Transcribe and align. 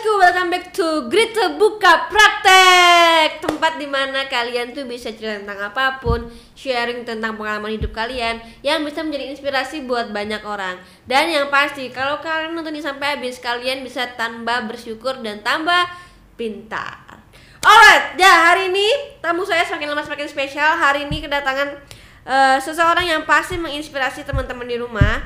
bosku, 0.00 0.16
welcome 0.16 0.48
back 0.48 0.72
to 0.72 1.12
Grit 1.12 1.36
Buka 1.60 2.08
Praktek. 2.08 3.44
Tempat 3.44 3.76
di 3.76 3.84
mana 3.84 4.24
kalian 4.32 4.72
tuh 4.72 4.88
bisa 4.88 5.12
cerita 5.12 5.44
tentang 5.44 5.60
apa 5.60 6.00
pun 6.00 6.24
Sharing 6.56 7.04
tentang 7.04 7.36
pengalaman 7.36 7.76
hidup 7.76 7.92
kalian 7.92 8.40
Yang 8.64 8.88
bisa 8.88 9.04
menjadi 9.04 9.28
inspirasi 9.28 9.84
buat 9.84 10.08
banyak 10.08 10.40
orang. 10.40 10.80
Dan 11.04 11.28
yang 11.28 11.52
pasti, 11.52 11.92
kalau 11.92 12.16
kalian 12.24 12.56
nonton 12.56 12.72
ini 12.72 12.80
sampai 12.80 13.20
habis 13.20 13.44
Kalian 13.44 13.84
bisa 13.84 14.16
tambah 14.16 14.72
bersyukur 14.72 15.20
dan 15.20 15.44
tambah 15.44 15.84
pintar. 16.32 17.20
Alright, 17.60 18.16
ya 18.16 18.56
hari 18.56 18.72
ini 18.72 19.20
tamu 19.20 19.44
saya 19.44 19.68
semakin 19.68 19.92
lama 19.92 20.00
semakin 20.00 20.32
spesial. 20.32 20.80
Hari 20.80 21.12
ini 21.12 21.20
kedatangan 21.20 21.76
eh, 22.24 22.56
seseorang 22.56 23.04
yang 23.04 23.28
pasti 23.28 23.60
menginspirasi 23.60 24.24
teman-teman 24.24 24.64
di 24.64 24.80
rumah 24.80 25.20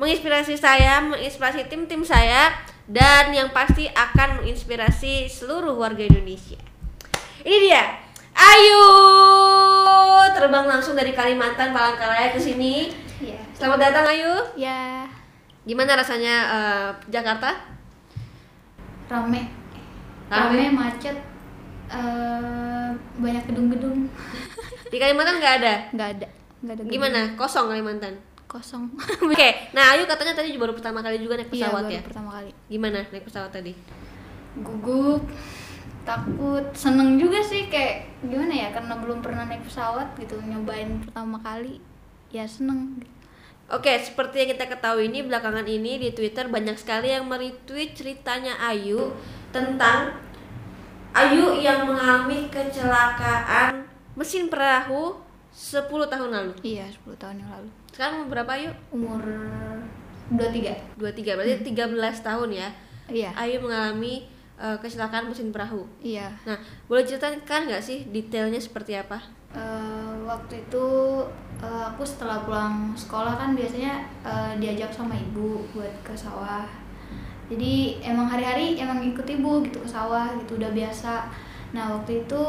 menginspirasi 0.00 0.56
saya, 0.56 1.04
menginspirasi 1.04 1.68
tim-tim 1.68 2.00
saya, 2.00 2.56
dan 2.90 3.30
yang 3.30 3.54
pasti 3.54 3.86
akan 3.86 4.42
menginspirasi 4.42 5.30
seluruh 5.30 5.78
warga 5.78 6.02
Indonesia. 6.02 6.58
Ini 7.46 7.56
dia, 7.62 7.82
Ayu 8.34 8.84
terbang 10.34 10.66
langsung 10.66 10.98
dari 10.98 11.14
Kalimantan 11.14 11.70
Palangkaraya 11.70 12.34
ke 12.34 12.40
sini. 12.42 12.90
Iya. 13.22 13.38
Selamat 13.54 13.78
datang 13.90 14.10
Ayu. 14.10 14.32
Ya, 14.58 15.06
Gimana 15.62 15.94
rasanya 15.94 16.34
eh, 16.50 16.88
Jakarta? 17.14 17.54
rame. 19.06 19.46
Rame? 20.30 20.54
Rame, 20.58 20.66
macet. 20.74 21.16
eh, 21.90 22.90
banyak 23.18 23.44
gedung-gedung. 23.50 24.10
Di 24.90 24.98
Kalimantan 24.98 25.38
nggak 25.38 25.54
ada. 25.62 25.74
Nggak 25.94 26.08
ada. 26.18 26.28
Nggak 26.62 26.74
ada 26.74 26.82
gedung. 26.82 26.92
Gimana? 26.94 27.20
Kosong 27.38 27.66
Kalimantan. 27.70 28.14
Kosong. 28.50 28.90
Oke, 29.30 29.48
nah 29.70 29.94
Ayu 29.94 30.10
katanya 30.10 30.34
tadi 30.34 30.58
baru 30.58 30.74
pertama 30.74 30.98
kali 30.98 31.22
juga 31.22 31.38
naik 31.38 31.54
Iya, 31.54 31.70
pesawat 31.70 31.84
baru 31.86 31.94
ya. 31.94 32.02
pertama 32.02 32.30
kali. 32.34 32.50
Gimana 32.66 32.98
naik 33.06 33.22
pesawat 33.22 33.50
tadi? 33.54 33.72
Gugup, 34.58 35.22
takut, 36.02 36.64
seneng 36.74 37.14
juga 37.14 37.38
sih 37.38 37.70
kayak 37.70 38.10
gimana 38.26 38.50
ya 38.50 38.68
karena 38.74 38.98
belum 38.98 39.22
pernah 39.22 39.46
naik 39.46 39.62
pesawat 39.62 40.18
gitu 40.18 40.42
nyobain 40.42 40.98
pertama 40.98 41.38
kali 41.38 41.78
ya 42.28 42.42
seneng 42.42 42.98
Oke, 43.70 43.94
seperti 44.02 44.42
yang 44.42 44.50
kita 44.50 44.66
ketahui 44.66 45.06
ini 45.06 45.22
belakangan 45.22 45.62
ini 45.62 46.02
di 46.02 46.10
Twitter 46.10 46.50
banyak 46.50 46.74
sekali 46.74 47.14
yang 47.14 47.30
meretweet 47.30 47.94
ceritanya 47.94 48.58
Ayu 48.58 49.14
tentang 49.54 50.10
Ayu 51.14 51.54
yang 51.54 51.86
mengalami 51.86 52.50
kecelakaan 52.50 53.86
mesin 54.18 54.50
perahu 54.50 55.14
10 55.54 55.86
tahun 55.86 56.30
lalu. 56.30 56.52
iya 56.66 56.90
10 56.90 57.14
tahun 57.14 57.46
yang 57.46 57.50
lalu 57.50 57.70
Sekarang 57.90 58.24
umur 58.24 58.28
berapa 58.38 58.50
Ayu? 58.54 58.70
umur 58.94 59.22
23 60.30 60.96
23, 60.98 61.36
berarti 61.36 61.54
13 61.74 62.26
tahun 62.26 62.48
ya. 62.54 62.68
iya 63.10 63.30
Ayu 63.34 63.58
mengalami 63.58 64.30
eh, 64.54 64.76
kecelakaan 64.78 65.26
mesin 65.26 65.50
perahu. 65.50 65.82
iya 65.98 66.30
Nah, 66.46 66.54
boleh 66.86 67.02
ceritakan 67.02 67.66
nggak 67.66 67.82
sih 67.82 68.06
detailnya 68.14 68.62
seperti 68.62 68.94
apa? 68.94 69.18
Eh, 69.50 70.12
waktu 70.22 70.62
itu 70.62 70.86
eh, 71.58 71.84
aku 71.90 72.06
setelah 72.06 72.46
pulang 72.46 72.94
sekolah 72.94 73.34
kan 73.34 73.58
biasanya 73.58 74.06
eh, 74.22 74.52
diajak 74.62 74.94
sama 74.94 75.18
ibu 75.18 75.66
buat 75.74 75.90
ke 76.06 76.14
sawah 76.14 76.62
jadi 77.50 77.98
emang 78.06 78.30
hari-hari 78.30 78.78
emang 78.78 79.02
ikut 79.02 79.26
ibu 79.26 79.58
gitu 79.66 79.82
ke 79.82 79.88
sawah 79.90 80.30
gitu 80.38 80.54
udah 80.54 80.70
biasa 80.70 81.26
nah 81.74 81.98
waktu 81.98 82.22
itu 82.22 82.42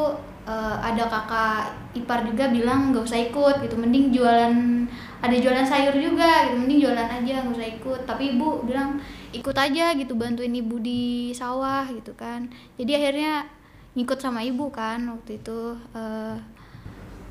eh, 0.45 0.78
ada 0.78 1.09
kakak 1.09 1.73
ipar 1.97 2.22
juga 2.22 2.53
bilang 2.53 2.94
nggak 2.94 3.02
usah 3.02 3.17
ikut 3.34 3.66
gitu 3.66 3.73
mending 3.81 4.14
jualan 4.14 4.86
ada 5.22 5.38
jualan 5.38 5.61
sayur 5.61 5.94
juga 5.94 6.50
gitu 6.50 6.58
mending 6.58 6.81
jualan 6.81 7.09
aja 7.22 7.45
nggak 7.45 7.53
usah 7.53 7.69
ikut. 7.77 8.02
Tapi 8.09 8.23
ibu 8.36 8.66
bilang 8.66 8.97
ikut 9.31 9.53
aja 9.53 9.94
gitu 9.94 10.17
bantuin 10.17 10.52
ibu 10.52 10.81
di 10.81 11.30
sawah 11.31 11.86
gitu 11.94 12.11
kan. 12.17 12.50
Jadi 12.81 12.91
akhirnya 12.97 13.45
ngikut 13.94 14.17
sama 14.17 14.41
ibu 14.41 14.73
kan 14.73 15.05
waktu 15.05 15.38
itu 15.38 15.78
eh, 15.94 16.38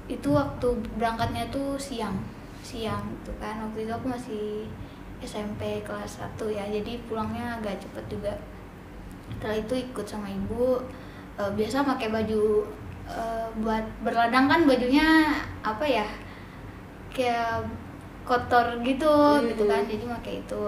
itu 0.06 0.28
waktu 0.30 0.69
berangkatnya 0.94 1.50
tuh 1.50 1.75
siang 1.75 2.15
siang 2.62 3.03
gitu 3.20 3.34
kan. 3.42 3.59
Waktu 3.59 3.82
itu 3.82 3.92
aku 3.92 4.06
masih 4.06 4.47
SMP 5.20 5.82
kelas 5.82 6.22
1 6.22 6.38
ya 6.48 6.65
jadi 6.70 7.03
pulangnya 7.10 7.59
agak 7.59 7.82
cepet 7.82 8.06
juga. 8.06 8.32
Setelah 9.34 9.59
itu 9.59 9.75
ikut 9.91 10.06
sama 10.06 10.31
ibu 10.31 10.78
eh, 11.42 11.50
biasa 11.59 11.82
pakai 11.82 12.15
baju 12.15 12.62
eh, 13.10 13.50
buat 13.59 13.82
berladang 14.06 14.47
kan 14.47 14.62
bajunya 14.62 15.34
apa 15.66 15.82
ya 15.82 16.06
kayak 17.15 17.66
kotor 18.25 18.78
gitu 18.82 19.15
gitu 19.47 19.62
kan. 19.66 19.82
Jadi 19.87 20.04
pakai 20.06 20.34
itu. 20.43 20.65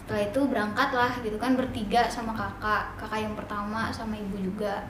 Setelah 0.00 0.22
itu 0.22 0.40
berangkat 0.46 0.90
lah 0.94 1.12
gitu 1.22 1.36
kan 1.38 1.58
bertiga 1.58 2.06
sama 2.06 2.30
kakak 2.34 2.94
kakak 3.00 3.26
yang 3.26 3.34
pertama 3.34 3.90
sama 3.90 4.14
ibu 4.14 4.38
juga. 4.38 4.86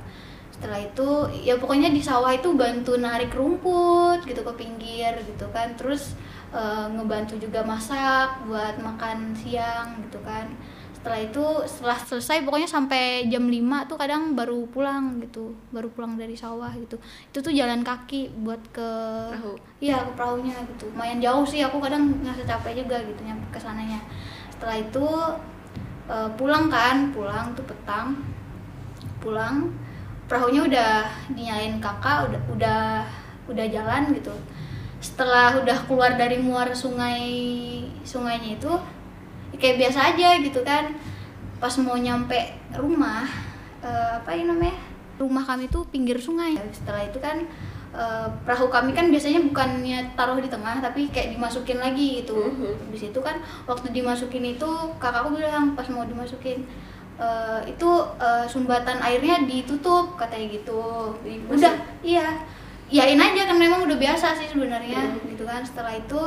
Setelah 0.52 0.80
itu 0.80 1.08
ya 1.44 1.56
pokoknya 1.60 1.92
di 1.92 2.00
sawah 2.00 2.32
itu 2.32 2.52
bantu 2.56 2.96
narik 2.96 3.32
rumput 3.32 4.24
gitu 4.24 4.40
ke 4.40 4.52
pinggir 4.56 5.12
gitu 5.24 5.46
kan. 5.52 5.72
Terus 5.76 6.16
eh, 6.52 6.86
ngebantu 6.92 7.36
juga 7.40 7.64
masak 7.64 8.44
buat 8.48 8.76
makan 8.80 9.36
siang 9.36 10.00
gitu 10.04 10.20
kan 10.24 10.48
setelah 11.06 11.22
itu 11.22 11.46
setelah 11.70 11.98
selesai 12.02 12.42
pokoknya 12.42 12.66
sampai 12.66 13.30
jam 13.30 13.46
5 13.46 13.86
tuh 13.86 13.94
kadang 13.94 14.34
baru 14.34 14.66
pulang 14.66 15.22
gitu. 15.22 15.54
Baru 15.70 15.86
pulang 15.94 16.18
dari 16.18 16.34
sawah 16.34 16.74
gitu. 16.74 16.98
Itu 17.30 17.38
tuh 17.46 17.54
jalan 17.54 17.86
kaki 17.86 18.34
buat 18.42 18.58
ke 18.74 18.90
Perahu. 19.30 19.54
iya 19.78 20.02
ke 20.02 20.10
perahunya 20.18 20.58
gitu. 20.74 20.90
Lumayan 20.90 21.22
jauh 21.22 21.46
sih 21.46 21.62
aku 21.62 21.78
kadang 21.78 22.10
ngerasa 22.26 22.42
capek 22.42 22.82
juga 22.82 22.98
gitu 23.06 23.22
nyampe 23.22 23.46
ke 23.54 23.60
sananya. 23.62 24.02
Setelah 24.50 24.82
itu 24.82 25.06
eh, 26.10 26.28
pulang 26.34 26.66
kan 26.66 27.14
pulang 27.14 27.54
tuh 27.54 27.62
petang. 27.70 28.18
Pulang 29.22 29.70
perahunya 30.26 30.66
udah 30.66 30.92
dinyalain 31.38 31.78
kakak 31.78 32.34
udah 32.34 32.40
udah 32.50 32.82
udah 33.46 33.66
jalan 33.70 34.10
gitu. 34.10 34.34
Setelah 34.98 35.54
udah 35.62 35.86
keluar 35.86 36.18
dari 36.18 36.42
muara 36.42 36.74
sungai 36.74 37.22
sungainya 38.02 38.58
itu 38.58 38.74
kayak 39.56 39.76
biasa 39.78 40.14
aja 40.14 40.28
gitu 40.38 40.60
kan. 40.62 40.92
Pas 41.56 41.72
mau 41.78 41.96
nyampe 41.96 42.36
rumah 42.74 43.24
eh, 43.80 44.10
apa 44.16 44.30
ini 44.32 44.46
namanya? 44.46 44.76
Rumah 45.16 45.44
kami 45.44 45.66
tuh 45.66 45.88
pinggir 45.88 46.16
sungai. 46.16 46.56
Setelah 46.70 47.02
itu 47.02 47.16
kan 47.18 47.40
eh, 47.92 48.28
perahu 48.44 48.68
kami 48.68 48.92
kan 48.92 49.08
biasanya 49.08 49.40
bukannya 49.42 50.12
taruh 50.12 50.36
di 50.36 50.46
tengah 50.46 50.78
tapi 50.78 51.08
kayak 51.08 51.32
dimasukin 51.32 51.78
lagi 51.78 52.20
gitu. 52.20 52.36
Mhm. 52.36 52.92
di 52.92 52.98
situ 52.98 53.16
kan 53.18 53.36
waktu 53.64 53.88
dimasukin 53.90 54.44
itu 54.46 54.70
kakakku 54.96 55.32
bilang 55.32 55.72
pas 55.72 55.88
mau 55.88 56.04
dimasukin 56.04 56.60
"Eh, 57.16 57.60
itu 57.66 57.90
eh, 58.20 58.44
sumbatan 58.44 59.00
airnya 59.00 59.40
ditutup 59.42 60.20
katanya 60.20 60.52
gitu. 60.52 61.16
Udah 61.48 61.72
iya. 62.04 62.36
Yain 62.86 63.18
aja 63.18 63.48
kan 63.48 63.56
memang 63.56 63.82
udah 63.82 63.96
biasa 63.96 64.36
sih 64.36 64.46
sebenarnya 64.46 65.00
Mhm. 65.00 65.32
gitu 65.32 65.42
kan. 65.42 65.64
Setelah 65.64 65.96
itu 65.96 66.20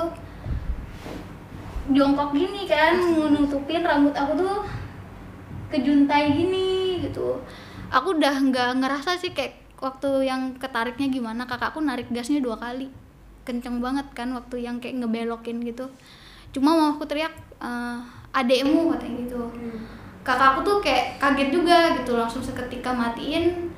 jongkok 1.89 2.29
gini 2.33 2.69
kan 2.69 3.01
nutupin 3.33 3.81
rambut 3.81 4.13
aku 4.13 4.37
tuh 4.37 4.55
kejuntai 5.69 6.33
gini 6.33 7.01
gitu. 7.01 7.37
Aku 7.89 8.17
udah 8.17 8.35
nggak 8.37 8.81
ngerasa 8.81 9.17
sih 9.17 9.33
kayak 9.33 9.57
waktu 9.81 10.29
yang 10.29 10.57
ketariknya 10.57 11.09
gimana 11.09 11.45
kakakku 11.49 11.81
narik 11.81 12.09
gasnya 12.13 12.41
dua 12.41 12.57
kali. 12.57 12.89
Kenceng 13.45 13.81
banget 13.81 14.05
kan 14.13 14.29
waktu 14.33 14.61
yang 14.65 14.77
kayak 14.77 15.01
ngebelokin 15.01 15.61
gitu. 15.65 15.89
Cuma 16.53 16.73
mau 16.73 16.93
aku 16.97 17.05
teriak 17.05 17.33
"Eh, 17.61 17.97
adekmu 18.33 18.93
katanya 18.93 19.25
gitu. 19.25 19.41
kakakku 20.19 20.61
tuh 20.61 20.77
kayak 20.83 21.17
kaget 21.17 21.49
juga 21.49 21.97
gitu 21.97 22.13
langsung 22.13 22.43
seketika 22.45 22.93
matiin. 22.93 23.71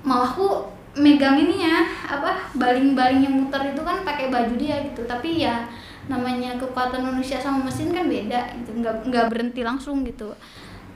Malah 0.00 0.28
aku 0.32 0.64
megang 0.96 1.36
ininya 1.36 1.84
apa 2.04 2.52
baling-baling 2.56 3.24
yang 3.24 3.34
muter 3.44 3.60
itu 3.72 3.80
kan 3.84 4.00
pakai 4.04 4.32
baju 4.32 4.54
dia 4.56 4.80
gitu. 4.88 5.04
Tapi 5.04 5.44
ya 5.44 5.68
namanya 6.10 6.58
kekuatan 6.58 7.06
manusia 7.06 7.38
sama 7.38 7.70
mesin 7.70 7.94
kan 7.94 8.10
beda 8.10 8.58
gitu. 8.58 8.70
Nggak 8.82 9.06
nggak 9.06 9.26
berhenti 9.30 9.62
langsung 9.62 10.02
gitu. 10.02 10.34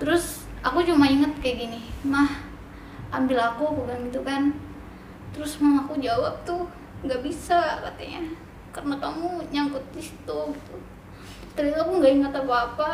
Terus 0.03 0.47
aku 0.67 0.83
cuma 0.83 1.06
inget 1.06 1.31
kayak 1.39 1.66
gini 1.66 1.81
mah 2.03 2.27
ambil 3.15 3.39
aku 3.39 3.63
aku 3.71 3.81
bilang 3.86 4.03
gitu 4.10 4.21
kan. 4.27 4.51
Terus 5.31 5.60
mamaku 5.63 6.03
jawab 6.03 6.42
tuh 6.42 6.66
nggak 7.07 7.22
bisa 7.22 7.83
katanya. 7.86 8.27
Karena 8.75 8.98
kamu 8.98 9.47
nyangkut 9.54 9.84
di 9.95 10.03
situ 10.03 10.39
gitu. 10.51 10.75
Terus 11.54 11.72
aku 11.78 12.03
nggak 12.03 12.13
ingat 12.22 12.33
apa 12.34 12.54
apa 12.72 12.91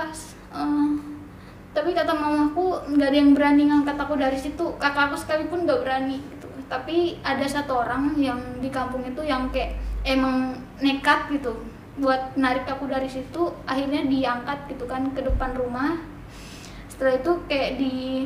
tapi 1.72 1.96
kata 1.96 2.12
mamaku 2.12 2.84
nggak 2.92 3.08
ada 3.08 3.16
yang 3.16 3.32
berani 3.32 3.64
ngangkat 3.72 3.96
aku 3.96 4.20
dari 4.20 4.37
situ. 4.37 4.76
Kakakku 4.76 5.16
sekalipun 5.16 5.64
nggak 5.64 5.81
berani 5.81 6.20
gitu. 6.20 6.44
Tapi 6.69 7.16
ada 7.25 7.48
satu 7.48 7.81
orang 7.81 8.12
yang 8.20 8.37
di 8.60 8.69
kampung 8.69 9.00
itu 9.08 9.25
yang 9.25 9.48
kayak 9.48 9.81
emang 10.04 10.52
nekat 10.82 11.32
gitu 11.32 11.71
buat 12.00 12.32
narik 12.40 12.64
aku 12.64 12.88
dari 12.88 13.08
situ 13.10 13.52
akhirnya 13.68 14.08
diangkat 14.08 14.70
gitu 14.72 14.88
kan 14.88 15.12
ke 15.12 15.20
depan 15.20 15.52
rumah. 15.52 16.00
Setelah 16.88 17.20
itu 17.20 17.32
kayak 17.48 17.70
di 17.76 18.24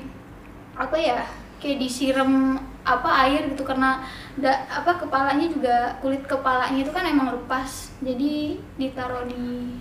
apa 0.77 0.97
ya 0.99 1.21
kayak 1.59 1.81
disiram 1.81 2.61
apa 2.87 3.27
air 3.27 3.51
gitu 3.51 3.67
karena 3.67 3.99
da, 4.39 4.63
apa 4.71 4.95
kepalanya 5.03 5.51
juga 5.51 5.99
kulit 5.99 6.23
kepalanya 6.29 6.79
itu 6.79 6.93
kan 6.95 7.05
emang 7.09 7.35
lepas. 7.35 7.91
Jadi 7.99 8.63
ditaruh 8.79 9.27
di 9.27 9.75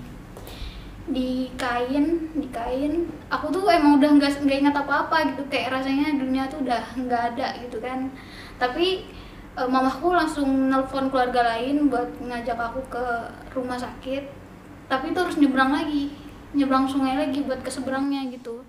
di 1.05 1.53
kain 1.53 2.33
di 2.33 2.49
kain. 2.49 3.05
Aku 3.29 3.53
tuh 3.53 3.69
emang 3.69 4.01
udah 4.01 4.09
nggak 4.17 4.41
nggak 4.41 4.59
ingat 4.65 4.75
apa 4.81 5.05
apa 5.05 5.17
gitu 5.29 5.45
kayak 5.45 5.77
rasanya 5.77 6.17
dunia 6.17 6.49
tuh 6.49 6.65
udah 6.65 6.81
nggak 6.97 7.21
ada 7.37 7.47
gitu 7.61 7.77
kan. 7.77 8.09
Tapi 8.57 9.05
e, 9.53 9.61
mamaku 9.69 10.17
langsung 10.17 10.49
nelpon 10.73 11.13
keluarga 11.13 11.53
lain 11.53 11.93
buat 11.93 12.09
ngajak 12.17 12.57
aku 12.57 12.81
ke 12.89 13.05
rumah 13.55 13.79
sakit 13.79 14.23
tapi 14.85 15.15
itu 15.15 15.17
harus 15.17 15.39
nyebrang 15.39 15.71
lagi 15.73 16.25
nyebrang 16.55 16.87
sungai 16.87 17.19
lagi 17.19 17.43
buat 17.43 17.59
ke 17.59 17.69
seberangnya 17.69 18.31
gitu. 18.31 18.63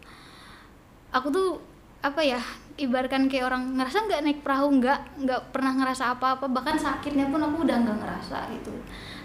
Aku 1.15 1.31
tuh 1.31 1.63
apa 2.03 2.21
ya 2.21 2.39
ibaratkan 2.77 3.27
kayak 3.27 3.49
orang 3.49 3.73
ngerasa 3.79 4.05
nggak 4.05 4.23
naik 4.23 4.41
perahu 4.45 4.69
nggak 4.79 5.01
nggak 5.27 5.41
pernah 5.49 5.73
ngerasa 5.81 6.13
apa-apa 6.19 6.45
bahkan 6.53 6.77
sakitnya 6.77 7.33
pun 7.33 7.41
aku 7.41 7.65
udah 7.65 7.79
nggak 7.87 7.99
ngerasa 8.03 8.53
gitu. 8.53 8.75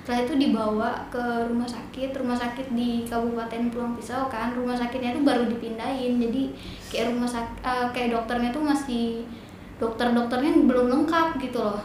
Setelah 0.01 0.25
itu 0.25 0.33
dibawa 0.39 0.89
ke 1.13 1.21
rumah 1.51 1.67
sakit 1.67 2.09
rumah 2.15 2.37
sakit 2.37 2.73
di 2.73 3.05
Kabupaten 3.05 3.69
Pulang 3.69 3.93
Pisau 3.97 4.25
kan 4.31 4.55
rumah 4.55 4.73
sakitnya 4.73 5.13
itu 5.13 5.21
baru 5.21 5.45
dipindahin 5.45 6.17
jadi 6.17 6.43
kayak 6.89 7.05
rumah 7.13 7.29
sakit 7.29 7.57
uh, 7.61 7.87
kayak 7.93 8.17
dokternya 8.17 8.49
tuh 8.49 8.63
masih 8.65 9.25
dokter-dokternya 9.77 10.65
belum 10.65 10.87
lengkap 10.89 11.37
gitu 11.41 11.61
loh 11.61 11.81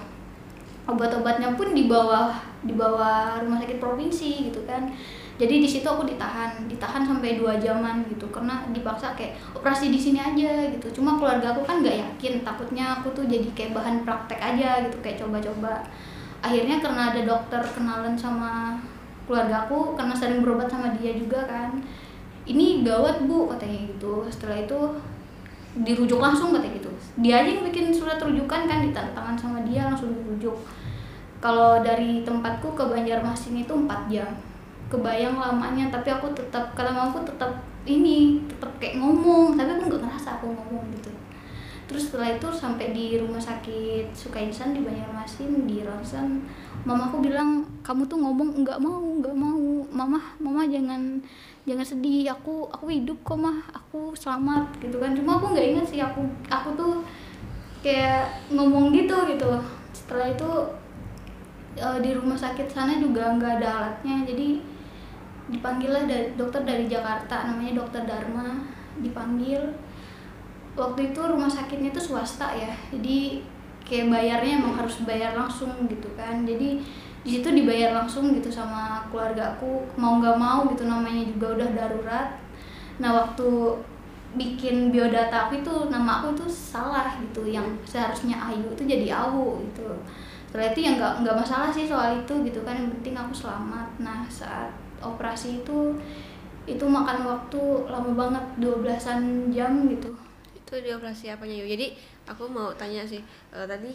obat-obatnya 0.86 1.58
pun 1.58 1.74
di 1.74 1.90
bawah 1.90 2.30
di 2.62 2.74
bawah 2.74 3.42
rumah 3.42 3.58
sakit 3.62 3.78
provinsi 3.82 4.50
gitu 4.50 4.62
kan. 4.64 4.86
Jadi 5.36 5.60
di 5.60 5.68
situ 5.68 5.84
aku 5.84 6.08
ditahan 6.08 6.64
ditahan 6.64 7.04
sampai 7.04 7.36
dua 7.36 7.60
jaman 7.60 8.06
gitu. 8.08 8.24
Karena 8.32 8.64
dipaksa 8.72 9.12
kayak 9.12 9.36
operasi 9.52 9.92
di 9.92 10.00
sini 10.00 10.22
aja 10.22 10.64
gitu. 10.72 11.02
Cuma 11.02 11.20
keluarga 11.20 11.52
aku 11.52 11.66
kan 11.66 11.84
nggak 11.84 11.98
yakin. 12.00 12.40
Takutnya 12.40 13.02
aku 13.02 13.12
tuh 13.12 13.28
jadi 13.28 13.44
kayak 13.52 13.76
bahan 13.76 13.96
praktek 14.08 14.40
aja 14.40 14.86
gitu 14.88 14.96
kayak 15.04 15.20
coba-coba. 15.20 15.84
Akhirnya 16.40 16.80
karena 16.80 17.12
ada 17.12 17.20
dokter 17.26 17.60
kenalan 17.74 18.16
sama 18.16 18.80
keluarga 19.26 19.66
aku 19.66 19.98
karena 19.98 20.14
sering 20.14 20.40
berobat 20.40 20.70
sama 20.70 20.94
dia 20.96 21.12
juga 21.12 21.44
kan. 21.44 21.76
Ini 22.46 22.86
gawat 22.86 23.26
bu 23.26 23.50
katanya 23.52 23.90
gitu. 23.92 24.24
Setelah 24.30 24.64
itu 24.64 24.78
dirujuk 25.84 26.22
langsung 26.22 26.56
katanya 26.56 26.80
gitu. 26.80 26.90
Dia 27.20 27.44
aja 27.44 27.50
yang 27.52 27.64
bikin 27.68 27.92
surat 27.92 28.16
rujukan 28.16 28.64
kan 28.64 28.78
ditanda 28.80 29.12
tangan 29.12 29.36
sama 29.36 29.58
dia 29.66 29.84
langsung 29.84 30.12
dirujuk. 30.12 30.56
Kalau 31.36 31.84
dari 31.84 32.24
tempatku 32.24 32.72
ke 32.72 32.84
Banjarmasin 32.86 33.60
itu 33.60 33.74
4 33.74 34.08
jam. 34.08 34.30
Kebayang 34.86 35.36
lamanya 35.36 35.90
tapi 35.90 36.14
aku 36.14 36.30
tetap 36.32 36.72
kalau 36.78 37.10
aku 37.10 37.26
tetap 37.26 37.50
ini 37.82 38.38
tetap 38.46 38.70
kayak 38.78 39.02
ngomong 39.02 39.58
tapi 39.58 39.74
aku 39.74 39.90
nggak 39.90 40.02
ngerasa 40.06 40.38
aku 40.40 40.46
ngomong 40.54 40.86
gitu. 40.94 41.10
Terus 41.86 42.10
setelah 42.10 42.34
itu 42.34 42.48
sampai 42.50 42.90
di 42.90 43.14
rumah 43.18 43.38
sakit 43.38 44.10
Sukaisan 44.10 44.74
di 44.74 44.82
Banjarmasin 44.82 45.66
di 45.66 45.86
ronsen 45.86 46.42
mamaku 46.86 47.30
bilang 47.30 47.66
kamu 47.82 48.06
tuh 48.06 48.18
ngomong 48.18 48.62
nggak 48.62 48.78
mau 48.78 49.02
nggak 49.22 49.36
mau. 49.36 49.62
Mama 49.90 50.18
mama 50.38 50.62
jangan 50.66 51.18
jangan 51.66 51.82
sedih 51.82 52.30
aku 52.30 52.70
aku 52.70 52.86
hidup 52.88 53.18
kok 53.26 53.36
mah. 53.36 53.58
Aku 53.74 54.14
selamat 54.14 54.78
gitu 54.78 54.96
kan. 55.02 55.12
Cuma 55.12 55.36
aku 55.36 55.52
nggak 55.52 55.66
ingat 55.76 55.86
sih 55.90 56.00
aku 56.00 56.22
aku 56.46 56.72
tuh 56.78 56.94
kayak 57.82 58.30
ngomong 58.50 58.94
gitu 58.94 59.14
gitu 59.26 59.50
setelah 59.94 60.30
itu 60.30 60.50
e, 61.78 61.88
di 62.02 62.10
rumah 62.14 62.38
sakit 62.38 62.66
sana 62.70 62.96
juga 63.02 63.34
nggak 63.34 63.60
ada 63.60 63.68
alatnya. 63.82 64.22
Jadi 64.22 64.62
dipanggil 65.46 65.90
lah 65.90 66.04
dari 66.06 66.34
dokter 66.38 66.62
dari 66.62 66.86
Jakarta 66.86 67.50
namanya 67.50 67.82
dokter 67.82 68.06
Dharma 68.06 68.62
dipanggil. 69.02 69.60
Waktu 70.76 71.10
itu 71.12 71.20
rumah 71.20 71.50
sakitnya 71.50 71.90
itu 71.90 72.00
swasta 72.00 72.54
ya. 72.54 72.70
Jadi 72.94 73.42
kayak 73.86 74.10
bayarnya 74.10 74.60
emang 74.60 74.74
harus 74.78 75.02
bayar 75.02 75.34
langsung 75.34 75.72
gitu 75.90 76.06
kan. 76.14 76.46
Jadi 76.46 76.82
di 77.26 77.42
situ 77.42 77.50
dibayar 77.50 77.90
langsung 77.90 78.30
gitu 78.38 78.46
sama 78.46 79.02
keluarga 79.10 79.58
aku 79.58 79.82
mau 79.98 80.22
nggak 80.22 80.38
mau 80.38 80.62
gitu 80.70 80.86
namanya 80.86 81.26
juga 81.26 81.58
udah 81.58 81.68
darurat. 81.74 82.28
Nah 83.02 83.10
waktu 83.10 83.74
bikin 84.38 84.94
biodata 84.94 85.50
aku 85.50 85.58
itu 85.58 85.74
nama 85.90 86.22
aku 86.22 86.38
itu 86.38 86.46
salah 86.46 87.18
gitu 87.18 87.42
yang 87.50 87.66
seharusnya 87.82 88.38
Ayu 88.38 88.70
itu 88.70 88.86
jadi 88.86 89.10
Awu 89.26 89.58
gitu. 89.66 89.90
Setelah 90.46 90.70
itu 90.70 90.86
ya 90.86 90.90
nggak 90.94 91.12
nggak 91.26 91.34
masalah 91.34 91.74
sih 91.74 91.90
soal 91.90 92.14
itu 92.14 92.34
gitu 92.46 92.62
kan 92.62 92.78
yang 92.78 92.94
penting 92.94 93.18
aku 93.18 93.34
selamat. 93.34 93.90
Nah 93.98 94.22
saat 94.30 94.70
operasi 95.02 95.66
itu 95.66 95.98
itu 96.62 96.84
makan 96.86 97.26
waktu 97.26 97.62
lama 97.90 98.14
banget 98.14 98.44
12an 98.62 99.50
jam 99.50 99.90
gitu. 99.90 100.14
Itu 100.54 100.78
di 100.78 100.94
operasi 100.94 101.34
apanya 101.34 101.58
yuk 101.58 101.74
jadi 101.74 101.90
aku 102.22 102.46
mau 102.46 102.70
tanya 102.78 103.02
sih 103.02 103.18
uh, 103.50 103.66
tadi 103.66 103.90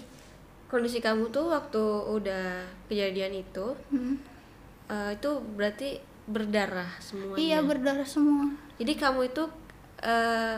kondisi 0.71 1.03
kamu 1.03 1.27
tuh 1.35 1.51
waktu 1.51 1.83
udah 2.07 2.63
kejadian 2.87 3.43
itu 3.43 3.75
hmm. 3.91 4.15
uh, 4.87 5.11
itu 5.11 5.29
berarti 5.59 5.99
berdarah 6.31 6.87
semuanya 7.03 7.35
iya 7.43 7.59
berdarah 7.59 8.07
semua 8.07 8.55
jadi 8.79 8.95
kamu 8.95 9.27
itu 9.27 9.43
uh, 9.99 10.57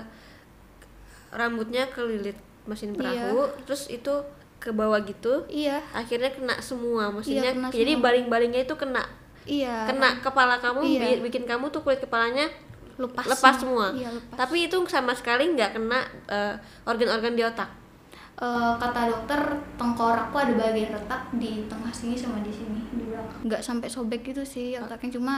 rambutnya 1.33 1.89
kelilit 1.89 2.37
mesin 2.69 2.93
iya. 2.93 2.97
perahu 3.01 3.49
iya. 3.49 3.61
terus 3.65 3.89
itu 3.89 4.13
ke 4.61 4.69
bawah 4.69 5.01
gitu 5.01 5.49
iya 5.49 5.81
akhirnya 5.91 6.29
kena 6.29 6.61
semua 6.61 7.09
maksudnya 7.09 7.49
iya, 7.49 7.57
kena 7.57 7.67
jadi 7.73 7.93
baling-balingnya 7.97 8.69
itu 8.69 8.75
kena 8.77 9.03
iya 9.49 9.89
kena 9.89 10.21
kepala 10.21 10.61
kamu 10.61 10.85
iya. 10.85 11.17
bikin 11.19 11.49
kamu 11.49 11.73
tuh 11.73 11.81
kulit 11.81 11.99
kepalanya 11.99 12.47
lepas 12.93 13.25
lepas 13.25 13.57
semua, 13.57 13.89
semua. 13.89 13.97
Iya, 13.97 14.09
lepas. 14.13 14.37
tapi 14.37 14.69
itu 14.69 14.77
sama 14.85 15.17
sekali 15.17 15.49
nggak 15.57 15.73
kena 15.73 16.05
uh, 16.29 16.53
organ-organ 16.85 17.33
di 17.33 17.41
otak 17.41 17.82
uh, 18.39 18.73
kata 18.79 19.11
dokter 19.11 19.41
tengkorakku 19.77 20.35
ada 20.37 20.53
bagian 20.57 20.95
retak 20.95 21.21
di 21.37 21.65
tengah 21.69 21.93
sini 21.93 22.15
sama 22.17 22.41
di 22.41 22.53
sini 22.53 22.81
di 22.95 23.03
belakang. 23.09 23.41
Nggak 23.45 23.61
sampai 23.61 23.87
sobek 23.91 24.21
gitu 24.25 24.41
sih 24.41 24.79
otaknya. 24.79 25.19
Cuma 25.19 25.35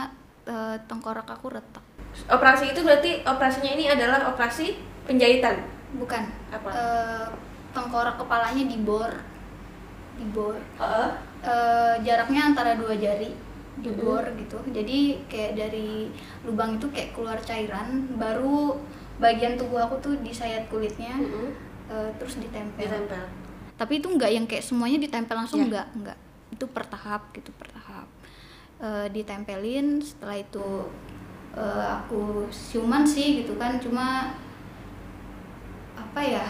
uh, 0.48 0.76
tengkorak 0.88 1.28
aku 1.28 1.52
retak. 1.52 1.84
Operasi 2.32 2.72
itu 2.72 2.80
berarti 2.80 3.20
operasinya 3.28 3.76
ini 3.76 3.84
adalah 3.92 4.32
operasi 4.32 4.78
penjahitan? 5.04 5.60
Bukan. 6.00 6.24
Apa? 6.48 6.68
Uh, 6.72 7.26
tengkorak 7.76 8.16
kepalanya 8.16 8.64
dibor 8.64 9.12
dibor 10.16 10.56
uh. 10.80 11.12
Uh, 11.44 11.92
jaraknya 12.00 12.48
antara 12.48 12.72
dua 12.72 12.96
jari 12.96 13.28
dibor 13.76 14.24
mm 14.24 14.40
gitu. 14.40 14.58
Jadi 14.72 15.20
kayak 15.28 15.52
dari 15.52 16.08
lubang 16.48 16.80
itu 16.80 16.88
kayak 16.88 17.12
keluar 17.12 17.36
cairan 17.44 18.08
baru 18.16 18.80
bagian 19.20 19.60
tubuh 19.60 19.84
aku 19.84 20.00
tuh 20.00 20.14
disayat 20.24 20.64
kulitnya. 20.72 21.12
-hmm. 21.12 21.65
Uh, 21.90 22.10
terus 22.18 22.38
ditempel. 22.38 22.82
ditempel. 22.82 23.24
Tapi 23.76 23.92
itu 24.00 24.08
enggak 24.08 24.30
yang 24.32 24.46
kayak 24.48 24.64
semuanya 24.64 24.98
ditempel 25.02 25.36
langsung 25.36 25.60
yeah. 25.62 25.68
enggak 25.68 25.86
enggak 25.94 26.18
itu 26.46 26.64
pertahap 26.70 27.22
gitu 27.34 27.50
pertahap 27.58 28.06
uh, 28.80 29.06
ditempelin 29.10 30.00
setelah 30.00 30.38
itu 30.38 30.88
uh, 31.52 32.00
aku 32.00 32.46
siuman 32.48 33.04
sih 33.04 33.44
gitu 33.44 33.58
kan. 33.60 33.78
Cuma 33.78 34.36
apa 35.96 36.20
ya 36.20 36.46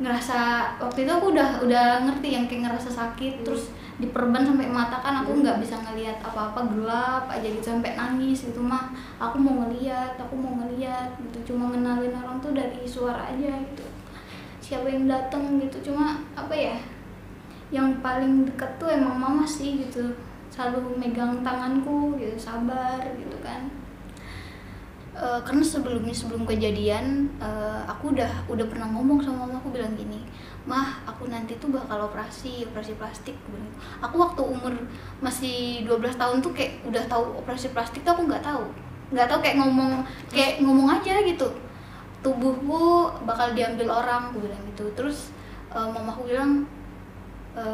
ngerasa 0.00 0.72
waktu 0.80 1.04
itu 1.04 1.12
aku 1.12 1.36
udah 1.36 1.60
udah 1.60 1.86
ngerti 2.08 2.28
yang 2.32 2.44
kayak 2.48 2.70
ngerasa 2.70 2.90
sakit. 2.90 3.42
Mm. 3.42 3.44
terus 3.44 3.64
diperban 4.00 4.40
sampai 4.40 4.64
mata 4.64 4.96
kan 4.96 5.20
aku 5.20 5.44
nggak 5.44 5.60
bisa 5.60 5.76
ngelihat 5.76 6.24
apa-apa 6.24 6.72
gelap 6.72 7.28
aja 7.28 7.44
gitu 7.44 7.76
sampai 7.76 7.98
nangis 7.98 8.48
gitu. 8.48 8.62
Mah 8.62 8.94
aku 9.20 9.36
mau 9.36 9.66
ngeliat 9.66 10.16
aku 10.16 10.32
mau 10.38 10.56
ngeliat 10.56 11.20
gitu. 11.20 11.52
Cuma 11.52 11.68
ngenalin 11.68 12.16
orang 12.16 12.40
tuh 12.40 12.56
dari 12.56 12.80
suara 12.88 13.28
aja 13.28 13.60
gitu 13.60 13.99
siapa 14.70 14.86
yang 14.86 15.10
datang 15.10 15.58
gitu. 15.58 15.90
Cuma 15.90 16.22
apa 16.38 16.54
ya 16.54 16.78
yang 17.74 17.98
paling 17.98 18.46
deket 18.46 18.70
tuh 18.78 18.86
emang 18.86 19.18
mama 19.18 19.42
sih 19.42 19.82
gitu. 19.82 20.14
Selalu 20.46 20.94
megang 20.94 21.42
tanganku 21.42 22.14
gitu 22.14 22.38
sabar 22.38 23.02
gitu 23.18 23.34
kan. 23.42 23.66
E, 25.10 25.26
karena 25.42 25.64
sebelumnya 25.66 26.14
sebelum 26.14 26.46
kejadian 26.46 27.26
e, 27.42 27.50
aku 27.90 28.14
udah 28.14 28.46
udah 28.46 28.66
pernah 28.70 28.86
ngomong 28.94 29.18
sama 29.18 29.42
mama 29.42 29.58
aku 29.58 29.74
bilang 29.74 29.90
gini 29.98 30.22
mah 30.68 31.02
aku 31.08 31.32
nanti 31.32 31.56
tuh 31.56 31.72
bakal 31.72 32.06
operasi 32.06 32.62
operasi 32.70 32.94
plastik. 32.94 33.34
Aku 33.98 34.22
waktu 34.22 34.38
umur 34.44 34.70
masih 35.18 35.82
12 35.82 36.14
tahun 36.14 36.38
tuh 36.44 36.52
kayak 36.54 36.84
udah 36.86 37.02
tahu 37.10 37.42
operasi 37.42 37.74
plastik 37.74 38.06
tuh 38.06 38.14
aku 38.14 38.30
nggak 38.30 38.44
tahu. 38.44 38.62
Nggak 39.10 39.26
tahu 39.26 39.38
kayak 39.42 39.56
ngomong 39.58 40.06
kayak 40.30 40.62
ngomong 40.62 40.86
aja 40.94 41.18
gitu 41.26 41.50
tubuhku 42.20 43.08
bakal 43.24 43.52
diambil 43.56 43.88
orang 43.90 44.32
aku 44.32 44.44
bilang 44.44 44.62
gitu. 44.72 44.84
Terus 44.92 45.32
uh, 45.72 45.88
mamaku 45.88 46.28
bilang 46.28 46.64
e, 47.56 47.64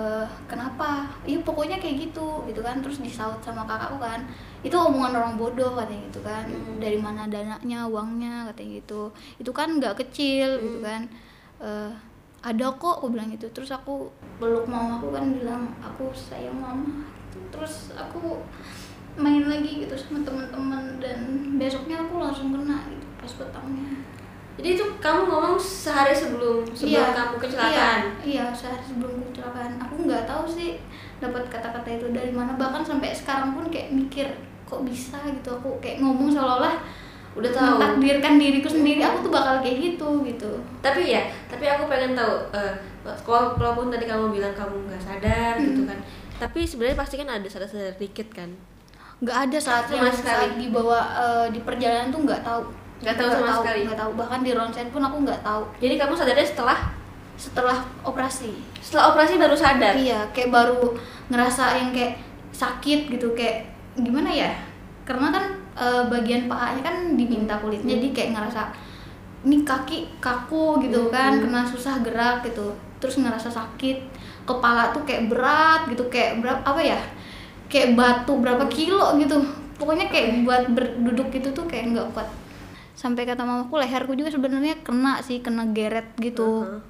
kenapa? 0.46 1.10
Iya 1.26 1.42
pokoknya 1.42 1.76
kayak 1.82 2.10
gitu 2.10 2.46
gitu 2.46 2.60
kan. 2.62 2.78
Terus 2.80 3.02
disaut 3.02 3.42
sama 3.42 3.66
kakakku 3.66 3.98
kan. 3.98 4.22
Itu 4.62 4.78
omongan 4.78 5.18
orang 5.18 5.34
bodoh 5.34 5.74
katanya 5.74 6.02
gitu 6.08 6.20
kan. 6.22 6.46
Hmm. 6.46 6.78
dari 6.78 6.98
mana 6.98 7.26
dananya 7.26 7.86
uangnya 7.86 8.46
katanya 8.52 8.82
gitu. 8.82 9.10
Itu 9.36 9.50
kan 9.50 9.76
nggak 9.82 9.98
kecil 10.06 10.62
gitu 10.62 10.62
hmm. 10.62 10.66
gitu 10.66 10.80
kan. 10.86 11.02
Uh, 11.56 11.90
ada 12.46 12.66
kok 12.78 13.02
aku 13.02 13.10
bilang 13.10 13.28
gitu. 13.34 13.50
Terus 13.50 13.74
aku 13.74 14.06
peluk 14.38 14.70
mama 14.70 15.02
aku 15.02 15.10
kan 15.10 15.26
bilang 15.34 15.62
aku 15.82 16.14
sayang 16.14 16.54
mama. 16.56 17.02
Terus 17.50 17.92
aku 17.98 18.38
main 19.16 19.48
lagi 19.48 19.80
gitu 19.84 19.96
sama 19.96 20.20
teman-teman 20.20 21.00
dan 21.00 21.18
besoknya 21.56 22.04
aku 22.04 22.20
langsung 22.20 22.52
kena 22.52 22.84
gitu 22.92 23.06
pas 23.16 23.32
petangnya 23.32 24.04
jadi 24.56 24.68
itu 24.72 24.84
kamu 24.98 25.28
ngomong 25.28 25.56
sehari 25.56 26.10
sebelum 26.10 26.64
sebelum 26.72 26.96
iya, 26.96 27.12
kamu 27.12 27.34
kecelakaan? 27.38 28.00
Iya, 28.24 28.24
iya 28.24 28.44
sehari 28.50 28.80
sebelum 28.80 29.20
kecelakaan. 29.28 29.76
Aku 29.76 29.94
nggak 30.02 30.24
tahu 30.24 30.48
sih 30.48 30.80
dapat 31.16 31.44
kata-kata 31.46 31.88
itu 31.92 32.06
dari 32.10 32.32
mana. 32.32 32.56
Bahkan 32.56 32.80
sampai 32.80 33.12
sekarang 33.12 33.52
pun 33.52 33.68
kayak 33.68 33.92
mikir 33.92 34.24
kok 34.64 34.80
bisa 34.82 35.20
gitu? 35.22 35.48
Aku 35.54 35.76
kayak 35.78 36.00
ngomong 36.00 36.32
seolah-olah 36.32 36.80
Udah 37.36 37.52
tahu. 37.52 37.76
mentakdirkan 37.76 38.40
diriku 38.40 38.64
sendiri. 38.66 39.04
Aku 39.04 39.20
tuh 39.20 39.32
bakal 39.32 39.60
kayak 39.60 39.76
gitu 39.92 40.24
gitu. 40.24 40.50
Tapi 40.80 41.12
ya 41.12 41.28
tapi 41.46 41.68
aku 41.68 41.84
pengen 41.84 42.16
tahu 42.16 42.48
eh, 42.50 42.72
kalau 43.22 43.52
walaupun 43.54 43.92
tadi 43.92 44.08
kamu 44.08 44.32
bilang 44.32 44.56
kamu 44.56 44.88
nggak 44.88 45.02
sadar 45.02 45.54
gitu 45.60 45.84
Hmm. 45.84 45.90
kan 45.92 46.00
tapi 46.36 46.68
sebenarnya 46.68 46.96
pasti 46.96 47.16
kan 47.16 47.28
ada 47.30 47.48
sadar-sadar 47.48 47.96
dikit 47.96 48.28
kan? 48.28 48.52
Nggak 49.20 49.36
ada 49.48 49.58
saat 49.58 49.84
yang 49.88 50.04
sekali. 50.08 50.20
saat 50.20 50.50
dibawa 50.56 51.00
eh, 51.14 51.46
di 51.48 51.60
perjalanan 51.60 52.08
tuh 52.08 52.24
nggak 52.24 52.40
tahu 52.40 52.60
Nggak 53.02 53.14
tahu 53.16 53.28
sama 53.28 53.48
sekali. 53.60 53.80
nggak 53.84 53.98
tahu. 53.98 54.10
Bahkan 54.16 54.40
di 54.40 54.50
ronsen 54.52 54.88
pun 54.88 55.02
aku 55.02 55.16
nggak 55.22 55.40
tahu. 55.44 55.62
Jadi 55.78 55.94
kamu 55.96 56.12
sadarnya 56.16 56.46
setelah 56.46 56.78
setelah 57.36 57.76
operasi. 58.00 58.56
Setelah 58.80 59.12
operasi 59.12 59.36
baru 59.36 59.52
sadar? 59.52 59.92
Iya 59.92 60.24
kayak 60.32 60.48
baru 60.48 60.96
ngerasa 61.28 61.76
yang 61.76 61.92
kayak 61.92 62.16
sakit 62.48 63.12
gitu 63.12 63.36
kayak 63.36 63.68
gimana 63.94 64.32
ya? 64.32 64.48
Karena 65.04 65.28
kan 65.28 65.44
eh, 65.76 66.02
bagian 66.08 66.48
pahanya 66.48 66.80
kan 66.80 66.96
diminta 67.14 67.60
kulitnya 67.60 68.00
jadi 68.00 68.08
kayak 68.16 68.30
ngerasa 68.32 68.62
ini 69.44 69.60
kaki 69.62 70.18
kaku 70.18 70.80
gitu 70.80 71.12
kan 71.12 71.36
Hmm. 71.36 71.42
kena 71.44 71.60
susah 71.62 72.00
gerak 72.00 72.40
gitu. 72.42 72.72
Terus 72.96 73.20
ngerasa 73.20 73.52
sakit 73.52 73.98
kepala 74.48 74.88
tuh 74.90 75.04
kayak 75.04 75.28
berat 75.28 75.84
gitu 75.92 76.08
kayak 76.08 76.40
berapa 76.40 76.64
apa 76.64 76.80
ya? 76.80 76.96
Kayak 77.68 77.92
batu 77.92 78.40
berapa 78.40 78.64
kilo 78.72 79.12
gitu. 79.20 79.36
Pokoknya 79.76 80.08
kayak 80.08 80.48
buat 80.48 80.64
berduduk 80.72 81.28
gitu 81.28 81.52
tuh 81.52 81.68
kayak 81.68 81.92
nggak 81.92 82.08
kuat 82.16 82.24
sampai 82.96 83.28
kata 83.28 83.44
mamaku 83.44 83.76
leherku 83.76 84.16
juga 84.16 84.32
sebenarnya 84.32 84.80
kena 84.80 85.20
sih 85.20 85.44
kena 85.44 85.68
geret 85.70 86.16
gitu. 86.16 86.64
Uh-huh. 86.64 86.80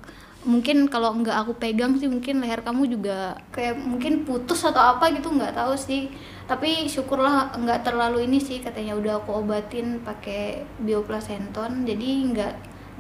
mungkin 0.47 0.87
kalau 0.87 1.11
nggak 1.11 1.43
aku 1.43 1.59
pegang 1.59 1.99
sih 1.99 2.07
mungkin 2.07 2.39
leher 2.39 2.63
kamu 2.63 2.87
juga 2.87 3.35
kayak 3.51 3.83
mungkin 3.83 4.23
putus 4.23 4.63
atau 4.63 4.79
apa 4.79 5.11
gitu 5.11 5.35
nggak 5.35 5.59
tahu 5.59 5.75
sih. 5.75 6.07
Tapi 6.47 6.87
syukurlah 6.87 7.51
nggak 7.59 7.83
terlalu 7.83 8.31
ini 8.31 8.39
sih 8.39 8.63
katanya 8.63 8.95
udah 8.95 9.19
aku 9.19 9.43
obatin 9.43 9.99
pakai 10.07 10.63
bioplacenton 10.79 11.83
jadi 11.83 12.09
nggak 12.31 12.53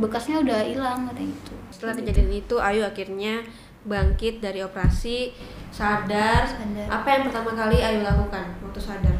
bekasnya 0.02 0.42
udah 0.42 0.58
hilang 0.66 1.06
katanya 1.06 1.30
gitu. 1.38 1.54
Setelah 1.70 1.94
kejadian 1.94 2.30
itu 2.34 2.58
Ayu 2.58 2.82
akhirnya 2.82 3.46
bangkit 3.86 4.42
dari 4.42 4.66
operasi 4.66 5.30
sadar. 5.70 6.50
Sadar. 6.50 6.90
apa 6.90 7.08
yang 7.14 7.22
pertama 7.30 7.54
kali 7.54 7.78
Ayu 7.78 8.02
lakukan 8.02 8.58
waktu 8.66 8.80
sadar? 8.82 9.14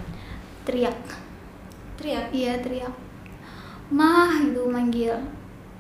Teriak. 0.67 0.99
Teriak? 1.95 2.35
Iya 2.35 2.59
teriak 2.59 3.06
mah 3.91 4.33
gitu 4.43 4.67
manggil. 4.67 5.15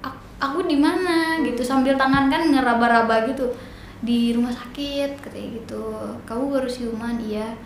Aku, 0.03 0.19
aku 0.39 0.59
di 0.69 0.79
mana 0.79 1.41
gitu 1.43 1.63
sambil 1.67 1.99
tangan 1.99 2.31
kan 2.31 2.43
ngeraba-raba 2.47 3.27
gitu. 3.31 3.47
Di 4.03 4.31
rumah 4.37 4.53
sakit 4.53 5.19
katanya 5.19 5.49
gitu. 5.63 5.85
Kamu 6.29 6.53
baru 6.53 6.69
siuman 6.69 7.19
iya. 7.19 7.57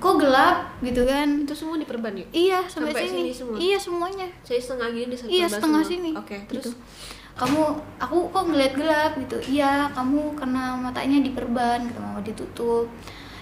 Kok 0.00 0.16
gelap 0.18 0.74
gitu 0.80 1.04
kan. 1.06 1.44
Itu 1.44 1.54
semua 1.54 1.76
diperban 1.78 2.16
yuk 2.16 2.28
iya 2.32 2.64
sampai, 2.66 2.90
Sampai 2.96 3.04
sini, 3.06 3.20
sini 3.28 3.32
semua? 3.32 3.56
iya 3.60 3.78
semuanya. 3.78 4.26
Saya 4.42 4.58
setengah 4.58 4.88
gini 4.90 5.06
di 5.12 5.16
iya 5.30 5.46
setengah 5.46 5.82
sini 5.84 6.10
oke 6.16 6.36
gitu. 6.50 6.72
terus? 6.72 6.74
Kamu 7.36 7.60
aku 8.00 8.32
kok 8.32 8.44
ngeliat 8.48 8.72
gelap 8.72 9.12
gitu. 9.20 9.36
Iya 9.60 9.92
kamu 9.92 10.34
kena 10.34 10.80
matanya 10.80 11.20
diperban 11.20 11.84
gitu 11.86 12.00
mau 12.00 12.18
ditutup. 12.24 12.88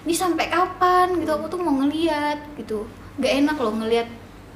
Ini 0.05 0.13
sampai 0.13 0.53
kapan 0.53 1.17
gitu? 1.17 1.31
Aku 1.33 1.47
tuh 1.49 1.63
mau 1.63 1.79
ngeliat 1.81 2.43
gitu. 2.59 2.85
Nggak 3.17 3.33
enak 3.47 3.57
loh 3.57 3.75
ngeliat 3.79 4.09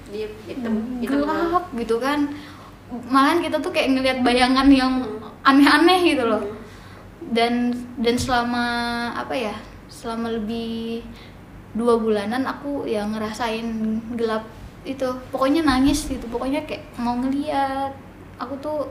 dia 0.08 0.28
hitam 0.48 0.98
hitam 1.00 1.24
gelap 1.24 1.64
gitu 1.76 1.96
kan. 2.00 2.28
Malahan 2.88 3.44
kita 3.44 3.60
tuh 3.60 3.68
kayak 3.68 3.92
ngeliat 3.92 4.18
bayangan 4.24 4.68
yang 4.72 5.04
aneh-aneh 5.44 6.16
gitu 6.16 6.24
loh. 6.24 6.42
Dan 7.28 7.72
dan 8.00 8.16
selama 8.16 8.64
apa 9.12 9.36
ya 9.36 9.54
selama 9.92 10.32
lebih 10.32 11.04
dua 11.76 12.00
bulanan 12.00 12.48
aku 12.48 12.88
ya 12.88 13.04
ngerasain 13.04 13.68
gelap 14.16 14.48
itu. 14.88 15.08
Pokoknya 15.28 15.64
nangis 15.64 16.08
gitu 16.08 16.24
pokoknya 16.32 16.64
kayak 16.64 16.88
mau 16.96 17.16
ngeliat. 17.20 17.92
Aku 18.40 18.56
tuh 18.64 18.88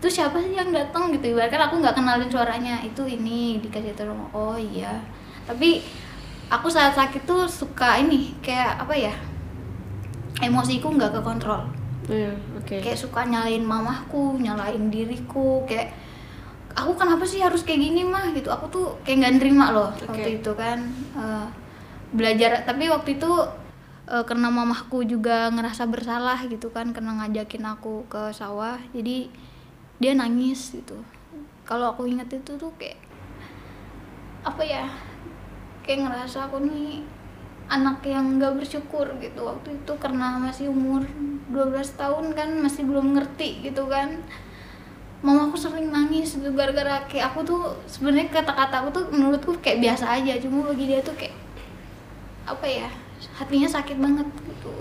itu 0.00 0.08
siapa 0.08 0.40
sih 0.40 0.56
yang 0.56 0.72
datang 0.72 1.12
gitu. 1.12 1.36
Ibaratkan 1.36 1.68
aku 1.68 1.84
nggak 1.84 1.92
kenalin 1.92 2.32
suaranya. 2.32 2.80
Itu 2.80 3.04
ini 3.04 3.60
dikasih 3.60 3.92
tahu. 3.92 4.16
Oh 4.32 4.56
iya. 4.56 5.04
Tapi 5.44 5.84
aku 6.50 6.66
saat 6.72 6.96
sakit 6.96 7.28
tuh 7.28 7.44
suka 7.44 8.00
ini 8.00 8.32
kayak 8.40 8.80
apa 8.82 8.96
ya 8.96 9.14
emosiku 10.38 10.94
nggak 10.94 11.18
kekontrol. 11.18 11.66
Iya, 12.10 12.32
oke. 12.58 12.76
Kayak 12.82 12.98
suka 12.98 13.26
nyalain 13.26 13.62
mamahku 13.62 14.38
nyalain 14.38 14.90
diriku 14.90 15.62
kayak 15.66 15.94
aku 16.74 16.94
kenapa 16.94 17.26
sih 17.26 17.42
harus 17.42 17.66
kayak 17.66 17.82
gini 17.82 18.02
mah? 18.06 18.30
Gitu. 18.30 18.46
Aku 18.50 18.66
tuh 18.70 18.86
kayak 19.02 19.26
nggak 19.26 19.34
nerima 19.42 19.66
loh 19.74 19.90
Oke. 19.94 20.06
waktu 20.10 20.30
itu 20.42 20.52
kan 20.54 20.78
Eh, 21.14 21.46
belajar. 22.14 22.62
Tapi 22.66 22.90
waktu 22.90 23.18
itu 23.20 23.30
eh, 24.10 24.24
karena 24.26 24.48
mamahku 24.50 25.06
juga 25.06 25.50
ngerasa 25.54 25.86
bersalah 25.86 26.38
gitu 26.46 26.70
kan 26.74 26.90
karena 26.90 27.20
ngajakin 27.22 27.64
aku 27.66 28.06
ke 28.10 28.30
sawah 28.34 28.78
jadi 28.90 29.30
dia 30.00 30.12
nangis 30.16 30.72
gitu. 30.74 30.98
Kalau 31.68 31.94
aku 31.94 32.08
inget 32.10 32.26
itu 32.32 32.56
tuh 32.58 32.72
kayak 32.80 32.98
apa 34.40 34.62
ya 34.64 34.88
kayak 35.84 36.08
ngerasa 36.08 36.48
aku 36.48 36.64
nih 36.64 37.04
anak 37.70 38.02
yang 38.02 38.36
nggak 38.36 38.58
bersyukur 38.58 39.06
gitu. 39.22 39.46
Waktu 39.46 39.78
itu 39.78 39.92
karena 40.02 40.42
masih 40.42 40.68
umur 40.74 41.06
12 41.54 41.94
tahun 41.94 42.34
kan 42.34 42.50
masih 42.58 42.82
belum 42.82 43.14
ngerti 43.14 43.70
gitu 43.70 43.86
kan. 43.86 44.18
Mama 45.22 45.52
aku 45.52 45.56
sering 45.56 45.94
nangis 45.94 46.34
gitu 46.34 46.50
gara-gara 46.50 47.06
kayak 47.06 47.30
aku 47.30 47.46
tuh 47.46 47.62
sebenarnya 47.86 48.32
kata-kata 48.32 48.82
aku 48.82 48.88
tuh 48.90 49.04
menurutku 49.14 49.54
kayak 49.62 49.78
biasa 49.78 50.18
aja. 50.18 50.34
Cuma 50.42 50.66
bagi 50.66 50.90
dia 50.90 50.98
tuh 51.00 51.14
kayak 51.14 51.36
apa 52.50 52.66
ya 52.66 52.88
hatinya 53.38 53.70
sakit 53.70 53.96
banget 53.96 54.26
gitu. 54.50 54.74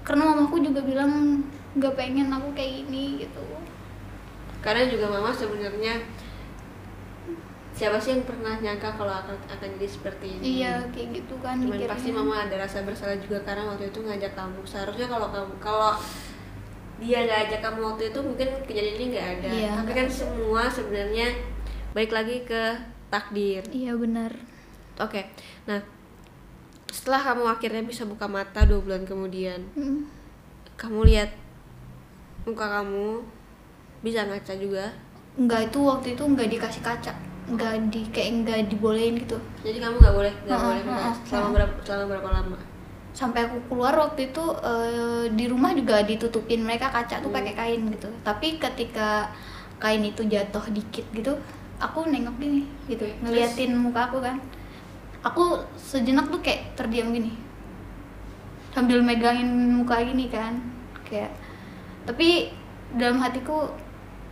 Karena 0.00 0.32
mamaku 0.32 0.64
juga 0.64 0.80
bilang 0.80 1.44
nggak 1.76 1.92
pengen 1.92 2.32
aku 2.32 2.56
kayak 2.56 2.88
gini 2.88 3.28
gitu. 3.28 3.44
Karena 4.64 4.88
juga 4.88 5.12
mama 5.12 5.28
sebenarnya 5.28 6.00
siapa 7.74 7.98
sih 7.98 8.14
yang 8.14 8.22
pernah 8.22 8.54
nyangka 8.62 8.94
kalau 8.94 9.10
akan 9.10 9.34
akan 9.50 9.68
jadi 9.74 9.88
seperti 9.90 10.26
ini? 10.38 10.62
Iya 10.62 10.86
kayak 10.94 11.08
gitu 11.10 11.34
kan 11.42 11.58
cuman 11.58 11.74
mikirnya. 11.74 11.90
pasti 11.90 12.08
mama 12.14 12.34
ada 12.46 12.54
rasa 12.54 12.86
bersalah 12.86 13.18
juga 13.18 13.42
karena 13.42 13.66
waktu 13.66 13.90
itu 13.90 13.98
ngajak 13.98 14.32
kamu. 14.38 14.62
Seharusnya 14.62 15.06
kalau 15.10 15.28
kamu 15.34 15.54
kalau 15.58 15.92
dia 17.02 17.26
nggak 17.26 17.40
ajak 17.50 17.60
kamu 17.66 17.80
waktu 17.82 18.02
itu 18.14 18.18
mungkin 18.22 18.48
kejadian 18.70 18.94
ini 18.94 19.04
nggak 19.18 19.26
ada. 19.38 19.48
Iya, 19.50 19.70
tapi 19.82 19.90
kan 19.90 20.06
semua 20.06 20.62
sebenarnya 20.70 21.28
baik 21.90 22.14
lagi 22.14 22.46
ke 22.46 22.62
takdir. 23.10 23.66
Iya 23.74 23.98
benar. 23.98 24.30
Oke 25.02 25.26
nah 25.66 25.82
setelah 26.94 27.34
kamu 27.34 27.50
akhirnya 27.50 27.82
bisa 27.82 28.06
buka 28.06 28.30
mata 28.30 28.62
dua 28.62 28.78
bulan 28.78 29.02
kemudian 29.02 29.58
Mm. 29.74 30.06
kamu 30.78 31.10
lihat 31.10 31.34
muka 32.46 32.70
kamu 32.70 33.18
bisa 34.06 34.22
ngaca 34.30 34.54
juga? 34.54 34.94
Nggak 35.34 35.74
itu 35.74 35.78
waktu 35.82 36.06
itu 36.14 36.22
nggak 36.22 36.48
dikasih 36.54 36.82
kaca 36.86 37.33
nggak 37.44 37.92
di 37.92 38.00
kayak 38.08 38.30
nggak 38.40 38.58
dibolehin 38.72 39.20
gitu. 39.20 39.36
Jadi 39.60 39.78
kamu 39.78 40.00
nggak 40.00 40.14
boleh 40.16 40.32
nggak 40.48 40.60
boleh 40.60 40.82
ngaca. 40.82 41.10
selama 41.28 41.48
berapa 41.52 41.74
selama 41.84 42.04
berapa 42.16 42.28
lama? 42.32 42.56
Sampai 43.14 43.46
aku 43.46 43.58
keluar 43.68 43.94
waktu 43.94 44.32
itu 44.32 44.44
eh, 44.58 45.24
di 45.30 45.44
rumah 45.46 45.70
juga 45.72 46.02
ditutupin. 46.02 46.64
Mereka 46.64 46.88
kaca 46.88 47.20
tuh 47.20 47.28
Hmm. 47.28 47.36
pakai 47.36 47.52
kain 47.54 47.82
gitu. 47.92 48.08
Tapi 48.24 48.56
ketika 48.56 49.28
kain 49.78 50.00
itu 50.00 50.24
jatuh 50.24 50.64
dikit 50.72 51.04
gitu 51.12 51.36
aku 51.76 52.06
nengok 52.06 52.38
gini 52.38 52.64
gitu 52.86 53.04
Oke, 53.04 53.18
ngeliatin 53.20 53.76
muka 53.76 54.08
aku 54.08 54.18
kan. 54.24 54.40
Aku 55.20 55.60
sejenak 55.76 56.32
tuh 56.32 56.40
kayak 56.40 56.72
terdiam 56.76 57.12
gini. 57.12 57.34
Sambil 58.72 59.04
megangin 59.04 59.46
muka 59.78 60.02
gini 60.02 60.26
kan 60.26 60.58
kayak. 61.06 61.30
Tapi 62.08 62.50
dalam 62.94 63.22
hatiku 63.22 63.70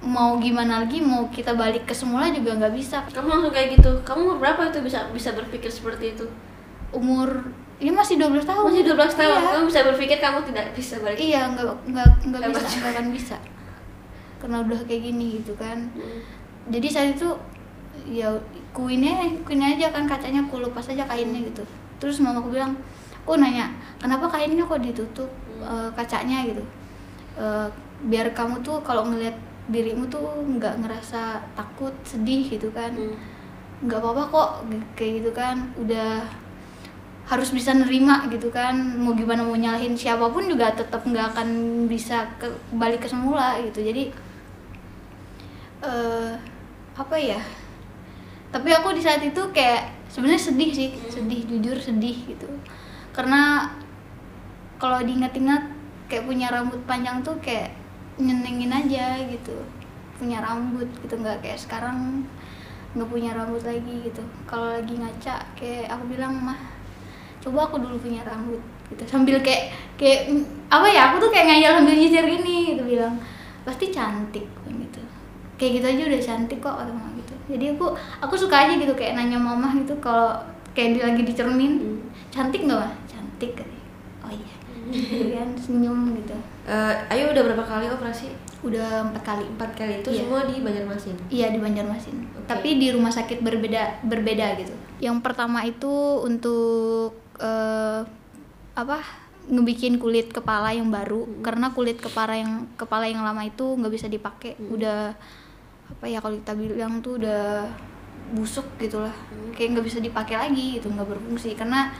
mau 0.02 0.34
gimana 0.42 0.82
lagi 0.82 0.98
mau 0.98 1.30
kita 1.30 1.54
balik 1.54 1.86
ke 1.86 1.94
semula 1.94 2.26
juga 2.34 2.58
nggak 2.58 2.74
bisa. 2.74 3.06
Kamu 3.14 3.30
langsung 3.30 3.54
kayak 3.54 3.78
gitu. 3.78 3.90
Kamu 4.02 4.34
umur 4.34 4.38
berapa 4.42 4.74
itu 4.74 4.82
bisa 4.82 5.06
bisa 5.14 5.30
berpikir 5.30 5.70
seperti 5.70 6.18
itu? 6.18 6.26
Umur 6.90 7.46
ini 7.78 7.94
masih 7.94 8.18
12 8.18 8.42
tahun. 8.42 8.66
Masih 8.66 8.84
12 8.90 9.14
tahun. 9.14 9.38
Iya. 9.38 9.50
kamu 9.54 9.64
bisa 9.70 9.80
berpikir 9.86 10.18
kamu 10.18 10.38
tidak 10.50 10.66
bisa 10.74 10.94
balik. 10.98 11.18
Iya 11.22 11.40
nggak 11.54 11.66
nggak 11.94 12.08
nggak 12.28 12.40
bisa 12.50 12.76
nggak 12.82 12.92
akan 12.98 13.06
bisa. 13.14 13.36
Karena 14.42 14.56
udah 14.66 14.80
kayak 14.90 15.02
gini 15.06 15.26
gitu 15.40 15.54
kan. 15.54 15.78
Hmm. 15.94 16.20
jadi 16.70 16.86
saat 16.86 17.18
itu 17.18 17.26
ya 18.06 18.30
kuinnya 18.70 19.18
kuinnya 19.42 19.74
aja 19.74 19.90
kan 19.90 20.06
kacanya 20.06 20.46
aku 20.46 20.62
lepas 20.62 20.90
aja 20.90 21.06
kainnya 21.06 21.42
gitu. 21.46 21.62
Terus 22.02 22.18
mamaku 22.18 22.58
bilang 22.58 22.74
aku 23.22 23.38
nanya 23.38 23.70
kenapa 24.02 24.26
kainnya 24.26 24.66
kok 24.66 24.82
ditutup 24.82 25.30
eh, 25.62 25.90
kacanya 25.94 26.42
gitu? 26.46 26.62
Eh, 27.38 27.66
biar 28.06 28.30
kamu 28.34 28.62
tuh 28.66 28.82
kalau 28.82 29.06
ngelihat 29.06 29.34
dirimu 29.72 30.04
tuh 30.12 30.44
nggak 30.44 30.84
ngerasa 30.84 31.40
takut 31.56 31.92
sedih 32.04 32.46
gitu 32.46 32.68
kan. 32.70 32.92
Hmm. 32.92 33.16
nggak 33.82 33.98
apa-apa 33.98 34.22
kok 34.30 34.50
kayak 34.94 35.12
gitu 35.24 35.30
kan. 35.34 35.56
Udah 35.74 36.22
harus 37.22 37.54
bisa 37.54 37.72
nerima 37.72 38.26
gitu 38.28 38.50
kan 38.50 38.74
mau 38.98 39.14
gimana 39.14 39.46
mau 39.46 39.54
nyalahin 39.54 39.94
siapa 39.94 40.26
pun 40.28 40.42
juga 40.50 40.74
tetap 40.74 41.06
nggak 41.06 41.32
akan 41.32 41.48
bisa 41.86 42.26
ke, 42.38 42.46
balik 42.76 43.02
ke 43.02 43.08
semula 43.10 43.58
gitu. 43.62 43.82
Jadi 43.82 44.12
eh 45.82 46.32
apa 46.94 47.16
ya? 47.18 47.40
Tapi 48.52 48.68
aku 48.70 48.92
di 48.92 49.02
saat 49.02 49.24
itu 49.24 49.40
kayak 49.50 49.88
sebenarnya 50.12 50.42
sedih 50.52 50.70
sih 50.70 50.90
sedih 51.08 51.40
jujur 51.48 51.76
sedih 51.80 52.14
gitu. 52.28 52.46
Karena 53.16 53.72
kalau 54.76 55.00
diingat-ingat 55.00 55.62
kayak 56.10 56.28
punya 56.28 56.52
rambut 56.52 56.82
panjang 56.84 57.24
tuh 57.24 57.38
kayak 57.40 57.81
nyenengin 58.20 58.72
aja 58.72 59.16
gitu. 59.28 59.56
Punya 60.18 60.44
rambut 60.44 60.88
gitu 61.00 61.14
nggak 61.18 61.40
kayak 61.40 61.58
sekarang 61.58 62.22
nggak 62.92 63.08
punya 63.08 63.32
rambut 63.32 63.62
lagi 63.64 64.04
gitu. 64.04 64.22
Kalau 64.44 64.76
lagi 64.76 64.94
ngaca 65.00 65.34
kayak 65.56 65.88
aku 65.88 66.04
bilang 66.12 66.36
mah 66.36 66.58
coba 67.42 67.66
aku 67.66 67.82
dulu 67.82 67.96
punya 67.98 68.22
rambut 68.22 68.60
gitu. 68.92 69.02
Sambil 69.08 69.40
kayak 69.40 69.72
kayak 69.96 70.30
apa 70.68 70.86
ya 70.86 71.10
aku 71.10 71.26
tuh 71.26 71.30
kayak 71.32 71.46
ngayal 71.48 71.80
sambil 71.80 71.96
nyisir 71.96 72.24
gini 72.28 72.76
gitu 72.76 72.82
bilang 72.86 73.16
pasti 73.64 73.88
cantik 73.88 74.46
gitu. 74.68 75.00
Kayak 75.56 75.70
gitu 75.78 75.86
aja 75.86 76.02
udah 76.10 76.20
cantik 76.20 76.58
kok 76.60 76.74
kata 76.76 76.92
mama 76.92 77.10
gitu. 77.18 77.34
Jadi 77.48 77.64
aku 77.74 77.86
aku 78.20 78.34
suka 78.36 78.68
aja 78.68 78.74
gitu 78.76 78.92
kayak 78.94 79.16
nanya 79.18 79.40
mama 79.40 79.72
gitu 79.74 79.96
kalau 79.98 80.36
kayak 80.76 80.96
dia 80.96 81.04
lagi 81.10 81.22
dicermin 81.24 81.72
Hmm. 81.80 81.98
cantik 82.32 82.64
nggak 82.64 82.78
mah? 82.78 82.92
Cantik 83.08 83.52
oh 84.22 84.30
iya. 84.30 84.54
Gitu 84.92 85.32
kan 85.32 85.48
senyum 85.56 86.14
gitu 86.20 86.36
Eh, 86.62 86.94
Ayu 87.10 87.34
udah 87.34 87.42
berapa 87.42 87.64
kali 87.64 87.90
operasi? 87.90 88.30
udah 88.62 89.02
empat 89.02 89.26
kali 89.26 89.42
Empat 89.42 89.74
kali 89.74 89.98
itu 89.98 90.14
Iya. 90.14 90.22
semua 90.22 90.40
di 90.46 90.62
Banjarmasin. 90.62 91.16
Iya 91.26 91.50
di 91.50 91.58
Banjarmasin. 91.58 92.14
Oke. 92.32 92.46
Tapi 92.46 92.78
di 92.78 92.94
rumah 92.94 93.10
sakit 93.10 93.42
berbeda 93.42 94.06
berbeda 94.06 94.54
gitu. 94.54 94.70
Yang 95.02 95.18
pertama 95.18 95.66
itu 95.66 95.90
untuk 96.22 97.10
eh, 97.38 98.00
apa? 98.72 98.98
ngebikin 99.42 99.98
kulit 99.98 100.30
kepala 100.30 100.70
yang 100.70 100.86
baru 100.86 101.26
karena 101.42 101.74
kulit 101.74 101.98
kepala 101.98 102.38
yang 102.38 102.62
kepala 102.78 103.10
yang 103.10 103.26
lama 103.26 103.42
itu 103.42 103.74
nggak 103.74 103.90
bisa 103.90 104.06
dipakai 104.06 104.54
udah 104.70 105.10
apa 105.90 106.04
ya 106.06 106.22
kalau 106.22 106.38
kita 106.38 106.54
bilang 106.54 107.02
tuh 107.02 107.18
udah 107.18 107.66
busuk 108.30 108.62
gitulah 108.78 109.10
kayak 109.50 109.74
nggak 109.74 109.82
bisa 109.82 109.98
dipakai 109.98 110.38
lagi 110.38 110.78
gitu 110.78 110.86
nggak 110.86 111.10
berfungsi 111.10 111.58
karena 111.58 111.90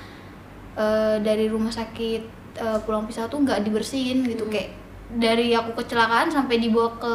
eh, 0.78 1.18
dari 1.18 1.50
rumah 1.50 1.74
sakit 1.74 2.41
eh, 2.56 2.78
Pulang 2.84 3.08
Pisau 3.08 3.28
tuh 3.28 3.40
nggak 3.40 3.64
dibersihin 3.64 4.24
gitu. 4.28 4.44
Hmm. 4.48 4.52
kayak 4.52 4.70
dari 5.12 5.52
aku 5.52 5.76
kecelakaan 5.76 6.32
sampai 6.32 6.56
dibawa 6.56 6.96
ke 6.96 7.14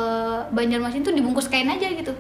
Banjarmasin 0.53 1.01
tuh 1.01 1.13
dibungkus 1.17 1.49
kain 1.49 1.69
aja 1.69 1.89
gitu. 1.89 2.13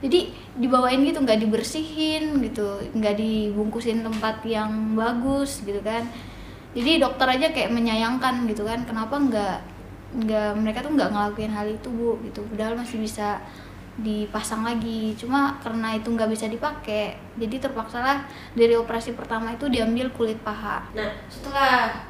Jadi 0.00 0.32
dibawain 0.56 1.04
gitu 1.04 1.20
nggak 1.20 1.38
dibersihin 1.44 2.40
gitu 2.40 2.80
nggak 2.96 3.14
dibungkusin 3.20 4.02
tempat 4.02 4.42
yang 4.42 4.96
bagus 4.98 5.62
gitu 5.62 5.78
kan. 5.84 6.08
Jadi 6.74 7.02
dokter 7.02 7.26
aja 7.26 7.50
kayak 7.50 7.70
menyayangkan 7.70 8.46
gitu 8.50 8.62
kan 8.66 8.82
kenapa 8.86 9.18
nggak 9.18 9.56
nggak 10.10 10.50
mereka 10.58 10.82
tuh 10.82 10.90
nggak 10.98 11.10
ngelakuin 11.14 11.52
hal 11.54 11.66
itu 11.70 11.88
bu 11.92 12.18
gitu. 12.26 12.42
Padahal 12.50 12.74
masih 12.74 12.98
bisa 12.98 13.38
dipasang 14.00 14.64
lagi. 14.64 15.14
Cuma 15.14 15.60
karena 15.60 15.94
itu 15.94 16.08
nggak 16.10 16.30
bisa 16.32 16.48
dipakai 16.48 17.14
jadi 17.36 17.62
terpaksalah 17.62 18.26
dari 18.56 18.74
operasi 18.74 19.14
pertama 19.14 19.54
itu 19.54 19.68
diambil 19.68 20.10
kulit 20.10 20.40
paha. 20.40 20.82
Nah, 20.96 21.12
setelah 21.28 22.09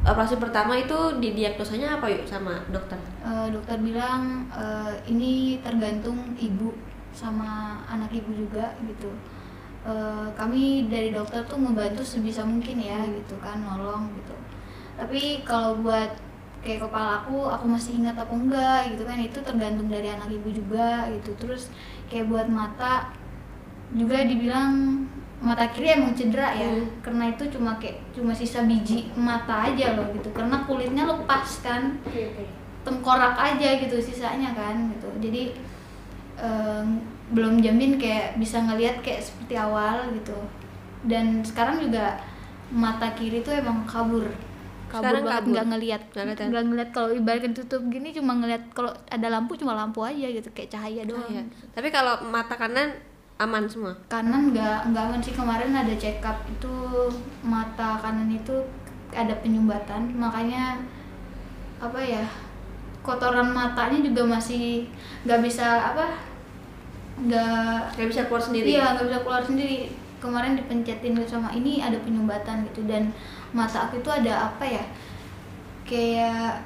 operasi 0.00 0.40
pertama 0.40 0.80
itu 0.80 1.20
didiagnosanya 1.20 2.00
apa 2.00 2.08
yuk 2.08 2.24
sama 2.24 2.64
dokter? 2.72 2.96
Eh, 3.20 3.48
dokter 3.52 3.76
bilang 3.80 4.48
eh, 4.48 4.94
ini 5.12 5.60
tergantung 5.60 6.32
ibu 6.40 6.72
sama 7.12 7.82
anak 7.84 8.08
ibu 8.14 8.32
juga 8.32 8.72
gitu. 8.80 9.12
Eh, 9.84 10.28
kami 10.36 10.88
dari 10.88 11.12
dokter 11.12 11.44
tuh 11.44 11.60
ngebantu 11.60 12.00
sebisa 12.00 12.44
mungkin 12.44 12.80
ya 12.80 13.00
gitu 13.12 13.36
kan 13.44 13.60
nolong 13.60 14.08
gitu. 14.16 14.36
Tapi 14.96 15.44
kalau 15.44 15.76
buat 15.80 16.16
kayak 16.60 16.84
kepala 16.84 17.24
aku 17.24 17.48
aku 17.48 17.64
masih 17.72 17.96
ingat 18.04 18.16
apa 18.20 18.32
enggak 18.36 18.92
gitu 18.92 19.08
kan 19.08 19.16
itu 19.16 19.38
tergantung 19.40 19.88
dari 19.88 20.08
anak 20.08 20.32
ibu 20.32 20.48
juga 20.48 21.08
gitu. 21.12 21.36
Terus 21.36 21.68
kayak 22.08 22.28
buat 22.28 22.48
mata 22.48 23.12
juga 23.92 24.22
dibilang 24.24 25.04
mata 25.40 25.64
kiri 25.72 25.96
emang 25.96 26.12
cedera 26.12 26.52
ya. 26.52 26.68
Hmm. 26.68 26.84
karena 27.00 27.24
itu 27.32 27.44
cuma 27.48 27.80
kayak 27.80 27.96
cuma 28.12 28.32
sisa 28.32 28.62
biji 28.64 29.08
mata 29.16 29.68
aja 29.68 29.96
loh 29.96 30.06
gitu. 30.12 30.28
Karena 30.30 30.62
kulitnya 30.64 31.04
lepas 31.08 31.64
kan. 31.64 31.96
Tengkorak 32.80 33.36
aja 33.36 33.76
gitu 33.76 33.96
sisanya 34.00 34.52
kan 34.56 34.88
gitu. 34.92 35.08
Jadi 35.20 35.52
em, 36.40 37.00
belum 37.30 37.60
jamin 37.60 38.00
kayak 38.00 38.36
bisa 38.36 38.60
ngelihat 38.64 39.00
kayak 39.04 39.20
seperti 39.20 39.54
awal 39.56 40.08
gitu. 40.16 40.36
Dan 41.04 41.40
sekarang 41.40 41.80
juga 41.80 42.20
mata 42.72 43.12
kiri 43.16 43.40
tuh 43.40 43.56
emang 43.56 43.84
kabur. 43.84 44.24
Kabur 44.90 45.06
Sekarang 45.06 45.22
banget. 45.22 45.44
nggak 45.46 45.66
ngelihat 45.70 46.02
Nggak 46.10 46.26
ya? 46.40 46.46
nggak 46.50 46.64
ngelihat. 46.66 46.90
Kalau 46.90 47.08
ibaratkan 47.14 47.52
tutup 47.54 47.82
gini 47.88 48.10
cuma 48.10 48.32
ngelihat 48.34 48.62
kalau 48.74 48.90
ada 49.06 49.28
lampu 49.30 49.54
cuma 49.54 49.72
lampu 49.72 50.02
aja 50.02 50.26
gitu 50.26 50.48
kayak 50.50 50.70
cahaya 50.72 51.02
doang. 51.06 51.22
Oh, 51.22 51.30
iya. 51.30 51.42
Tapi 51.70 51.88
kalau 51.88 52.18
mata 52.26 52.58
kanan 52.58 52.90
aman 53.40 53.64
semua. 53.64 53.92
kanan 54.06 54.52
nggak 54.52 54.78
nggak 54.86 55.02
aman 55.02 55.20
sih 55.20 55.32
kemarin 55.32 55.72
ada 55.72 55.94
check 55.96 56.20
up 56.20 56.36
itu 56.44 56.74
mata 57.40 57.96
kanan 57.96 58.28
itu 58.28 58.52
ada 59.10 59.32
penyumbatan 59.36 60.12
makanya 60.14 60.76
apa 61.78 61.96
ya 61.96 62.24
kotoran 63.00 63.48
matanya 63.50 64.04
juga 64.04 64.28
masih 64.28 64.84
nggak 65.24 65.40
bisa 65.40 65.64
apa 65.88 66.04
nggak 67.18 67.96
Kayak 67.96 68.08
bisa 68.08 68.22
keluar 68.24 68.42
sendiri. 68.42 68.66
iya 68.70 68.92
nggak 68.92 69.06
bisa 69.06 69.20
keluar 69.20 69.42
sendiri 69.42 69.76
kemarin 70.20 70.52
dipencetin 70.54 71.16
sama 71.24 71.48
ini 71.50 71.80
ada 71.80 71.96
penyumbatan 71.98 72.68
gitu 72.68 72.84
dan 72.84 73.08
mata 73.50 73.88
aku 73.88 73.98
itu 73.98 74.10
ada 74.10 74.52
apa 74.52 74.64
ya 74.64 74.84
kayak 75.82 76.60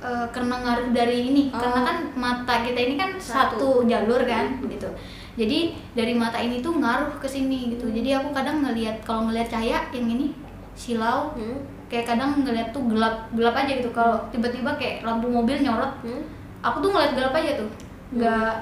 eh, 0.00 0.26
karena 0.30 0.54
ngaruh 0.56 0.90
dari 0.90 1.18
ini 1.28 1.42
Oh. 1.50 1.58
karena 1.58 1.80
kan 1.84 1.98
mata 2.16 2.54
kita 2.62 2.78
ini 2.80 2.94
kan 2.94 3.10
Satu. 3.14 3.58
satu, 3.58 3.68
jalur 3.84 4.22
kan 4.24 4.58
gitu 4.64 4.86
jadi 5.32 5.72
dari 5.96 6.12
mata 6.12 6.36
ini 6.36 6.60
tuh 6.60 6.76
ngaruh 6.76 7.16
ke 7.16 7.24
sini 7.24 7.72
gitu. 7.72 7.88
Jadi 7.88 8.12
aku 8.12 8.36
kadang 8.36 8.60
ngelihat 8.60 9.00
kalau 9.00 9.28
ngelihat 9.28 9.48
cahaya 9.48 9.80
yang 9.92 10.08
ini 10.08 10.36
silau 10.76 11.32
Hmm. 11.32 11.60
kayak 11.88 12.08
kadang 12.08 12.40
ngelihat 12.44 12.72
tuh 12.72 12.84
gelap 12.88 13.28
gelap 13.32 13.56
aja 13.56 13.72
gitu. 13.80 13.88
Kalau 13.96 14.20
tiba-tiba 14.28 14.76
kayak 14.76 15.04
lampu 15.04 15.28
mobil 15.28 15.56
nyorot 15.60 15.92
Hmm. 16.04 16.20
aku 16.60 16.84
tuh 16.84 16.90
ngeliat 16.92 17.12
gelap 17.16 17.32
aja 17.32 17.50
tuh. 17.60 17.70
Nggak 18.12 18.52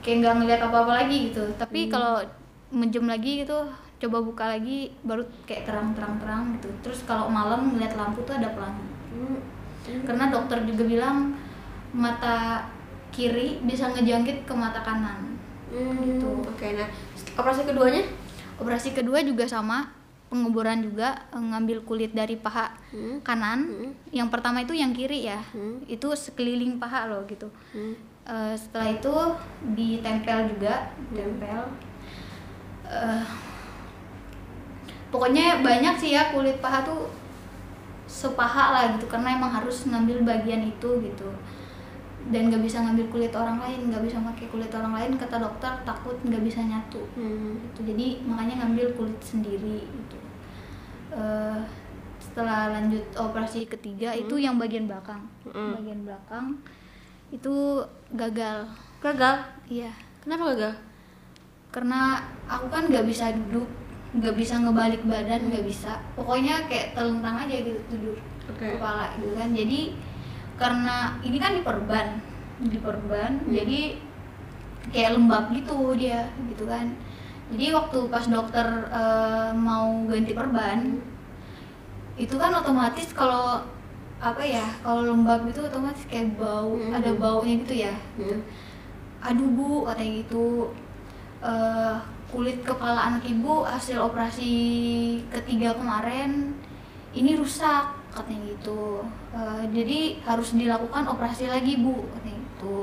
kayak 0.00 0.16
nggak 0.24 0.34
ngeliat 0.40 0.60
apa-apa 0.64 0.92
lagi 1.04 1.16
gitu. 1.32 1.44
Tapi 1.60 1.92
kalau 1.92 2.24
menjem 2.72 3.04
lagi 3.04 3.44
gitu 3.44 3.68
coba 3.98 4.18
buka 4.22 4.44
lagi 4.54 4.94
baru 5.02 5.24
kayak 5.44 5.68
terang-terang-terang 5.68 6.56
gitu. 6.56 6.68
Terus 6.84 7.04
kalau 7.04 7.28
malam 7.28 7.76
ngeliat 7.76 7.92
lampu 7.96 8.24
tuh 8.24 8.36
ada 8.36 8.48
pelangi. 8.56 8.86
Hmm. 9.08 9.40
karena 10.04 10.28
dokter 10.28 10.60
juga 10.68 10.84
bilang 10.84 11.32
mata 11.96 12.60
kiri 13.08 13.56
bisa 13.64 13.88
ngejangkit 13.88 14.44
ke 14.44 14.52
mata 14.52 14.84
kanan 14.84 15.37
Hmm, 15.68 16.00
Gitu. 16.00 16.28
Oke, 16.42 16.66
nah 16.72 16.88
operasi 17.34 17.62
keduanya? 17.62 18.02
operasi 18.58 18.90
kedua 18.90 19.22
juga 19.22 19.46
sama 19.46 19.86
pengeboran 20.26 20.82
juga 20.82 21.14
eh, 21.28 21.38
ngambil 21.38 21.82
kulit 21.82 22.10
dari 22.10 22.34
paha 22.34 22.74
Hmm. 22.90 23.22
kanan 23.22 23.64
Hmm. 23.64 23.92
yang 24.10 24.26
pertama 24.26 24.58
itu 24.58 24.72
yang 24.72 24.90
kiri 24.90 25.24
ya 25.24 25.38
Hmm. 25.48 25.78
itu 25.86 26.10
sekeliling 26.10 26.76
paha 26.76 27.06
loh 27.06 27.22
gitu 27.24 27.46
Hmm. 27.70 27.94
Eh, 28.24 28.54
setelah 28.54 28.88
itu 28.90 29.14
ditempel 29.72 30.50
juga 30.50 30.90
tempel 31.08 31.62
Eh, 32.84 33.24
pokoknya 35.08 35.60
banyak 35.60 35.94
sih 35.96 36.10
ya 36.10 36.28
kulit 36.28 36.58
paha 36.58 36.80
tuh 36.82 37.08
sepaha 38.04 38.72
lah 38.72 38.84
gitu 38.96 39.04
karena 39.06 39.36
emang 39.36 39.52
harus 39.52 39.84
ngambil 39.84 40.24
bagian 40.24 40.60
itu 40.62 40.88
gitu 40.98 41.28
dan 42.28 42.42
nggak 42.46 42.60
bisa 42.60 42.78
ngambil 42.78 43.06
kulit 43.08 43.32
orang 43.32 43.56
lain 43.58 43.88
nggak 43.88 44.02
bisa 44.02 44.20
pakai 44.22 44.46
kulit 44.46 44.68
orang 44.70 44.92
lain 44.92 45.10
kata 45.14 45.36
dokter 45.38 45.72
takut 45.82 46.16
nggak 46.20 46.40
bisa 46.40 46.60
nyatu 46.60 47.00
Hmm. 47.14 47.56
gitu 47.64 47.80
jadi 47.86 48.06
makanya 48.22 48.54
ngambil 48.62 48.86
kulit 48.94 49.20
sendiri 49.20 49.80
gitu 49.82 50.18
Eh, 51.08 51.58
setelah 52.18 52.68
lanjut 52.70 53.00
operasi 53.16 53.64
ketiga 53.64 54.12
itu 54.12 54.36
yang 54.36 54.54
bagian 54.54 54.84
belakang 54.84 55.24
Hmm. 55.42 55.72
bagian 55.74 56.04
belakang 56.04 56.46
itu 57.30 57.80
gagal 58.10 58.68
Gagal. 58.98 59.40
iya 59.66 59.88
Kenapa 60.20 60.52
gagal? 60.52 60.74
karena 61.68 62.16
aku 62.44 62.66
kan 62.66 62.84
nggak 62.84 63.04
bisa 63.04 63.28
duduk 63.30 63.64
nggak 64.10 64.34
bisa 64.34 64.56
ngebalik 64.58 65.00
badan 65.02 65.48
nggak 65.48 65.64
bisa 65.64 65.96
pokoknya 66.12 66.64
kayak 66.64 66.92
telentang 66.92 67.36
aja 67.38 67.56
gitu 67.58 67.80
tidur 67.88 68.16
Oke. 68.46 68.68
kepala 68.70 69.12
gitu 69.14 69.32
kan 69.32 69.48
jadi 69.50 69.80
karena 70.58 71.16
ini 71.22 71.38
kan 71.38 71.54
diperban 71.54 72.18
diperban 72.60 73.38
Hmm. 73.46 73.54
jadi 73.54 73.80
kayak 74.90 75.14
lembab 75.14 75.54
gitu 75.54 75.94
dia 75.94 76.26
gitu 76.50 76.66
kan 76.66 76.90
jadi 77.48 77.72
waktu 77.72 77.98
pas 78.10 78.26
dokter 78.26 78.66
eh, 78.90 79.50
mau 79.54 80.04
ganti 80.04 80.34
perban 80.34 80.98
itu 82.18 82.34
kan 82.34 82.50
otomatis 82.52 83.14
kalau 83.14 83.62
apa 84.18 84.42
ya 84.42 84.66
kalau 84.82 85.14
lembab 85.14 85.46
itu 85.46 85.62
otomatis 85.62 86.02
kayak 86.10 86.34
bau 86.34 86.74
Hmm. 86.74 86.90
ada 86.90 87.14
baunya 87.14 87.54
gitu 87.62 87.74
ya 87.78 87.94
gitu 88.18 88.34
Hmm. 88.34 88.42
aduh 89.22 89.48
bu 89.54 89.86
katanya 89.86 90.12
gitu 90.26 90.74
eh, 91.38 91.94
kulit 92.28 92.60
kepala 92.60 93.14
anak 93.14 93.24
ibu 93.24 93.62
hasil 93.62 94.02
operasi 94.02 94.52
ketiga 95.30 95.72
kemarin 95.72 96.52
ini 97.14 97.38
rusak 97.38 97.94
katanya 98.18 98.42
gitu. 98.50 99.02
Eh, 99.30 99.62
jadi 99.70 99.98
harus 100.26 100.54
dilakukan 100.58 101.06
operasi 101.06 101.46
lagi 101.46 101.78
bu 101.78 101.94
katanya 102.18 102.40
gitu. 102.42 102.80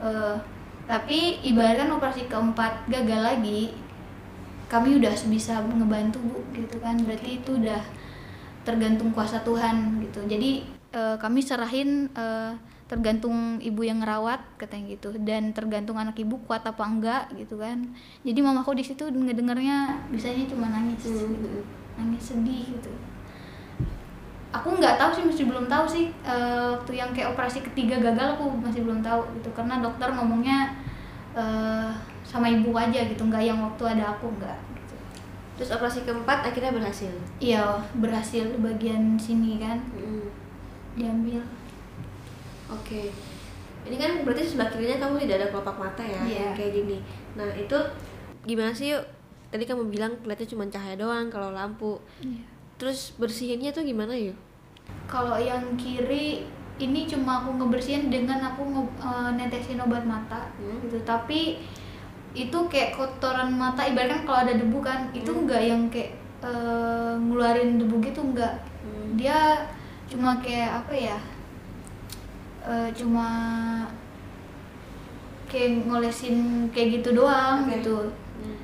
Eh, 0.00 0.36
tapi 0.84 1.40
ibaratkan 1.42 1.90
operasi 1.96 2.28
keempat 2.28 2.86
gagal 2.92 3.20
lagi 3.24 3.72
kami 4.68 4.96
udah 5.00 5.12
sebisa 5.12 5.60
ngebantu 5.64 6.22
bu 6.22 6.38
gitu 6.54 6.78
kan. 6.78 6.94
Berarti 7.02 7.42
itu 7.42 7.50
udah 7.58 7.82
tergantung 8.62 9.10
kuasa 9.10 9.42
Tuhan 9.42 10.00
gitu. 10.06 10.22
Jadi 10.24 10.64
eh, 10.94 11.16
kami 11.18 11.42
serahin 11.42 12.08
eh, 12.14 12.52
tergantung 12.84 13.58
ibu 13.64 13.82
yang 13.82 14.00
ngerawat 14.00 14.38
katanya 14.56 14.94
gitu. 14.94 15.10
Dan 15.18 15.50
tergantung 15.50 15.98
anak 15.98 16.14
ibu 16.20 16.38
kuat 16.46 16.62
apa 16.62 16.84
enggak 16.86 17.32
gitu 17.34 17.58
kan. 17.58 17.90
Jadi 18.22 18.38
mamaku 18.38 18.78
di 18.78 18.84
situ 18.86 19.10
ngedengarnya 19.10 20.08
bisanya 20.14 20.46
cuma 20.46 20.70
nangis 20.70 21.02
gitu 21.02 21.64
nangis 21.98 22.22
sedih 22.34 22.74
gitu 22.74 22.92
aku 24.54 24.78
nggak 24.78 24.94
tahu 24.94 25.10
sih 25.10 25.24
masih 25.26 25.44
belum 25.50 25.66
tahu 25.66 25.84
sih 25.90 26.04
eh, 26.22 26.66
waktu 26.70 26.92
yang 26.94 27.10
kayak 27.10 27.34
operasi 27.34 27.58
ketiga 27.66 27.98
gagal 27.98 28.38
aku 28.38 28.46
masih 28.62 28.86
belum 28.86 29.02
tahu 29.02 29.26
gitu 29.42 29.50
karena 29.50 29.82
dokter 29.82 30.06
ngomongnya 30.14 30.70
eh, 31.34 31.90
sama 32.22 32.46
ibu 32.46 32.70
aja 32.70 33.02
gitu 33.02 33.26
nggak 33.26 33.42
yang 33.42 33.58
waktu 33.58 33.82
ada 33.98 34.14
aku 34.14 34.30
nggak 34.38 34.58
gitu. 34.78 34.94
terus 35.58 35.70
operasi 35.74 36.06
keempat 36.06 36.46
akhirnya 36.46 36.70
berhasil 36.70 37.10
iya 37.42 37.82
berhasil 37.98 38.46
bagian 38.62 39.18
sini 39.18 39.58
kan 39.58 39.82
Mm. 39.98 40.30
diambil 40.94 41.42
Oke. 42.70 43.12
Ini 43.84 43.96
kan 44.00 44.24
berarti 44.24 44.40
sebelah 44.40 44.72
kirinya 44.72 44.96
kamu 45.04 45.28
tidak 45.28 45.36
ada 45.44 45.48
kelopak 45.52 45.76
mata 45.76 46.00
ya, 46.00 46.20
yang 46.24 46.56
kayak 46.56 46.72
gini. 46.72 46.98
Nah 47.36 47.52
itu 47.52 47.76
gimana 48.48 48.72
sih 48.72 48.96
yuk? 48.96 49.04
Tadi 49.52 49.68
kamu 49.68 49.92
bilang 49.92 50.16
kelihatannya 50.24 50.52
cuma 50.56 50.64
cahaya 50.72 50.96
doang 50.96 51.28
kalau 51.28 51.52
lampu. 51.52 52.00
Iya. 52.24 52.53
Terus 52.74 53.14
bersihinnya 53.14 53.70
tuh 53.70 53.82
gimana 53.82 54.12
yuk? 54.12 54.36
kalau 55.04 55.36
yang 55.36 55.62
kiri 55.76 56.42
ini 56.74 57.06
cuma 57.06 57.38
aku 57.38 57.54
ngebersihin 57.54 58.08
dengan 58.08 58.40
aku 58.42 58.64
nge- 58.64 58.98
eh, 58.98 59.30
netesin 59.32 59.78
obat 59.78 60.02
mata 60.02 60.48
Hmm. 60.58 60.80
gitu 60.82 60.96
tapi 61.04 61.60
itu 62.34 62.58
kayak 62.66 62.92
kotoran 62.92 63.52
mata 63.52 63.84
ibaratkan 63.84 64.26
kalau 64.26 64.42
ada 64.42 64.54
debu 64.54 64.80
kan 64.80 65.06
itu 65.12 65.30
enggak 65.30 65.62
yang 65.62 65.86
kayak 65.88 66.12
eh, 66.42 67.12
ngeluarin 67.16 67.78
debu 67.78 67.96
gitu 68.02 68.20
enggak 68.24 68.58
Hmm. 68.82 69.14
dia 69.14 69.68
cuma 70.04 70.36
kayak 70.40 70.82
apa 70.82 70.92
ya 70.92 71.18
eh, 72.64 72.88
cuma 72.92 73.28
kayak 75.46 75.86
ngolesin 75.86 76.36
kayak 76.68 77.00
gitu 77.00 77.14
doang 77.14 77.64
Oke. 77.64 77.78
gitu 77.78 77.96
Hmm. 78.34 78.56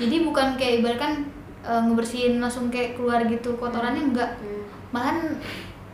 jadi 0.00 0.16
bukan 0.24 0.56
kayak 0.56 0.74
ibaratkan 0.80 1.12
eh, 1.60 1.80
ngebersihin 1.80 2.38
langsung 2.38 2.68
kayak 2.68 2.94
keluar 2.94 3.22
gitu 3.24 3.54
kotorannya 3.54 4.04
enggak 4.06 4.30
Hmm. 4.36 4.62
malahan 4.90 5.18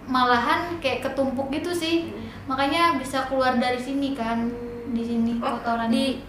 malahan 0.04 0.60
kayak 0.78 1.00
ketumpuk 1.02 1.48
gitu 1.50 1.70
sih 1.70 2.06
Hmm. 2.06 2.20
makanya 2.46 2.94
bisa 2.94 3.24
keluar 3.24 3.56
dari 3.56 3.78
sini 3.78 4.12
kan 4.12 4.44
di 4.86 5.02
sini 5.02 5.32
Oh, 5.38 5.48
kotoran 5.50 5.88
di 5.88 6.20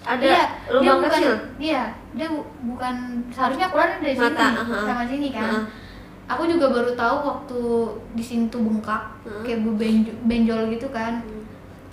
ada 0.00 0.20
iya, 0.22 0.44
dia 0.68 0.70
lubang 0.70 1.00
bukan, 1.00 1.10
kecil. 1.16 1.34
iya 1.58 1.82
dia 2.12 2.28
bu- 2.28 2.46
bukan 2.64 2.94
seharusnya 3.28 3.66
keluar 3.66 3.88
dari 3.98 4.14
Mata, 4.14 4.28
sini 4.28 4.60
aha. 4.62 4.76
sama 4.84 5.04
sini 5.04 5.28
kan 5.30 5.50
Aha. 5.50 5.60
aku 6.26 6.42
juga 6.46 6.66
baru 6.70 6.92
tahu 6.94 7.16
waktu 7.24 7.60
di 8.14 8.22
sini 8.22 8.44
tuh 8.46 8.62
bengkak 8.62 9.02
Hmm. 9.24 9.42
kayak 9.42 9.60
benjol, 9.66 10.14
benjol 10.22 10.60
gitu 10.70 10.86
kan 10.88 11.18
Hmm. 11.18 11.42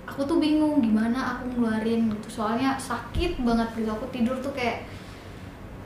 aku 0.04 0.22
tuh 0.22 0.38
bingung 0.38 0.78
gimana 0.78 1.18
aku 1.34 1.50
ngeluarin 1.50 2.06
gitu 2.12 2.28
soalnya 2.32 2.76
sakit 2.76 3.40
banget 3.40 3.68
gitu 3.74 3.90
aku 3.90 4.06
tidur 4.08 4.36
tuh 4.38 4.52
kayak 4.52 4.84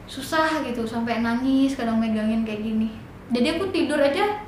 susah 0.07 0.63
gitu 0.63 0.83
sampai 0.83 1.19
nangis 1.19 1.75
kadang 1.75 1.99
megangin 1.99 2.43
kayak 2.43 2.63
gini 2.63 2.89
jadi 3.29 3.55
aku 3.55 3.69
tidur 3.69 3.99
aja 3.99 4.39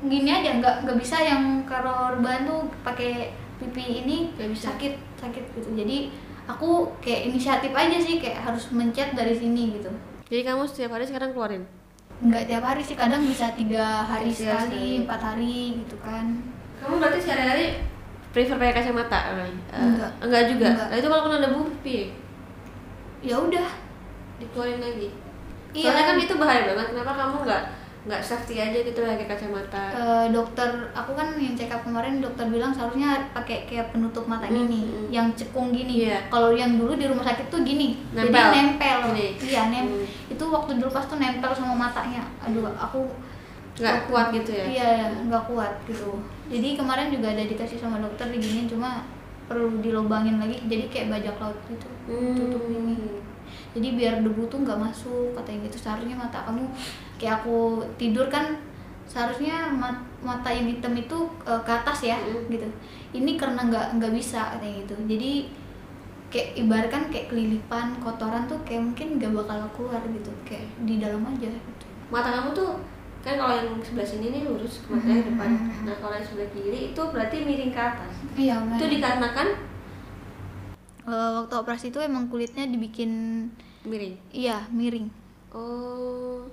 gini 0.00 0.26
aja 0.26 0.56
nggak 0.56 0.74
nggak 0.82 0.96
bisa 0.96 1.16
yang 1.18 1.42
kalau 1.62 2.14
rebahan 2.14 2.44
tuh 2.44 2.64
pakai 2.80 3.30
pipi 3.58 4.02
ini 4.02 4.30
Nggak 4.32 4.50
bisa. 4.50 4.64
sakit 4.70 4.94
sakit 5.16 5.44
gitu 5.52 5.68
jadi 5.74 6.08
aku 6.46 6.88
kayak 6.98 7.28
inisiatif 7.28 7.68
aja 7.70 7.98
sih 7.98 8.16
kayak 8.16 8.40
harus 8.40 8.70
mencet 8.70 9.12
dari 9.12 9.34
sini 9.34 9.76
gitu 9.76 9.90
Jadi 10.28 10.44
kamu 10.44 10.64
setiap 10.64 10.92
hari 10.92 11.04
sekarang 11.04 11.32
keluarin? 11.32 11.64
nggak 12.18 12.44
tiap 12.46 12.62
hari 12.62 12.80
sih 12.80 12.94
kadang 12.94 13.22
bisa 13.22 13.52
tiga 13.52 14.02
hari 14.02 14.28
Tiga 14.28 14.58
sekali 14.58 14.66
sekali. 14.66 15.02
empat 15.02 15.20
hari 15.22 15.56
gitu 15.78 15.96
kan 15.98 16.26
Kamu 16.78 16.94
berarti 16.96 17.18
sehari-hari 17.18 17.66
prefer 18.28 18.54
pakai 18.54 18.74
kacamata? 18.76 19.18
Eh, 19.34 19.50
Enggak. 19.74 20.10
enggak 20.20 20.42
juga. 20.46 20.68
Enggak. 20.70 20.86
Nah 20.86 20.96
itu 20.96 21.08
kalau 21.08 21.22
kena 21.24 21.38
debu, 21.42 21.60
piye? 21.80 22.04
ya 23.18 23.34
udah 23.34 23.66
Dikeluarin 24.38 24.78
lagi. 24.78 25.08
Iya. 25.70 25.84
Soalnya 25.84 26.04
kan 26.06 26.16
itu 26.18 26.34
bahaya 26.34 26.62
banget. 26.66 26.86
Kenapa 26.90 27.12
kamu 27.14 27.36
nggak 27.44 27.62
nggak 27.98 28.22
safety 28.22 28.56
aja 28.56 28.78
gitu 28.80 28.94
pakai 28.96 29.26
kacamata? 29.26 29.82
Eh, 29.90 30.26
dokter 30.30 30.64
aku 30.90 31.12
kan 31.12 31.36
yang 31.36 31.52
check 31.52 31.68
up 31.68 31.82
kemarin 31.82 32.18
dokter 32.18 32.46
bilang 32.46 32.70
seharusnya 32.70 33.20
pakai 33.30 33.68
kayak 33.68 33.90
penutup 33.90 34.24
mata 34.24 34.46
Hmm, 34.46 34.54
gini 34.56 34.80
hmm. 34.82 35.06
yang 35.10 35.28
cekung 35.34 35.68
gini 35.70 36.08
Iya. 36.08 36.16
kalau 36.26 36.48
yang 36.50 36.74
dulu 36.74 36.94
di 36.94 37.04
rumah 37.04 37.20
sakit 37.22 37.46
tuh 37.48 37.60
gini 37.60 38.00
Nempel. 38.10 38.32
jadi 38.32 38.48
nempel 38.54 38.98
Gini. 39.12 39.26
iya 39.44 39.62
nem 39.68 39.84
Hmm. 39.84 40.06
itu 40.26 40.40
waktu 40.40 40.70
dilepas 40.74 41.04
tuh 41.04 41.18
nempel 41.18 41.52
sama 41.52 41.74
matanya 41.76 42.22
aduh 42.40 42.64
aku 42.72 43.02
Nggak 43.76 44.08
kuat 44.08 44.26
gitu 44.32 44.50
ya? 44.52 44.64
iya 44.64 44.90
nggak 45.20 45.44
kuat 45.44 45.72
gitu 45.84 46.08
jadi 46.48 46.68
kemarin 46.74 47.12
juga 47.12 47.28
ada 47.28 47.44
dikasih 47.44 47.76
sama 47.76 48.00
dokter 48.00 48.26
diginiin 48.26 48.66
cuma 48.66 49.04
perlu 49.44 49.78
dilobangin 49.78 50.38
lagi 50.38 50.56
jadi 50.64 50.88
kayak 50.88 51.06
bajak 51.12 51.36
laut 51.36 51.58
gitu 51.66 51.88
Hmm. 52.06 52.32
tutup 52.32 52.62
ini 52.68 53.20
jadi 53.78 53.88
biar 53.94 54.14
debu 54.20 54.42
tuh 54.46 54.58
nggak 54.60 54.76
masuk 54.76 55.30
katanya 55.32 55.70
gitu 55.70 55.78
seharusnya 55.80 56.14
mata 56.14 56.42
kamu 56.42 56.66
kayak 57.16 57.38
aku 57.38 57.78
tidur 57.94 58.26
kan 58.26 58.58
seharusnya 59.06 59.70
mat- 59.72 60.04
mata 60.20 60.50
yang 60.50 60.66
hitam 60.66 60.92
itu 60.92 61.16
eh, 61.42 61.60
ke 61.62 61.70
atas 61.72 61.98
ya 62.04 62.18
Mm. 62.18 62.50
gitu 62.50 62.68
ini 63.14 63.38
karena 63.38 63.64
nggak 63.64 63.86
nggak 63.96 64.12
bisa 64.12 64.52
katanya 64.52 64.82
gitu 64.82 64.94
jadi 65.06 65.30
kayak 66.28 66.48
ibaratkan 66.60 67.02
kayak 67.08 67.32
kelilipan 67.32 67.96
kotoran 67.98 68.44
tuh 68.44 68.60
kayak 68.60 68.84
mungkin 68.84 69.16
nggak 69.16 69.32
bakal 69.32 69.58
keluar 69.72 70.02
gitu 70.04 70.28
kayak 70.44 70.68
di 70.84 70.98
dalam 70.98 71.24
aja 71.24 71.48
gitu 71.48 71.86
Mata 72.08 72.28
kamu 72.28 72.52
tuh 72.52 72.70
kan 73.24 73.34
kalau 73.34 73.54
yang 73.54 73.80
sebelah 73.80 74.04
sini 74.04 74.26
nih 74.30 74.42
lurus 74.44 74.80
ke 74.80 74.88
matanya 74.88 75.20
Hmm. 75.20 75.28
depan. 75.28 75.48
Nah 75.84 75.96
kalau 75.98 76.14
yang 76.14 76.24
sebelah 76.24 76.48
kiri 76.48 76.80
itu 76.92 77.02
berarti 77.04 77.36
miring 77.42 77.72
ke 77.72 77.80
atas. 77.82 78.12
iya 78.34 78.56
Itu 78.76 78.86
dikarenakan 78.88 79.48
Eh, 81.08 81.30
waktu 81.34 81.54
operasi 81.54 81.88
itu 81.88 81.98
emang 81.98 82.28
kulitnya 82.28 82.64
dibikin 82.64 83.12
miring. 83.82 84.14
iya 84.30 84.66
miring 84.68 85.06
Oh. 85.48 86.44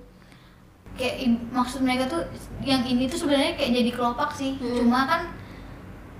kayak 0.92 1.20
maksud 1.50 1.80
mereka 1.80 2.06
tuh 2.06 2.24
yang 2.60 2.80
ini 2.80 3.04
tuh 3.04 3.18
sebenarnya 3.18 3.52
kayak 3.52 3.72
jadi 3.74 3.90
kelopak 3.92 4.30
sih 4.30 4.56
Hmm. 4.56 4.72
cuma 4.74 5.04
kan 5.04 5.22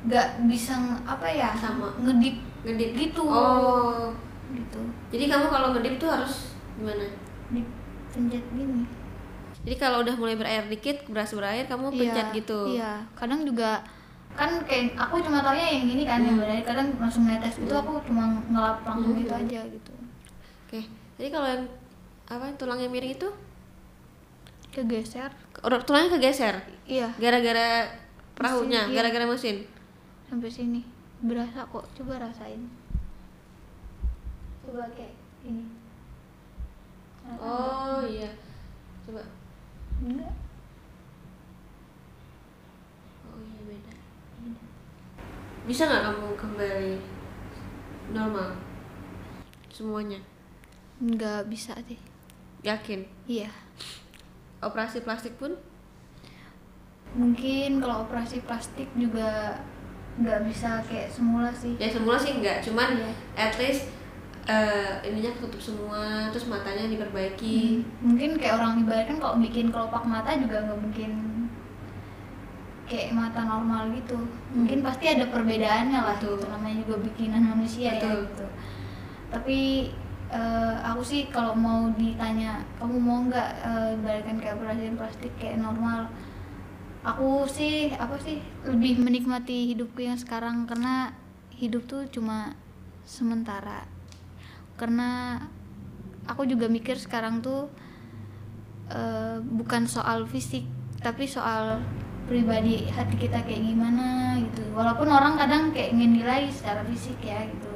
nggak 0.04 0.44
bisa 0.44 0.76
apa 1.02 1.24
ya 1.26 1.50
Sama. 1.52 1.88
ngedip 1.98 2.36
Ngedip 2.62 2.90
gitu 2.94 3.24
Oh. 3.24 4.12
gitu 4.48 4.80
Jadi 5.08 5.24
kamu 5.26 5.46
kalau 5.46 5.72
ngedip 5.72 5.96
tuh 5.96 6.10
harus 6.10 6.52
gimana? 6.74 7.06
dipencet 7.48 8.44
gini 8.50 8.84
Jadi 9.62 9.76
kalau 9.76 9.98
udah 10.00 10.14
mulai 10.14 10.34
berair 10.34 10.62
dikit, 10.64 11.02
beras 11.06 11.32
berair, 11.32 11.66
kamu 11.66 11.90
pencet 11.90 12.26
Iya, 12.28 12.36
gitu. 12.36 12.60
iya 12.70 13.02
kadang 13.12 13.42
juga 13.42 13.82
kan 14.30 14.60
kayak 14.62 14.92
aku 14.94 15.18
cuma 15.18 15.40
taunya 15.40 15.64
yang 15.72 15.88
gini 15.88 16.04
kan 16.04 16.20
yang 16.20 16.36
Hmm. 16.36 16.44
berair 16.44 16.62
kadang 16.62 16.92
langsung 16.96 17.24
netes 17.24 17.56
gitu 17.56 17.72
Hmm. 17.72 17.80
aku 17.80 17.92
cuma 18.04 18.22
ngelap 18.46 18.84
langsung 18.84 19.10
Hmm. 19.10 19.22
gitu 19.22 19.32
aja 19.32 19.60
gitu 19.64 19.92
Oke. 20.66 20.82
Jadi 21.16 21.28
kalau 21.32 21.46
yang 21.48 21.64
apa 22.26 22.50
tulang 22.58 22.82
yang 22.82 22.90
miring 22.90 23.14
itu 23.14 23.30
kegeser 24.74 25.30
tulangnya 25.88 26.18
kegeser 26.18 26.54
iya 26.84 27.08
gara-gara 27.16 27.88
perahunya, 28.36 28.92
iya. 28.92 28.94
gara-gara 29.00 29.24
mesin. 29.24 29.64
sampai 30.28 30.50
sini 30.52 30.84
berasa 31.24 31.64
kok 31.64 31.86
coba 31.96 32.20
rasain 32.20 32.68
coba 34.66 34.84
kayak 34.92 35.16
ini 35.46 35.64
Oh 37.26 38.06
iya. 38.06 38.30
Coba. 39.02 39.18
enggak 39.98 40.30
Oh 43.26 43.38
iya 43.42 43.60
beda. 43.66 43.94
Bisa 45.66 45.90
nggak 45.90 46.06
kamu 46.06 46.38
kembali 46.38 46.94
normal? 48.14 48.54
Semuanya. 49.74 50.22
Nggak 50.98 51.46
bisa 51.46 51.76
deh 51.82 52.00
Yakin? 52.62 53.04
iya 53.26 53.52
Operasi 54.58 55.00
plastik 55.00 55.36
pun? 55.36 55.52
mungkin 57.12 57.80
kalau 57.80 58.04
operasi 58.04 58.44
plastik 58.44 58.88
juga 58.92 59.56
nggak 60.16 60.44
bisa 60.44 60.80
kayak 60.84 61.08
semula 61.08 61.48
sih 61.48 61.76
Ya 61.76 61.88
semula 61.88 62.16
sih 62.16 62.32
enggak, 62.34 62.60
cuman 62.60 62.92
Iya. 62.92 63.10
at 63.36 63.52
least 63.56 63.88
eh, 64.44 64.92
ininya 65.02 65.32
ketutup 65.32 65.58
semua, 65.60 66.30
terus 66.30 66.46
matanya 66.46 66.86
diperbaiki. 66.86 67.82
Hmm, 67.82 68.14
mungkin 68.14 68.38
kayak 68.38 68.56
orang 68.56 68.78
ibaratkan 68.78 69.18
kalau 69.18 69.36
bikin 69.36 69.68
kelopak 69.68 70.06
mata 70.06 70.38
juga 70.38 70.62
nggak 70.62 70.78
mungkin 70.78 71.10
kayak 72.86 73.10
mata 73.10 73.42
normal 73.42 73.90
gitu 73.90 74.14
mungkin 74.54 74.78
pasti 74.78 75.10
ada 75.10 75.26
perbedaannya 75.26 75.98
lah 75.98 76.14
gitu 76.22 76.38
namanya 76.46 76.86
juga 76.86 77.02
bikinan 77.02 77.42
manusia 77.42 77.90
ya 77.90 77.98
Betul. 77.98 78.30
gitu 78.30 78.46
tapi 79.26 79.58
eh, 80.32 80.76
aku 80.82 81.02
sih 81.02 81.22
kalau 81.30 81.54
mau 81.54 81.86
ditanya 81.94 82.58
kamu 82.82 82.96
mau 82.98 83.18
nggak 83.26 83.50
eh, 83.62 83.96
ibaratkan 83.98 84.36
kayak 84.42 84.56
operasi 84.58 84.94
plastik 84.98 85.32
kayak 85.38 85.62
normal? 85.62 86.10
Aku 87.06 87.46
sih 87.46 87.94
apa 87.94 88.18
sih 88.18 88.42
lebih 88.66 88.98
menikmati 88.98 89.70
hidupku 89.70 90.02
yang 90.02 90.18
sekarang 90.18 90.66
karena 90.66 91.14
hidup 91.54 91.86
tuh 91.86 92.02
cuma 92.10 92.58
sementara. 93.06 93.86
Karena 94.74 95.38
aku 96.26 96.42
juga 96.50 96.66
mikir 96.66 96.98
sekarang 96.98 97.38
tuh 97.44 97.70
eh, 98.90 99.38
bukan 99.38 99.86
soal 99.86 100.26
fisik 100.26 100.66
tapi 100.98 101.28
soal 101.30 101.78
pribadi 102.26 102.90
hati 102.90 103.14
kita 103.14 103.38
kayak 103.46 103.62
gimana 103.62 104.34
gitu. 104.42 104.66
Walaupun 104.74 105.06
orang 105.06 105.38
kadang 105.38 105.70
kayak 105.70 105.94
ingin 105.94 106.18
nilai 106.18 106.50
secara 106.50 106.82
fisik 106.82 107.22
ya 107.22 107.46
gitu 107.46 107.75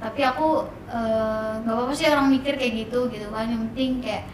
tapi 0.00 0.20
aku 0.24 0.64
eh, 0.88 1.52
nggak 1.60 1.74
apa-apa 1.76 1.92
sih 1.92 2.08
orang 2.08 2.32
mikir 2.32 2.56
kayak 2.56 2.88
gitu 2.88 3.06
gitu 3.12 3.28
kan 3.28 3.46
yang 3.46 3.68
penting 3.70 4.00
kayak 4.00 4.24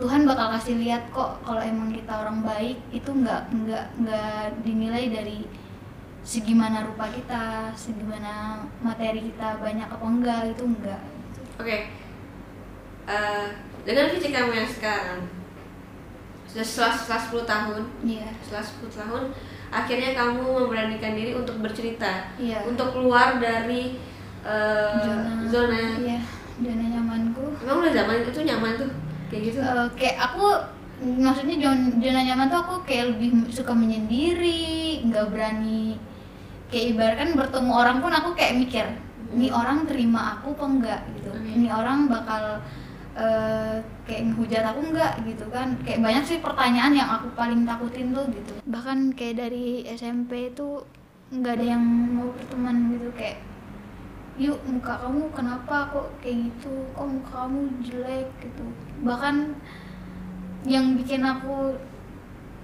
Tuhan 0.00 0.24
bakal 0.24 0.50
kasih 0.56 0.80
lihat 0.82 1.04
kok 1.12 1.38
kalau 1.44 1.60
emang 1.62 1.92
kita 1.92 2.10
orang 2.10 2.42
baik 2.42 2.80
itu 2.90 3.06
nggak 3.12 3.52
nggak 3.52 3.84
nggak 4.02 4.44
dinilai 4.64 5.12
dari 5.12 5.46
segimana 6.24 6.82
rupa 6.82 7.06
kita 7.12 7.70
segimana 7.76 8.64
materi 8.80 9.30
kita 9.30 9.60
banyak 9.60 9.86
apa 9.86 10.06
enggak 10.06 10.40
itu 10.50 10.64
enggak 10.64 11.02
Oke. 11.60 11.92
Eh, 13.04 13.46
dengan 13.84 14.10
fisik 14.14 14.32
kamu 14.32 14.56
yang 14.56 14.70
sekarang 14.70 15.20
sudah 16.48 16.64
setelah, 16.64 16.92
setelah 16.94 17.22
10 17.22 17.44
tahun, 17.48 17.82
iya 18.02 18.28
setelah 18.42 18.64
10 18.64 18.92
tahun 18.92 19.22
akhirnya 19.72 20.10
kamu 20.12 20.42
memberanikan 20.42 21.16
diri 21.16 21.32
untuk 21.32 21.64
bercerita, 21.64 22.28
Iya. 22.36 22.60
untuk 22.68 22.92
keluar 22.92 23.40
dari 23.40 23.96
eh, 24.42 25.02
zona 25.02 25.32
zona. 25.46 25.78
iya 25.98 26.20
zona 26.58 26.84
nyamanku 26.88 27.44
Emang 27.62 27.78
udah 27.80 27.92
zaman 27.92 28.16
itu 28.22 28.40
nyaman 28.42 28.72
tuh 28.76 28.90
kayak 29.28 29.42
gitu? 29.48 29.58
Eh, 29.58 29.88
kayak 29.96 30.16
aku 30.20 30.44
maksudnya 31.02 31.56
zona, 31.58 31.82
zona 31.98 32.20
nyaman 32.22 32.46
tuh 32.46 32.60
aku 32.60 32.74
kayak 32.84 33.16
lebih 33.16 33.30
suka 33.48 33.72
menyendiri 33.72 34.70
nggak 35.04 35.26
berani 35.28 35.98
kayak 36.68 36.94
ibaratkan 36.94 37.34
bertemu 37.34 37.70
orang 37.70 37.96
pun 37.98 38.10
aku 38.10 38.32
kayak 38.32 38.56
mikir 38.56 38.86
ini 39.30 39.48
orang 39.48 39.84
terima 39.84 40.36
aku 40.36 40.52
apa 40.52 40.64
enggak 40.66 41.00
gitu 41.12 41.30
Hmm. 41.32 41.48
ini 41.48 41.68
orang 41.68 42.06
bakal 42.06 42.60
eh, 43.12 43.76
kayak 44.04 44.22
ngehujat 44.26 44.64
aku 44.64 44.80
enggak 44.88 45.12
gitu 45.22 45.44
kan 45.48 45.74
kayak 45.82 46.00
banyak 46.00 46.24
sih 46.24 46.38
pertanyaan 46.38 46.92
yang 46.92 47.08
aku 47.10 47.28
paling 47.32 47.64
takutin 47.64 48.12
tuh 48.12 48.24
gitu 48.30 48.52
bahkan 48.64 49.12
kayak 49.12 49.42
dari 49.42 49.84
SMP 49.88 50.48
itu 50.48 50.80
nggak 51.28 51.54
ada 51.56 51.66
yang 51.66 51.82
mau 52.12 52.28
berteman 52.30 52.76
gitu 52.90 53.08
kayak 53.12 53.40
yuk 54.40 54.56
muka 54.64 54.96
kamu 54.96 55.28
kenapa 55.36 55.92
kok 55.92 56.08
kayak 56.24 56.48
gitu? 56.48 56.72
Kok 56.96 57.08
muka 57.08 57.32
kamu 57.44 57.60
jelek 57.84 58.28
gitu? 58.40 58.64
Bahkan 59.04 59.52
yang 60.64 60.94
bikin 60.96 61.20
aku 61.20 61.76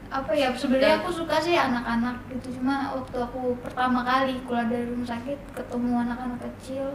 apa 0.09 0.33
ya 0.33 0.49
sebenarnya 0.57 1.05
aku 1.05 1.13
suka 1.13 1.37
sih 1.37 1.53
anak-anak 1.53 2.17
gitu. 2.33 2.57
Cuma 2.57 2.97
waktu 2.97 3.17
aku 3.21 3.53
pertama 3.61 4.01
kali 4.01 4.41
keluar 4.49 4.65
dari 4.65 4.89
rumah 4.89 5.09
sakit 5.09 5.39
ketemu 5.53 5.93
anak-anak 6.09 6.41
kecil 6.41 6.89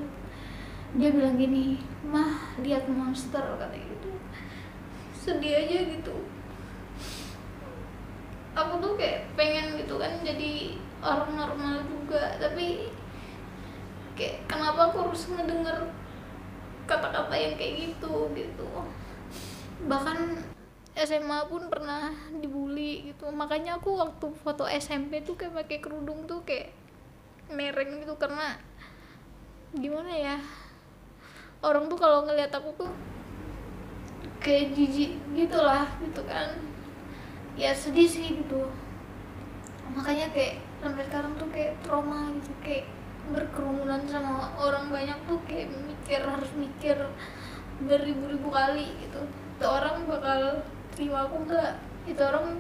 dia 0.94 1.10
bilang 1.10 1.42
gini 1.42 1.82
mah 2.06 2.54
lihat 2.62 2.86
monster 2.90 3.42
kata 3.42 3.78
gitu. 3.78 4.14
Sedih 5.14 5.66
aja 5.66 5.78
gitu. 5.90 6.14
Aku 8.54 8.78
tuh 8.78 8.94
kayak 8.94 9.34
pengen 9.34 9.82
gitu 9.82 9.98
kan 9.98 10.22
jadi 10.22 10.78
orang 11.02 11.34
normal 11.34 11.82
juga. 11.90 12.38
Tapi 12.38 12.93
kayak 14.14 14.46
kenapa 14.46 14.90
aku 14.90 15.10
harus 15.10 15.26
ngedenger 15.34 15.90
kata-kata 16.86 17.36
yang 17.36 17.54
kayak 17.58 17.74
gitu? 17.90 18.30
Gitu. 18.38 18.68
Bahkan 19.90 20.18
SMA 20.94 21.40
pun 21.50 21.68
pernah 21.74 22.14
dibully 22.38 23.14
gitu. 23.14 23.30
Makanya 23.34 23.82
aku 23.82 23.98
waktu 23.98 24.28
foto 24.46 24.70
SMP 24.70 25.26
tuh 25.26 25.34
kayak 25.34 25.66
pakai 25.66 25.78
kerudung 25.82 26.30
tuh 26.30 26.46
kayak 26.46 26.70
mereng 27.50 28.02
gitu. 28.02 28.14
Karena 28.22 28.58
gimana 29.74 30.14
ya 30.14 30.38
orang 31.66 31.90
tuh 31.90 31.98
kalau 31.98 32.30
ngeliat 32.30 32.54
aku 32.54 32.70
tuh 32.78 32.92
kayak 34.38 34.78
jijik 34.78 35.18
gitulah 35.34 35.90
gitu 35.98 36.22
kan. 36.30 36.54
Ya 37.58 37.74
sedih 37.74 38.06
sih 38.06 38.38
gitu. 38.46 38.70
Makanya 39.94 40.30
kayak 40.30 40.62
sampai 40.82 41.04
sekarang 41.10 41.34
tuh 41.42 41.50
kayak 41.50 41.74
trauma 41.82 42.30
gitu 42.38 42.54
kayak 42.62 42.86
berkerumunan 43.32 44.04
sama 44.04 44.52
orang 44.60 44.92
banyak 44.92 45.16
tuh 45.24 45.40
kayak 45.48 45.72
mikir 45.72 46.20
harus 46.20 46.52
mikir 46.60 46.98
beribu-ribu 47.88 48.52
kali 48.52 48.92
gitu. 49.00 49.22
Itu 49.60 49.66
orang 49.68 50.04
bakal 50.04 50.60
terima 50.92 51.24
aku 51.24 51.48
nggak? 51.48 51.72
Itu 52.04 52.20
orang 52.20 52.60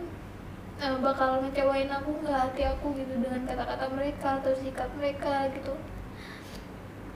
eh, 0.79 0.95
bakal 1.03 1.43
ngecewain 1.43 1.91
aku 1.91 2.11
nggak? 2.23 2.39
Hati 2.47 2.63
aku 2.63 2.95
gitu 2.95 3.13
dengan 3.19 3.43
kata-kata 3.43 3.91
mereka 3.91 4.39
atau 4.39 4.53
sikap 4.55 4.87
mereka 4.95 5.51
gitu. 5.51 5.75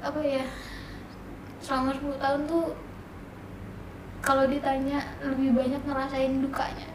Apa 0.03 0.19
ya? 0.19 0.43
Selama 1.63 1.95
10 1.95 2.19
tahun 2.19 2.41
tuh 2.45 2.75
kalau 4.19 4.43
ditanya 4.43 4.99
lebih 5.23 5.55
banyak 5.55 5.81
ngerasain 5.87 6.43
dukanya. 6.43 6.87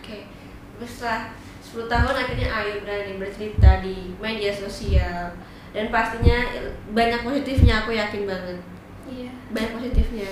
Oke, 0.00 0.28
terus 0.76 0.90
setelah 1.00 1.32
10 1.70 1.86
tahun 1.86 2.14
akhirnya 2.18 2.50
Ayu 2.50 2.82
berani 2.82 3.14
bercerita 3.22 3.78
di 3.78 4.10
media 4.18 4.50
sosial. 4.50 5.30
Dan 5.70 5.86
pastinya 5.94 6.50
banyak 6.90 7.22
positifnya 7.22 7.86
aku 7.86 7.94
yakin 7.94 8.26
banget. 8.26 8.58
Iya. 9.06 9.30
Banyak 9.54 9.78
positifnya. 9.78 10.30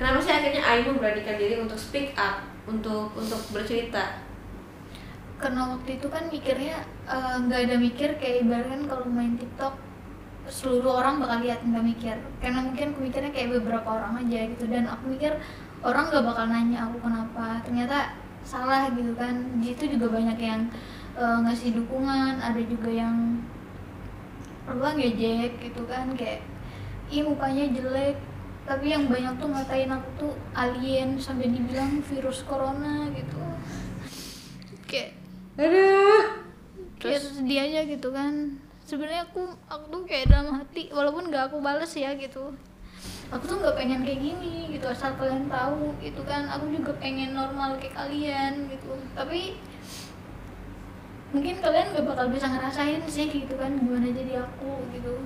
Kenapa 0.00 0.18
sih 0.24 0.32
akhirnya 0.32 0.64
Ayu 0.64 0.96
memberanikan 0.96 1.36
diri 1.36 1.60
untuk 1.60 1.76
speak 1.76 2.16
up 2.16 2.40
untuk 2.64 3.12
untuk 3.12 3.36
bercerita? 3.52 4.24
Karena 5.36 5.76
waktu 5.76 6.00
itu 6.00 6.08
kan 6.08 6.24
mikirnya 6.32 6.88
eh, 7.04 7.36
nggak 7.44 7.60
ada 7.68 7.76
mikir 7.76 8.16
kayak 8.16 8.48
ibaratkan 8.48 8.88
kalau 8.88 9.04
main 9.04 9.36
TikTok 9.36 9.76
seluruh 10.48 11.04
orang 11.04 11.20
bakal 11.20 11.44
lihat 11.44 11.60
nggak 11.60 11.84
mikir. 11.84 12.16
Karena 12.40 12.64
mungkin 12.64 12.96
aku 12.96 13.00
mikirnya 13.04 13.28
kayak 13.28 13.60
beberapa 13.60 13.88
orang 13.92 14.24
aja 14.24 14.40
gitu. 14.48 14.64
Dan 14.72 14.88
aku 14.88 15.12
mikir 15.12 15.36
orang 15.84 16.08
nggak 16.08 16.24
bakal 16.24 16.48
nanya 16.48 16.88
aku 16.88 16.96
kenapa. 17.04 17.60
Ternyata 17.60 18.23
salah 18.44 18.92
gitu 18.92 19.16
kan. 19.16 19.34
Di 19.58 19.72
situ 19.72 19.98
juga 19.98 20.14
banyak 20.14 20.38
yang 20.38 20.62
eh, 21.16 21.38
ngasih 21.42 21.74
dukungan 21.74 22.38
ada 22.38 22.60
juga 22.60 22.92
yang 22.92 23.40
apa 24.64 24.96
ngejek 24.96 25.60
gitu 25.60 25.84
kan 25.84 26.08
kayak 26.16 26.40
ih 27.08 27.24
mukanya 27.24 27.68
jelek. 27.72 28.16
Tapi 28.64 28.96
yang 28.96 29.12
banyak 29.12 29.36
tuh 29.36 29.48
ngatain 29.52 29.92
aku 29.92 30.08
tuh 30.16 30.32
alien 30.56 31.20
sampai 31.20 31.52
dibilang 31.52 32.00
virus 32.00 32.44
corona 32.48 33.12
gitu. 33.12 33.40
Kayak 34.88 35.16
aduh. 35.60 36.44
Kayak 36.96 37.20
aja 37.44 37.80
gitu 37.84 38.08
kan. 38.08 38.56
Sebenarnya 38.84 39.28
aku 39.28 39.44
aku 39.68 39.84
tuh 39.92 40.02
kayak 40.08 40.32
dalam 40.32 40.60
hati 40.60 40.88
walaupun 40.92 41.28
gak 41.32 41.52
aku 41.52 41.60
bales 41.60 41.92
ya 41.92 42.12
gitu 42.16 42.52
aku 43.32 43.44
tuh 43.44 43.56
nggak 43.60 43.76
pengen 43.76 44.00
kayak 44.04 44.20
gini 44.20 44.72
gitu 44.74 44.86
asal 44.88 45.14
kalian 45.16 45.48
tahu 45.48 45.94
gitu 46.02 46.20
kan. 46.26 46.48
Aku 46.48 46.68
juga 46.68 46.92
pengen 46.98 47.32
normal 47.32 47.76
kayak 47.78 47.94
kalian 47.96 48.68
gitu. 48.68 48.92
Tapi 49.12 49.60
mungkin 51.34 51.58
kalian 51.58 51.90
gak 51.90 52.06
bakal 52.06 52.30
bisa 52.30 52.46
ngerasain 52.46 53.02
sih 53.10 53.26
gitu 53.26 53.58
kan 53.58 53.74
gimana 53.74 54.06
jadi 54.06 54.38
aku 54.38 54.86
gitu. 54.94 55.18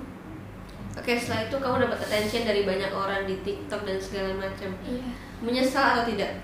Oke 0.97 1.13
setelah 1.13 1.45
itu 1.45 1.55
kamu 1.61 1.85
dapat 1.85 1.99
attention 2.01 2.43
dari 2.49 2.65
banyak 2.65 2.89
orang 2.89 3.29
di 3.29 3.37
TikTok 3.45 3.85
dan 3.85 4.01
segala 4.01 4.33
macam. 4.35 4.73
Iya. 4.81 5.05
Menyesal 5.45 5.85
atau 5.95 6.05
tidak? 6.09 6.41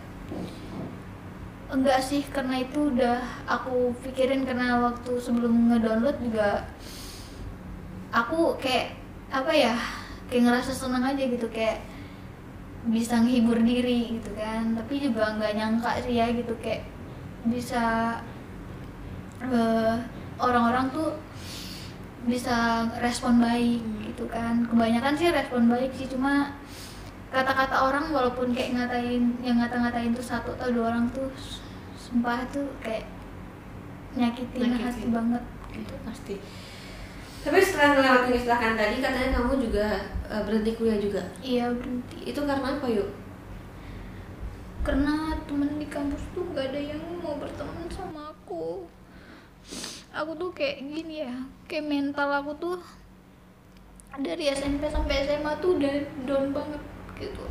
Enggak 1.66 1.98
sih 1.98 2.22
karena 2.30 2.62
itu 2.62 2.94
udah 2.94 3.20
aku 3.50 3.90
pikirin 4.06 4.46
karena 4.46 4.78
waktu 4.86 5.18
sebelum 5.18 5.74
ngedownload 5.74 6.22
juga 6.22 6.70
aku 8.14 8.54
kayak 8.62 8.94
apa 9.34 9.50
ya 9.50 9.74
kayak 10.32 10.44
ngerasa 10.50 10.72
senang 10.74 11.04
aja 11.06 11.24
gitu 11.24 11.48
kayak 11.54 11.82
bisa 12.86 13.18
nghibur 13.22 13.58
diri 13.62 14.18
gitu 14.22 14.32
kan. 14.38 14.78
Tapi 14.78 14.94
juga 15.02 15.36
nggak 15.38 15.54
nyangka 15.58 15.92
sih 16.06 16.18
ya 16.18 16.30
gitu 16.34 16.54
kayak 16.62 16.86
bisa 17.46 18.18
eh, 19.42 19.96
orang-orang 20.42 20.90
tuh 20.94 21.14
bisa 22.26 22.90
respon 23.02 23.38
baik 23.42 23.82
gitu 24.12 24.26
kan. 24.30 24.66
Kebanyakan 24.66 25.14
sih 25.18 25.30
respon 25.30 25.70
baik 25.70 25.94
sih 25.94 26.10
cuma 26.10 26.54
kata-kata 27.30 27.76
orang 27.92 28.10
walaupun 28.16 28.56
kayak 28.56 28.80
ngatain 28.80 29.36
yang 29.44 29.60
ngata-ngatain 29.60 30.16
tuh 30.16 30.24
satu 30.24 30.56
atau 30.56 30.72
dua 30.72 30.94
orang 30.94 31.06
tuh 31.12 31.28
sumpah 32.00 32.48
tuh 32.54 32.64
kayak 32.80 33.04
nyakitin, 34.16 34.72
Nyakitin. 34.72 34.86
hati 34.88 35.06
banget. 35.12 35.44
Itu 35.76 35.96
pasti 36.08 36.36
tapi 37.46 37.62
setelah 37.62 37.94
melewati 37.94 38.42
kecelakaan 38.42 38.74
tadi 38.74 38.98
katanya 39.06 39.38
kamu 39.38 39.54
juga 39.62 39.86
eh, 40.26 40.42
berhenti 40.42 40.74
kuliah 40.74 40.98
juga? 40.98 41.22
Iya 41.46 41.70
berhenti. 41.70 42.18
Itu 42.26 42.42
karena 42.42 42.74
apa 42.74 42.88
yuk? 42.90 43.10
Karena 44.82 45.38
temen 45.46 45.78
di 45.78 45.86
kampus 45.86 46.26
tuh 46.34 46.42
gak 46.58 46.74
ada 46.74 46.82
yang 46.82 47.02
mau 47.22 47.38
berteman 47.38 47.86
sama 47.94 48.34
aku. 48.34 48.90
Aku 50.10 50.32
tuh 50.34 50.50
kayak 50.58 50.82
gini 50.90 51.22
ya 51.22 51.38
kayak 51.70 51.86
mental 51.86 52.34
aku 52.34 52.58
tuh 52.58 52.78
dari 54.18 54.50
SMP 54.50 54.90
sampai 54.90 55.30
SMA 55.30 55.54
tuh 55.62 55.78
udah 55.78 55.94
down 56.26 56.50
banget 56.50 56.82
gitu. 57.22 57.46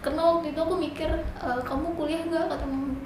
Karena 0.00 0.20
waktu 0.32 0.56
itu 0.56 0.60
aku 0.64 0.80
mikir 0.80 1.10
"E, 1.36 1.48
kamu 1.60 1.92
kuliah 1.92 2.24
gak 2.24 2.48
kata 2.48 2.64
mama 2.64 2.96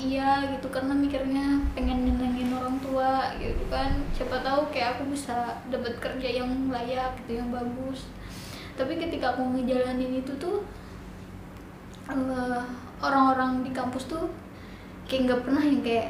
iya 0.00 0.40
gitu 0.56 0.66
karena 0.72 0.96
mikirnya 0.96 1.60
pengen 1.76 2.08
nyenengin 2.08 2.50
orang 2.56 2.76
tua 2.80 3.36
gitu 3.36 3.64
kan. 3.68 3.92
Siapa 4.16 4.40
tahu 4.40 4.72
kayak 4.72 4.96
aku 4.96 5.12
bisa 5.12 5.60
dapat 5.68 5.94
kerja 6.00 6.28
yang 6.40 6.48
layak 6.72 7.12
gitu 7.22 7.44
yang 7.44 7.52
bagus. 7.52 8.08
Tapi 8.74 8.96
ketika 8.96 9.36
aku 9.36 9.44
ngejalanin 9.52 10.24
itu 10.24 10.32
tuh 10.40 10.64
eh, 12.08 12.62
orang-orang 13.04 13.60
di 13.60 13.70
kampus 13.76 14.08
tuh 14.08 14.24
kayak 15.04 15.22
nggak 15.28 15.40
pernah 15.44 15.62
yang 15.62 15.82
kayak 15.84 16.08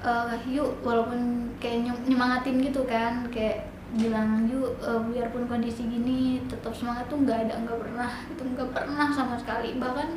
eh, 0.00 0.34
yuk 0.48 0.80
walaupun 0.80 1.52
kayak 1.60 1.84
nyem- 1.84 2.04
nyemangatin 2.08 2.56
gitu 2.64 2.82
kan. 2.88 3.28
Kayak 3.28 3.68
bilang 4.00 4.48
yuk 4.48 4.80
eh, 4.80 5.00
biarpun 5.12 5.44
kondisi 5.44 5.84
gini 5.84 6.40
tetap 6.48 6.72
semangat 6.72 7.04
tuh 7.12 7.20
nggak 7.20 7.38
ada 7.46 7.54
nggak 7.60 7.78
pernah. 7.84 8.10
Itu 8.32 8.42
nggak 8.48 8.72
pernah 8.72 9.12
sama 9.12 9.36
sekali. 9.36 9.76
Bahkan 9.76 10.08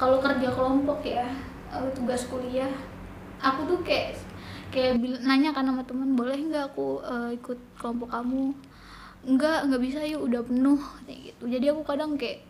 kalau 0.00 0.18
kerja 0.24 0.48
kelompok 0.48 1.04
ya 1.04 1.28
eh, 1.72 1.90
tugas 1.94 2.22
kuliah. 2.28 2.70
Aku 3.38 3.64
tuh 3.68 3.78
kayak 3.86 4.18
kayak 4.68 5.00
nanya 5.24 5.54
kan 5.54 5.64
sama 5.64 5.80
teman 5.86 6.12
boleh 6.12 6.36
nggak 6.36 6.74
aku 6.74 7.00
eh, 7.04 7.30
ikut 7.38 7.58
kelompok 7.78 8.10
kamu? 8.12 8.52
Nggak 9.26 9.58
nggak 9.70 9.82
bisa 9.82 10.00
yuk 10.06 10.28
udah 10.28 10.42
penuh 10.44 10.80
kayak 11.06 11.20
gitu. 11.32 11.44
Jadi 11.50 11.66
aku 11.70 11.82
kadang 11.84 12.14
kayak 12.14 12.44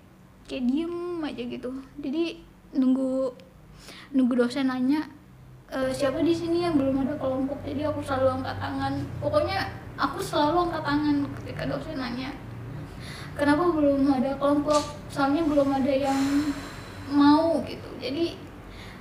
kayak 0.48 0.64
diem 0.68 1.24
aja 1.24 1.42
gitu. 1.44 1.70
Jadi 2.00 2.24
nunggu 2.76 3.33
nunggu 4.12 4.35
dosen 4.37 4.68
nanya 4.68 5.04
"E, 5.68 5.92
siapa 5.92 6.24
di 6.24 6.33
sini 6.33 6.64
yang 6.64 6.81
belum 6.81 7.04
ada 7.04 7.14
kelompok? 7.20 7.61
Jadi 7.64 7.85
aku 7.85 8.00
selalu 8.00 8.40
angkat 8.40 8.57
tangan. 8.57 8.94
Pokoknya 9.20 9.68
aku 10.00 10.18
selalu 10.24 10.68
angkat 10.68 10.83
tangan 10.85 11.16
ketika 11.40 11.62
dosen 11.68 11.96
nanya 12.00 12.33
kenapa 13.38 13.70
belum 13.70 14.02
ada 14.11 14.35
kelompok? 14.35 14.83
Soalnya 15.09 15.46
belum 15.46 15.68
ada 15.70 15.92
yang 15.94 16.20
mau 17.14 17.62
gitu. 17.64 17.88
Jadi 18.02 18.35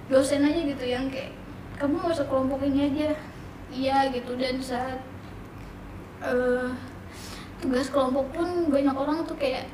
dosen 0.07 0.43
aja 0.43 0.59
gitu 0.63 0.85
yang 0.87 1.07
kayak 1.11 1.31
kamu 1.77 1.99
masuk 1.99 2.25
kelompok 2.27 2.63
ini 2.65 2.89
aja. 2.91 3.09
Iya 3.67 3.97
gitu 4.15 4.39
dan 4.39 4.57
saat 4.63 4.99
eh, 6.23 6.69
tugas 7.59 7.91
kelompok 7.91 8.31
pun 8.31 8.71
banyak 8.71 8.95
orang 8.95 9.27
tuh 9.27 9.35
kayak 9.35 9.67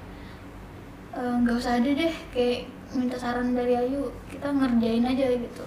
eh, 1.13 1.35
nggak 1.41 1.57
usah 1.57 1.77
ada 1.77 1.89
deh 1.93 2.13
kayak 2.33 2.65
minta 2.93 3.17
saran 3.17 3.53
dari 3.53 3.77
Ayu 3.77 4.09
kita 4.27 4.49
ngerjain 4.49 5.05
aja 5.05 5.25
gitu. 5.37 5.65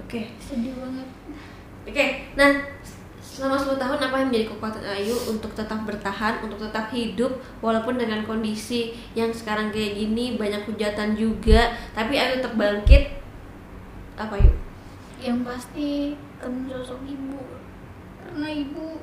Oke. 0.00 0.32
Sedih 0.40 0.72
banget. 0.80 1.08
Oke 1.90 2.28
nah 2.36 2.52
selama 3.20 3.56
10 3.56 3.80
tahun 3.80 3.98
apa 3.98 4.16
yang 4.20 4.28
menjadi 4.28 4.46
kekuatan 4.52 4.84
Ayu 4.84 5.16
untuk 5.32 5.50
tetap 5.56 5.80
bertahan 5.88 6.44
untuk 6.44 6.60
tetap 6.60 6.92
hidup 6.92 7.40
walaupun 7.64 7.96
dengan 7.96 8.20
kondisi 8.28 8.92
yang 9.16 9.32
sekarang 9.32 9.72
kayak 9.72 9.96
gini 9.96 10.36
banyak 10.36 10.60
hujatan 10.68 11.16
juga 11.16 11.72
tapi 11.96 12.20
Ayu 12.20 12.42
tetap 12.42 12.54
bangkit 12.54 13.19
apa 14.20 14.36
Ayu 14.36 14.52
yang 15.20 15.40
pasti 15.44 16.12
temen 16.40 16.68
sosok 16.68 17.00
ibu. 17.08 17.40
Karena 18.20 18.48
ibu 18.52 19.00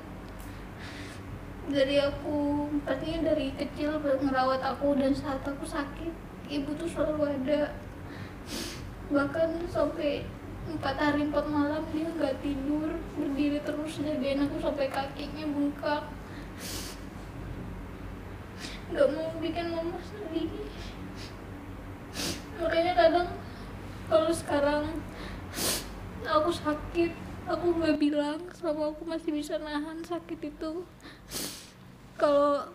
dari 1.73 1.97
aku 1.97 2.69
pastinya 2.85 3.33
dari 3.33 3.49
kecil 3.57 3.97
ngerawat 3.97 4.61
aku 4.61 4.93
dan 4.97 5.13
saat 5.17 5.41
aku 5.41 5.65
sakit 5.65 6.13
ibu 6.53 6.69
tuh 6.77 6.85
selalu 6.85 7.33
ada. 7.33 7.73
Bahkan 9.09 9.65
sampai 9.73 10.25
empat 10.69 10.95
hari 11.01 11.25
empat 11.25 11.45
malam 11.49 11.81
dia 11.93 12.09
nggak 12.13 12.37
tidur 12.45 12.93
berdiri 13.17 13.57
terus 13.65 13.97
jagain 13.97 14.45
aku 14.45 14.61
sampai 14.61 14.85
kakinya 14.89 15.49
bengkak. 15.49 16.03
Nggak 18.93 19.07
mau 19.17 19.33
bikin 19.41 19.69
mama 19.73 19.97
sedih. 20.01 20.49
Makanya 22.57 22.93
kadang 22.97 23.29
kalau 24.07 24.31
sekarang 24.31 24.83
aku 26.23 26.47
sakit 26.51 27.11
aku 27.43 27.65
nggak 27.75 27.99
bilang 27.99 28.39
selama 28.55 28.95
aku 28.95 29.03
masih 29.03 29.35
bisa 29.35 29.59
nahan 29.59 29.99
sakit 29.99 30.39
itu. 30.47 30.87
Kalau 32.15 32.71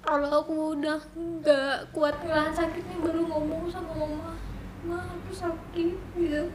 kalau 0.00 0.44
aku 0.44 0.76
udah 0.76 1.00
nggak 1.16 1.92
kuat 1.96 2.20
nahan 2.24 2.52
sakitnya 2.52 3.00
baru 3.00 3.24
ngomong 3.32 3.68
sama 3.72 3.96
mama 3.96 4.36
ma 4.84 5.00
aku 5.08 5.32
sakit 5.32 5.96
gitu. 5.96 6.52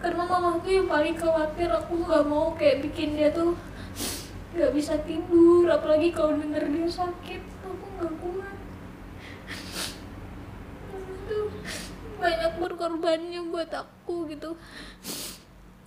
Karena 0.00 0.22
mama 0.24 0.60
tuh 0.60 0.72
yang 0.72 0.88
paling 0.88 1.16
khawatir 1.16 1.68
aku 1.72 2.04
nggak 2.04 2.24
mau 2.28 2.52
kayak 2.56 2.84
bikin 2.84 3.16
dia 3.16 3.32
tuh 3.32 3.56
nggak 4.56 4.72
bisa 4.76 4.96
tidur 5.08 5.68
apalagi 5.72 6.12
kalau 6.12 6.36
denger 6.36 6.68
dia 6.68 6.88
sakit 6.88 7.42
aku 7.64 7.86
nggak 7.96 8.12
kuat 8.18 8.56
itu 11.30 11.40
banyak 12.20 12.52
berkorbannya 12.60 13.40
buat 13.48 13.72
aku 13.72 14.28
gitu. 14.28 14.54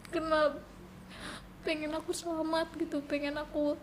Karena 0.09 0.51
pengen 1.63 1.95
aku 1.95 2.11
selamat 2.11 2.75
gitu 2.75 2.99
pengen 3.07 3.39
aku 3.39 3.77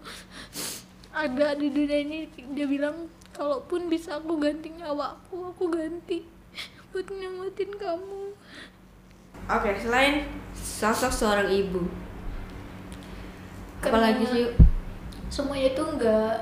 ada 1.14 1.56
di 1.56 1.70
dunia 1.70 1.98
ini. 2.02 2.18
Dia 2.52 2.66
bilang 2.66 3.08
kalaupun 3.32 3.88
bisa 3.88 4.18
aku 4.18 4.36
ganti 4.36 4.74
nyawa 4.74 5.16
aku 5.16 5.54
aku 5.54 5.70
ganti 5.70 6.26
buat 6.90 7.06
nyelamatin 7.06 7.70
kamu. 7.78 8.22
Oke 9.46 9.70
selain 9.78 10.26
sosok 10.54 11.14
seorang 11.14 11.48
ibu. 11.48 11.86
Karena- 13.80 14.12
apalagi 14.12 14.24
sih? 14.28 14.46
semuanya 15.30 15.70
itu 15.70 15.82
nggak 15.86 16.34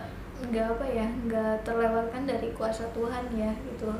nggak 0.48 0.66
apa 0.72 0.86
ya 0.88 1.06
nggak 1.28 1.54
terlewatkan 1.60 2.24
dari 2.24 2.48
kuasa 2.56 2.88
Tuhan 2.96 3.24
ya 3.36 3.52
gitu 3.52 3.92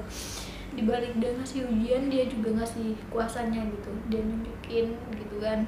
di 0.79 0.87
balik 0.87 1.19
dia 1.19 1.35
ngasih 1.35 1.67
ujian 1.67 2.07
dia 2.07 2.31
juga 2.31 2.55
ngasih 2.55 2.95
kuasanya 3.11 3.67
gitu. 3.67 3.91
Dia 4.07 4.23
nunjukin 4.23 4.95
gitu 5.19 5.37
kan. 5.43 5.67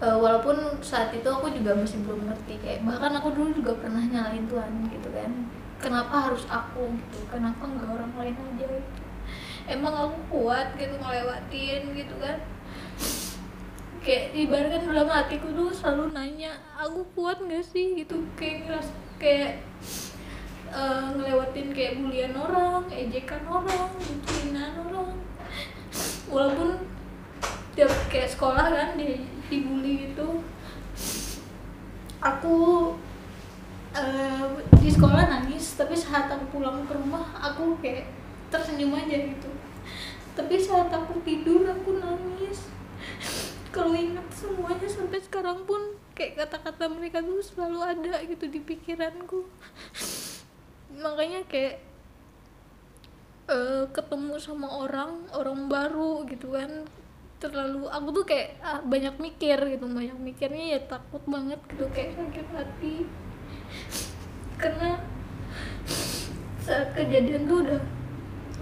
Eh, 0.00 0.16
walaupun 0.16 0.56
saat 0.80 1.12
itu 1.12 1.28
aku 1.28 1.52
juga 1.52 1.76
masih 1.76 2.00
belum 2.08 2.24
ngerti 2.24 2.56
kayak 2.64 2.88
bahkan 2.88 3.12
aku 3.20 3.36
dulu 3.36 3.52
juga 3.52 3.76
pernah 3.76 4.00
nyalain 4.00 4.48
Tuhan 4.48 4.72
gitu 4.88 5.08
kan. 5.12 5.30
Kenapa 5.76 6.32
harus 6.32 6.48
aku 6.48 6.88
gitu? 6.88 7.20
Kenapa 7.28 7.68
nggak 7.68 7.88
orang 7.92 8.12
lain 8.16 8.32
aja 8.32 8.66
gitu. 8.80 9.02
emang 9.64 9.96
aku 9.96 10.18
kuat 10.28 10.76
gitu 10.76 10.96
ngelewatin 10.96 11.82
gitu 11.96 12.14
kan. 12.20 12.36
Kayak 14.04 14.36
ibaratkan 14.36 14.84
dalam 14.88 15.08
hatiku 15.08 15.48
tuh 15.56 15.72
selalu 15.72 16.12
nanya 16.12 16.52
aku 16.76 17.04
kuat 17.16 17.40
nggak 17.40 17.64
sih? 17.64 17.96
gitu. 18.00 18.24
Kayak 18.36 18.56
ngeras 18.68 18.88
kayak 19.16 19.64
eh, 20.74 21.04
ngelewatin 21.14 21.68
kayak 21.70 22.02
bulian 22.02 22.34
orang 22.34 22.82
ejekan 22.90 23.46
orang 23.46 23.90
hinaan 24.42 24.74
orang. 24.90 25.14
Walaupun 26.26 26.82
tiap 27.78 27.90
kayak 28.10 28.30
sekolah 28.34 28.66
kan 28.74 28.90
di 28.98 29.22
dibully 29.46 30.10
gitu. 30.10 30.42
Aku 32.18 32.56
eh, 33.94 34.46
di 34.82 34.90
sekolah 34.90 35.30
nangis 35.30 35.78
tapi 35.78 35.94
saat 35.94 36.26
aku 36.26 36.58
pulang 36.58 36.82
ke 36.84 36.92
rumah 36.98 37.38
aku 37.38 37.78
kayak 37.78 38.10
tersenyum 38.50 38.98
aja 38.98 39.14
gitu. 39.14 39.50
Tapi 40.34 40.58
saat 40.58 40.90
aku 40.90 41.22
tidur 41.22 41.62
aku 41.70 42.02
nangis. 42.02 42.66
Kalau 43.70 43.94
ingat 43.94 44.26
semuanya 44.30 44.86
sampai 44.86 45.18
sekarang 45.18 45.66
pun 45.66 45.98
kayak 46.14 46.46
kata-kata 46.46 46.86
mereka 46.86 47.18
tuh 47.18 47.42
selalu 47.42 47.82
ada 47.82 48.22
gitu 48.22 48.46
di 48.46 48.62
pikiranku 48.62 49.50
makanya 50.98 51.40
kayak 51.50 51.82
eh, 53.50 53.84
ketemu 53.90 54.34
sama 54.40 54.68
orang 54.70 55.26
orang 55.34 55.66
baru 55.66 56.26
gitu 56.28 56.54
kan. 56.54 56.86
Terlalu 57.42 57.90
aku 57.92 58.08
tuh 58.22 58.24
kayak 58.24 58.56
ah, 58.64 58.80
banyak 58.84 59.14
mikir 59.20 59.58
gitu. 59.58 59.84
Banyak 59.84 60.18
mikirnya 60.18 60.78
ya 60.78 60.80
takut 60.86 61.22
banget 61.28 61.60
gitu. 61.68 61.84
Kayak 61.92 62.16
sakit 62.16 62.46
hati. 62.54 62.96
Karena 64.56 65.02
saat 66.64 66.96
kejadian 66.96 67.44
tuh 67.44 67.58
udah 67.68 67.82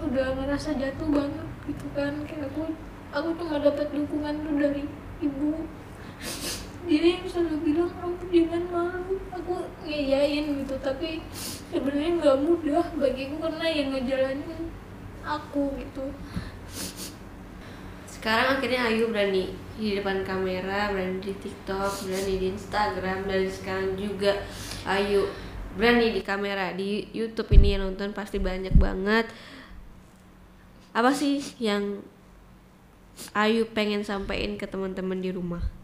udah 0.03 0.27
ngerasa 0.35 0.75
jatuh 0.75 1.09
banget 1.09 1.49
gitu 1.69 1.87
kan. 1.95 2.13
Kayak 2.27 2.51
aku 2.51 2.73
aku 3.13 3.29
cuma 3.39 3.61
dapat 3.61 3.87
dukungan 3.93 4.35
tuh 4.41 4.53
dari 4.57 4.83
ibu 5.23 5.63
dia 6.83 7.15
yang 7.15 7.23
selalu 7.23 7.57
bilang 7.63 7.91
kamu 7.95 8.15
jangan 8.27 8.63
malu 8.67 9.15
aku 9.31 9.53
ngeyain 9.87 10.45
gitu 10.63 10.75
tapi 10.83 11.23
sebenarnya 11.71 12.11
nggak 12.19 12.37
mudah 12.43 12.85
bagiku 12.99 13.35
karena 13.39 13.65
yang 13.71 13.87
ngejalanin 13.95 14.61
aku 15.23 15.71
gitu. 15.79 16.11
Sekarang 18.07 18.59
akhirnya 18.59 18.87
Ayu 18.91 19.11
berani 19.11 19.55
di 19.79 19.99
depan 19.99 20.23
kamera 20.27 20.91
berani 20.91 21.23
di 21.23 21.31
TikTok 21.39 22.07
berani 22.07 22.33
di 22.39 22.47
Instagram 22.51 23.31
dan 23.31 23.43
sekarang 23.47 23.95
juga 23.95 24.43
Ayu 24.83 25.31
berani 25.79 26.11
di 26.11 26.21
kamera. 26.23 26.75
Di 26.75 27.07
YouTube 27.15 27.51
ini 27.55 27.79
yang 27.79 27.87
nonton 27.87 28.11
pasti 28.11 28.43
banyak 28.43 28.75
banget. 28.75 29.31
Apa 30.91 31.15
sih 31.15 31.39
yang 31.63 32.03
Ayu 33.31 33.71
pengen 33.71 34.03
sampein 34.03 34.59
ke 34.59 34.67
teman-teman 34.67 35.23
di 35.23 35.31
rumah 35.31 35.82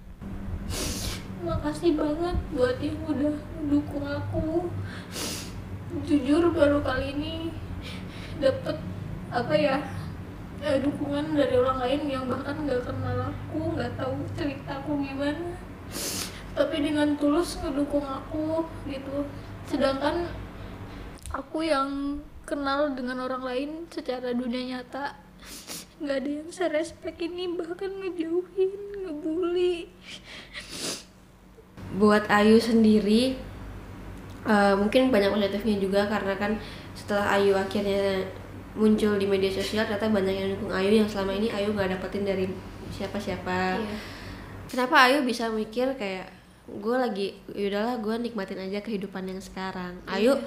makasih 1.49 1.97
banget 1.97 2.37
buat 2.53 2.77
yang 2.77 2.99
udah 3.09 3.35
dukung 3.65 4.05
aku. 4.05 4.69
Jujur 6.05 6.53
baru 6.53 6.85
kali 6.85 7.17
ini 7.17 7.33
dapet 8.37 8.77
apa 9.33 9.53
ya 9.57 9.81
eh, 10.61 10.77
dukungan 10.77 11.33
dari 11.33 11.57
orang 11.57 11.81
lain 11.81 12.01
yang 12.05 12.23
bahkan 12.29 12.61
nggak 12.61 12.85
kenal 12.85 13.33
aku 13.33 13.73
nggak 13.73 13.97
tahu 13.97 14.13
cerita 14.37 14.77
aku 14.77 15.01
gimana. 15.01 15.57
Tapi 16.53 16.75
dengan 16.85 17.17
tulus 17.17 17.57
ngedukung 17.57 18.05
aku 18.05 18.69
gitu. 18.85 19.25
Sedangkan 19.65 20.29
aku 21.33 21.65
yang 21.65 22.21
kenal 22.45 22.93
dengan 22.93 23.25
orang 23.25 23.41
lain 23.45 23.69
secara 23.89 24.33
dunia 24.33 24.77
nyata 24.77 25.17
nggak 25.99 26.17
ada 26.23 26.31
yang 26.31 26.49
serespek 26.49 27.27
ini 27.27 27.59
bahkan 27.59 27.91
ngejauhin 27.91 29.03
ngebully 29.03 29.91
buat 31.97 32.29
Ayu 32.29 32.61
sendiri 32.61 33.33
eh, 34.45 34.73
mungkin 34.77 35.09
banyak 35.09 35.33
positifnya 35.33 35.75
juga 35.81 36.01
karena 36.05 36.37
kan 36.37 36.51
setelah 36.93 37.39
Ayu 37.39 37.57
akhirnya 37.57 38.21
muncul 38.77 39.17
di 39.17 39.25
media 39.25 39.49
sosial 39.49 39.89
ternyata 39.89 40.13
banyak 40.13 40.35
yang 40.35 40.49
dukung 40.53 40.69
Ayu. 40.69 40.93
Yang 40.93 41.17
selama 41.17 41.33
ini 41.33 41.49
Ayu 41.49 41.73
nggak 41.73 41.97
dapetin 41.97 42.23
dari 42.27 42.45
siapa-siapa. 42.93 43.81
Iya. 43.81 43.97
kenapa 44.69 45.09
Ayu 45.09 45.25
bisa 45.25 45.49
mikir 45.49 45.97
kayak 45.97 46.29
gue 46.69 46.95
lagi 46.95 47.27
yaudahlah 47.49 47.97
gue 47.97 48.15
nikmatin 48.29 48.61
aja 48.61 48.79
kehidupan 48.85 49.25
yang 49.25 49.41
sekarang. 49.41 49.97
Ayu 50.05 50.37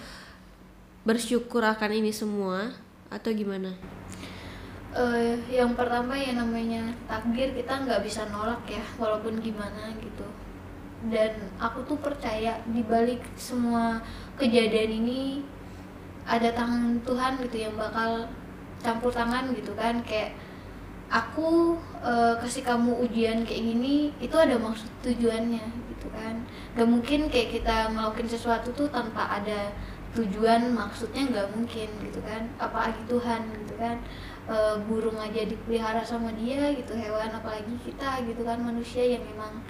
bersyukur 1.02 1.66
akan 1.66 1.98
ini 1.98 2.14
semua 2.14 2.70
atau 3.10 3.34
gimana? 3.34 3.74
Eh, 4.92 5.34
yang 5.50 5.72
pertama 5.74 6.14
yang 6.14 6.36
namanya 6.36 6.92
takdir 7.08 7.50
kita 7.56 7.82
nggak 7.82 8.04
bisa 8.04 8.28
nolak 8.28 8.60
ya 8.68 8.84
walaupun 9.00 9.40
gimana 9.40 9.88
gitu 9.98 10.26
dan 11.10 11.34
aku 11.58 11.82
tuh 11.82 11.98
percaya 11.98 12.62
di 12.68 12.82
balik 12.86 13.18
semua 13.34 13.98
kejadian 14.38 15.02
ini 15.02 15.42
ada 16.22 16.54
tangan 16.54 17.02
Tuhan 17.02 17.42
gitu 17.42 17.56
yang 17.66 17.74
bakal 17.74 18.30
campur 18.78 19.10
tangan 19.10 19.50
gitu 19.56 19.74
kan. 19.74 19.98
Kayak 20.06 20.38
aku 21.10 21.74
eh, 22.04 22.34
kasih 22.38 22.62
kamu 22.62 23.02
ujian 23.08 23.42
kayak 23.42 23.62
gini 23.62 24.14
itu 24.22 24.36
ada 24.38 24.54
maksud 24.54 24.86
tujuannya 25.02 25.66
gitu 25.96 26.06
kan. 26.14 26.46
Gak 26.78 26.86
mungkin 26.86 27.26
kayak 27.26 27.58
kita 27.58 27.90
ngelakuin 27.90 28.30
sesuatu 28.30 28.70
tuh 28.76 28.86
tanpa 28.86 29.42
ada 29.42 29.74
tujuan 30.12 30.76
maksudnya 30.76 31.24
nggak 31.26 31.48
mungkin 31.56 31.88
gitu 32.04 32.20
kan. 32.22 32.46
Apalagi 32.62 33.02
Tuhan 33.10 33.42
gitu 33.66 33.74
kan. 33.80 33.98
Eh, 34.42 34.76
burung 34.90 35.14
aja 35.22 35.46
dipelihara 35.46 36.02
sama 36.02 36.34
dia 36.34 36.74
gitu 36.74 36.98
hewan 36.98 37.30
apalagi 37.30 37.78
kita 37.78 38.26
gitu 38.26 38.42
kan 38.42 38.58
manusia 38.58 39.06
yang 39.06 39.22
memang 39.22 39.62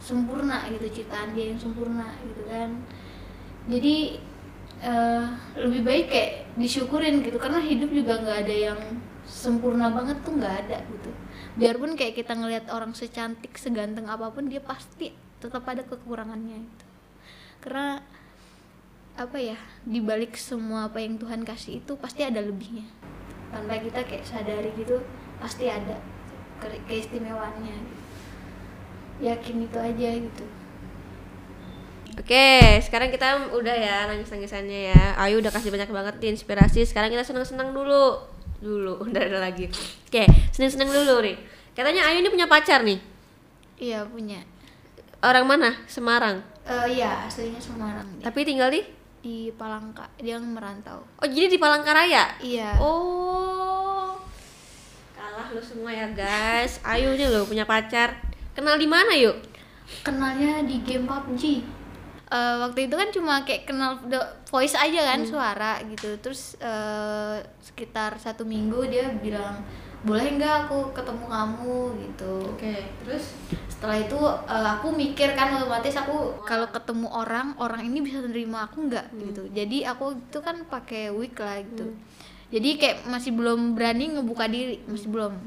sempurna 0.00 0.68
gitu 0.70 1.02
ciptaan 1.02 1.32
dia 1.32 1.52
yang 1.52 1.60
sempurna 1.60 2.14
gitu 2.22 2.42
kan. 2.46 2.70
Jadi 3.66 4.20
eh, 4.80 5.24
lebih 5.58 5.82
baik 5.82 6.06
kayak 6.12 6.30
disyukurin 6.56 7.24
gitu 7.24 7.36
karena 7.40 7.60
hidup 7.60 7.90
juga 7.90 8.20
nggak 8.20 8.38
ada 8.46 8.56
yang 8.72 8.80
sempurna 9.26 9.90
banget 9.90 10.22
tuh 10.22 10.38
nggak 10.38 10.54
ada 10.66 10.78
gitu. 10.86 11.10
Biarpun 11.56 11.96
kayak 11.96 12.14
kita 12.20 12.36
ngelihat 12.36 12.68
orang 12.70 12.92
secantik 12.92 13.56
seganteng 13.56 14.06
apa 14.06 14.28
pun 14.30 14.46
dia 14.46 14.60
pasti 14.60 15.10
tetap 15.40 15.64
ada 15.66 15.82
kekurangannya 15.82 16.62
gitu. 16.62 16.84
Karena 17.64 18.00
apa 19.16 19.40
ya 19.40 19.56
dibalik 19.88 20.36
semua 20.36 20.92
apa 20.92 21.00
yang 21.00 21.16
Tuhan 21.16 21.42
kasih 21.42 21.80
itu 21.80 21.96
pasti 21.96 22.22
ada 22.22 22.44
lebihnya. 22.44 22.84
Tanpa 23.48 23.80
kita 23.80 24.04
kayak 24.04 24.28
sadari 24.28 24.70
gitu 24.76 25.00
pasti 25.40 25.66
ada 25.72 25.96
ke- 26.60 26.84
keistimewaannya 26.84 27.72
gitu. 27.72 28.05
Yakin 29.18 29.64
itu 29.64 29.78
aja 29.78 30.08
gitu 30.12 30.44
Oke, 32.16 32.80
sekarang 32.80 33.12
kita 33.12 33.52
udah 33.52 33.76
ya 33.76 34.08
nangis-nangisannya 34.08 34.88
ya. 34.88 35.02
Ayu 35.20 35.36
udah 35.44 35.52
kasih 35.52 35.68
banyak 35.68 35.92
banget 35.92 36.16
inspirasi. 36.24 36.88
Sekarang 36.88 37.12
kita 37.12 37.20
senang-senang 37.20 37.76
dulu. 37.76 38.16
Dulu, 38.56 38.96
udah 39.12 39.20
ada 39.20 39.36
lagi. 39.36 39.68
Oke, 40.08 40.24
senang-senang 40.48 40.88
dulu 40.88 41.20
nih. 41.20 41.36
Katanya 41.76 42.08
Ayu 42.08 42.24
ini 42.24 42.32
punya 42.32 42.48
pacar 42.48 42.80
nih. 42.80 42.96
iya 43.76 44.00
punya 44.08 44.40
Orang 45.20 45.44
mana? 45.44 45.76
Semarang. 45.84 46.40
Eh 46.64 46.96
iya 46.96 47.28
aslinya 47.28 47.60
Semarang. 47.60 48.08
Tapi 48.24 48.48
tinggal 48.48 48.72
di 48.72 48.80
di 49.20 49.52
Palangka 49.52 50.08
dia 50.16 50.40
merantau 50.40 51.04
Oh, 51.20 51.28
jadi 51.28 51.52
di 51.52 51.60
Palangkaraya. 51.60 52.40
iya 52.40 52.80
Oh. 52.80 54.16
Kalah 55.12 55.52
lu 55.52 55.60
semua 55.60 55.92
ya, 55.92 56.08
guys. 56.16 56.80
Ayu 56.80 57.12
nih 57.12 57.28
lo 57.28 57.44
punya 57.44 57.68
pacar. 57.68 58.24
Kenal 58.56 58.80
di 58.80 58.88
mana, 58.88 59.12
yuk? 59.12 59.36
kenalnya 60.02 60.66
di 60.66 60.82
game 60.82 61.06
PUBG 61.06 61.62
Eh, 62.26 62.54
waktu 62.58 62.90
itu 62.90 62.94
kan 62.98 63.08
cuma 63.14 63.46
kayak 63.46 63.70
kenal 63.70 64.02
the 64.10 64.18
voice 64.50 64.74
aja 64.74 65.14
kan 65.14 65.22
suara 65.22 65.78
gitu. 65.86 66.18
Terus 66.18 66.58
eh, 66.58 67.38
sekitar 67.62 68.18
satu 68.18 68.42
minggu 68.42 68.82
dia 68.90 69.06
bilang 69.22 69.62
boleh 70.02 70.34
nggak 70.34 70.66
aku 70.66 70.90
ketemu 70.90 71.22
kamu? 71.30 71.78
gitu. 72.02 72.34
Oke, 72.50 72.82
terus? 72.98 73.30
Setelah 73.70 74.02
itu 74.02 74.18
eh, 74.42 74.68
aku 74.74 74.90
mikir 74.90 75.38
kan 75.38 75.54
otomatis 75.54 75.94
aku 75.94 76.42
kalau 76.42 76.66
ketemu 76.66 77.06
orang 77.14 77.54
orang 77.62 77.86
ini 77.86 78.02
bisa 78.02 78.18
nerima 78.18 78.66
aku 78.66 78.90
nggak? 78.90 79.06
Gitu. 79.14 79.42
Jadi 79.54 79.86
aku 79.86 80.18
itu 80.18 80.38
kan 80.42 80.66
pakai 80.66 81.14
wig 81.14 81.38
lah 81.38 81.62
gitu. 81.62 81.94
Jadi 82.50 82.74
kayak 82.74 83.06
masih 83.06 83.38
belum 83.38 83.78
berani 83.78 84.18
ngebuka 84.18 84.50
diri 84.50 84.82
masih 84.90 85.14
belum. 85.14 85.38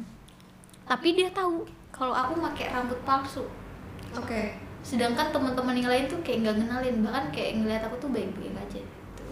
Tapi 0.88 1.08
dia 1.12 1.28
tahu 1.36 1.68
kalau 2.00 2.16
aku 2.16 2.40
pakai 2.42 2.72
rambut 2.72 2.98
palsu. 3.04 3.44
Oke. 4.16 4.56
sedangkan 4.80 5.28
teman-teman 5.30 5.76
yang 5.76 5.92
lain 5.92 6.08
tuh 6.08 6.16
kayak 6.24 6.40
nggak 6.42 6.56
ngenalin 6.64 7.04
bahkan 7.04 7.26
kayak 7.36 7.60
ngeliat 7.60 7.84
aku 7.84 8.00
tuh 8.00 8.10
baik-baik 8.10 8.56
aja 8.56 8.80
gitu. 8.80 9.26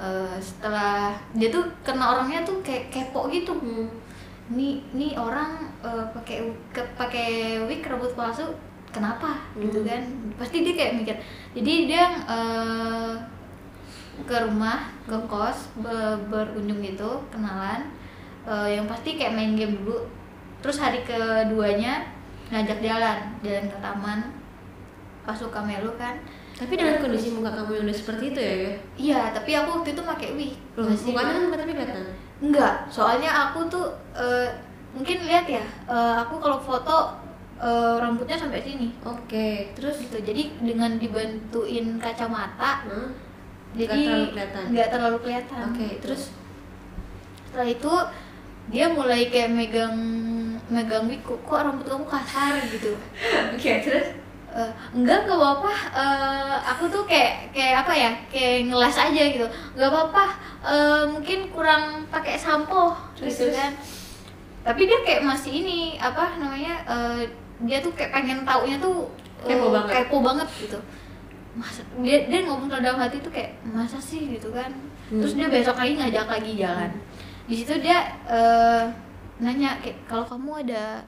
Eh, 0.00 0.36
setelah 0.40 1.12
dia 1.36 1.52
tuh 1.52 1.62
kena 1.84 2.16
orangnya 2.16 2.40
tuh 2.42 2.56
kayak 2.64 2.88
kepo 2.88 3.28
gitu. 3.28 3.52
Hmm. 3.52 3.86
nih 4.50 4.80
nih 4.92 5.12
orang 5.14 5.60
eh, 5.84 6.04
pakai 6.96 7.20
wig 7.68 7.84
rambut 7.84 8.16
palsu 8.16 8.48
kenapa? 8.90 9.36
Gitu 9.54 9.84
Hmm. 9.84 9.88
kan. 9.88 10.02
Pasti 10.40 10.64
dia 10.64 10.74
kayak 10.74 10.92
mikir. 10.98 11.16
Jadi 11.52 11.72
dia 11.92 12.04
eh, 12.26 13.12
ke 14.24 14.36
rumah 14.40 14.88
ke 15.04 15.16
kos 15.28 15.68
be- 15.80 16.20
berkunjung 16.32 16.80
gitu 16.80 17.10
kenalan. 17.28 17.84
Eh, 18.48 18.80
yang 18.80 18.88
pasti 18.88 19.20
kayak 19.20 19.36
main 19.36 19.52
game 19.54 19.76
dulu 19.78 20.00
terus 20.62 20.78
hari 20.78 21.02
keduanya 21.02 22.06
ngajak 22.48 22.78
jalan 22.80 23.18
jalan 23.42 23.66
ke 23.66 23.78
taman 23.78 24.18
pas 25.22 25.34
suka 25.34 25.60
melu 25.60 25.90
kan 25.96 26.16
Tapi 26.52 26.78
dengan 26.78 27.00
kondisi 27.00 27.32
muka 27.32 27.50
kamu 27.50 27.70
yang 27.74 27.84
udah 27.84 27.96
seperti 27.96 28.24
itu 28.30 28.38
ya, 28.40 28.54
ya? 28.54 28.72
iya 28.94 29.20
tapi 29.32 29.50
aku 29.52 29.80
waktu 29.80 29.90
itu 29.92 30.02
pakai 30.04 30.28
wig 30.36 30.52
Loh, 30.76 30.86
mukanya 30.86 31.32
kan 31.32 31.58
tapi 31.58 31.72
kelihatan. 31.72 32.04
Enggak, 32.38 32.74
soalnya 32.86 33.30
aku 33.48 33.66
tuh 33.66 33.86
eh, 34.14 34.46
mungkin 34.92 35.26
lihat 35.26 35.46
ya, 35.48 35.62
eh, 35.88 36.14
aku 36.22 36.38
kalau 36.38 36.58
foto 36.58 37.18
eh, 37.58 37.94
rambutnya 37.98 38.36
sampai 38.36 38.62
sini 38.62 38.94
Oke, 39.02 39.72
terus 39.74 40.06
gitu. 40.06 40.18
Jadi 40.20 40.54
dengan 40.60 40.98
dibantuin 40.98 41.98
kacamata, 41.98 42.84
Hah? 42.86 43.08
jadi 43.72 43.90
Nggak 43.90 44.04
terlalu 44.06 44.26
kelihatan. 44.30 44.64
nggak 44.70 44.88
terlalu 44.92 45.16
kelihatan. 45.18 45.62
Oke, 45.72 45.88
terus 45.98 46.22
Setelah 47.48 47.68
itu 47.68 47.92
dia 48.70 48.86
mulai 48.86 49.26
kayak 49.26 49.50
megang 49.50 49.96
megang 50.70 51.04
wig 51.10 51.20
kok, 51.26 51.36
kok 51.44 51.60
rambut 51.66 51.84
kamu 51.84 52.06
kasar? 52.08 52.56
gitu. 52.70 52.94
Oke, 53.52 53.72
terus? 53.84 54.08
Eh, 54.52 54.72
enggak 54.92 55.24
nggak 55.24 55.36
apa-apa. 55.36 55.72
Eh, 55.96 56.54
aku 56.68 56.84
tuh 56.92 57.04
kayak 57.08 57.52
kayak 57.56 57.84
apa 57.84 57.92
ya 57.96 58.10
kayak 58.28 58.68
ngelas 58.68 58.96
aja 58.96 59.22
gitu. 59.32 59.46
Nggak 59.76 59.88
apa-apa. 59.88 60.24
Eh, 60.62 61.02
mungkin 61.08 61.48
kurang 61.52 62.04
pakai 62.08 62.36
sampo 62.36 62.92
Terus, 63.16 63.32
gitu 63.36 63.52
kan. 63.56 63.72
Tapi 64.62 64.86
dia 64.86 64.98
kayak 65.02 65.24
masih 65.24 65.52
ini 65.64 65.96
apa 65.98 66.36
namanya 66.36 66.84
eh, 66.84 67.20
dia 67.64 67.80
tuh 67.80 67.92
kayak 67.96 68.12
pengen 68.12 68.44
taunya 68.44 68.76
tuh 68.76 69.08
eh, 69.44 69.56
Kepo 69.56 69.72
banget. 69.72 69.92
kepo 70.06 70.16
banget 70.20 70.48
gitu. 70.60 70.78
Masa 71.52 71.80
dia 72.00 72.24
dia 72.28 72.40
ngomong 72.48 72.68
dalam 72.72 72.96
hati 72.96 73.20
tuh 73.20 73.32
kayak 73.32 73.56
masa 73.66 73.96
sih? 74.00 74.36
gitu 74.36 74.52
kan. 74.52 74.72
Terus 75.12 75.36
dia 75.36 75.48
besok 75.48 75.76
lagi 75.76 75.96
ngajak 76.00 76.24
lagi 76.28 76.52
jalan 76.56 76.92
di 77.48 77.54
situ 77.58 77.74
dia 77.82 77.98
eh, 78.26 78.84
nanya 79.42 79.78
kayak 79.82 79.98
kalau 80.06 80.24
kamu 80.26 80.66
ada 80.68 81.02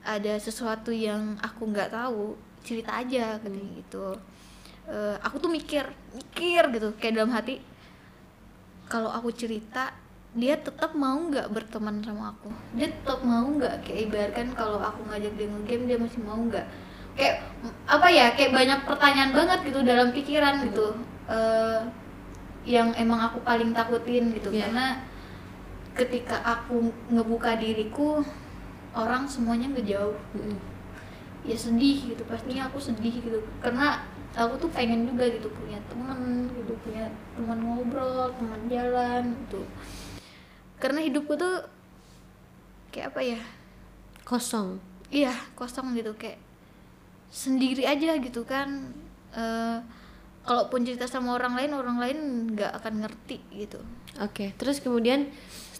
ada 0.00 0.32
sesuatu 0.40 0.88
yang 0.88 1.36
aku 1.44 1.68
nggak 1.68 1.92
tahu 1.92 2.32
cerita 2.64 2.96
aja 3.00 3.36
katanya 3.36 3.68
gitu. 3.76 4.16
Eh, 4.88 5.16
aku 5.20 5.36
tuh 5.38 5.50
mikir 5.52 5.84
mikir 6.16 6.62
gitu 6.72 6.88
kayak 6.96 7.14
dalam 7.20 7.32
hati 7.32 7.60
kalau 8.90 9.12
aku 9.12 9.30
cerita 9.30 9.94
dia 10.30 10.54
tetap 10.58 10.94
mau 10.94 11.18
nggak 11.18 11.50
berteman 11.50 12.00
sama 12.06 12.32
aku? 12.34 12.48
Dia 12.78 12.88
tetap 12.88 13.20
mau 13.26 13.44
nggak 13.50 13.82
kayak 13.84 14.00
ibaratkan 14.08 14.48
kalau 14.54 14.78
aku 14.78 15.02
ngajak 15.10 15.34
dia 15.36 15.46
ngegame 15.50 15.84
dia 15.90 15.98
masih 15.98 16.20
mau 16.22 16.38
nggak? 16.38 16.66
Kayak 17.18 17.36
apa 17.90 18.06
ya 18.08 18.26
kayak 18.38 18.52
banyak 18.54 18.80
pertanyaan 18.86 19.32
banget 19.34 19.58
gitu 19.68 19.80
dalam 19.84 20.08
pikiran 20.14 20.54
gitu. 20.70 20.86
Eh, 21.28 21.80
yang 22.64 22.92
emang 22.94 23.20
aku 23.20 23.40
paling 23.40 23.72
takutin 23.72 24.30
gitu 24.36 24.52
Iya. 24.52 24.68
karena 24.68 24.86
ketika 25.94 26.40
aku 26.42 26.90
ngebuka 27.10 27.58
diriku 27.58 28.22
orang 28.94 29.26
semuanya 29.26 29.70
ngejauh. 29.70 30.16
Mm-mm. 30.36 30.58
ya 31.40 31.56
sedih 31.56 32.12
gitu 32.12 32.20
pastinya 32.28 32.68
aku 32.68 32.76
sedih 32.76 33.16
gitu. 33.16 33.40
Karena 33.64 34.04
aku 34.36 34.60
tuh 34.60 34.70
pengen 34.70 35.08
juga 35.08 35.24
gitu 35.24 35.48
punya 35.56 35.80
teman 35.88 36.46
gitu 36.52 36.76
punya 36.84 37.08
teman 37.32 37.58
ngobrol 37.64 38.28
teman 38.36 38.60
jalan 38.68 39.32
gitu. 39.46 39.64
Karena 40.76 41.00
hidupku 41.00 41.34
tuh 41.40 41.64
kayak 42.92 43.16
apa 43.16 43.20
ya? 43.24 43.40
Kosong. 44.28 44.78
iya 45.10 45.34
kosong 45.58 45.90
gitu 45.98 46.14
kayak 46.14 46.38
sendiri 47.34 47.82
aja 47.88 48.14
gitu 48.20 48.46
kan. 48.46 48.94
Eh, 49.34 49.78
kalaupun 50.44 50.82
cerita 50.82 51.06
sama 51.06 51.36
orang 51.36 51.54
lain 51.56 51.72
orang 51.76 51.98
lain 52.00 52.18
nggak 52.54 52.72
akan 52.82 53.06
ngerti 53.06 53.38
gitu. 53.54 53.80
Oke, 54.18 54.52
terus 54.58 54.82
kemudian 54.82 55.30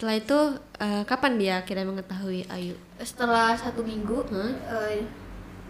setelah 0.01 0.16
itu 0.16 0.38
eh, 0.80 1.03
kapan 1.05 1.32
dia 1.36 1.55
akhirnya 1.61 1.84
mengetahui 1.84 2.48
Ayu? 2.48 2.72
setelah 2.96 3.53
satu 3.53 3.84
minggu 3.84 4.24
Hmm? 4.32 4.57
eh, 4.64 5.05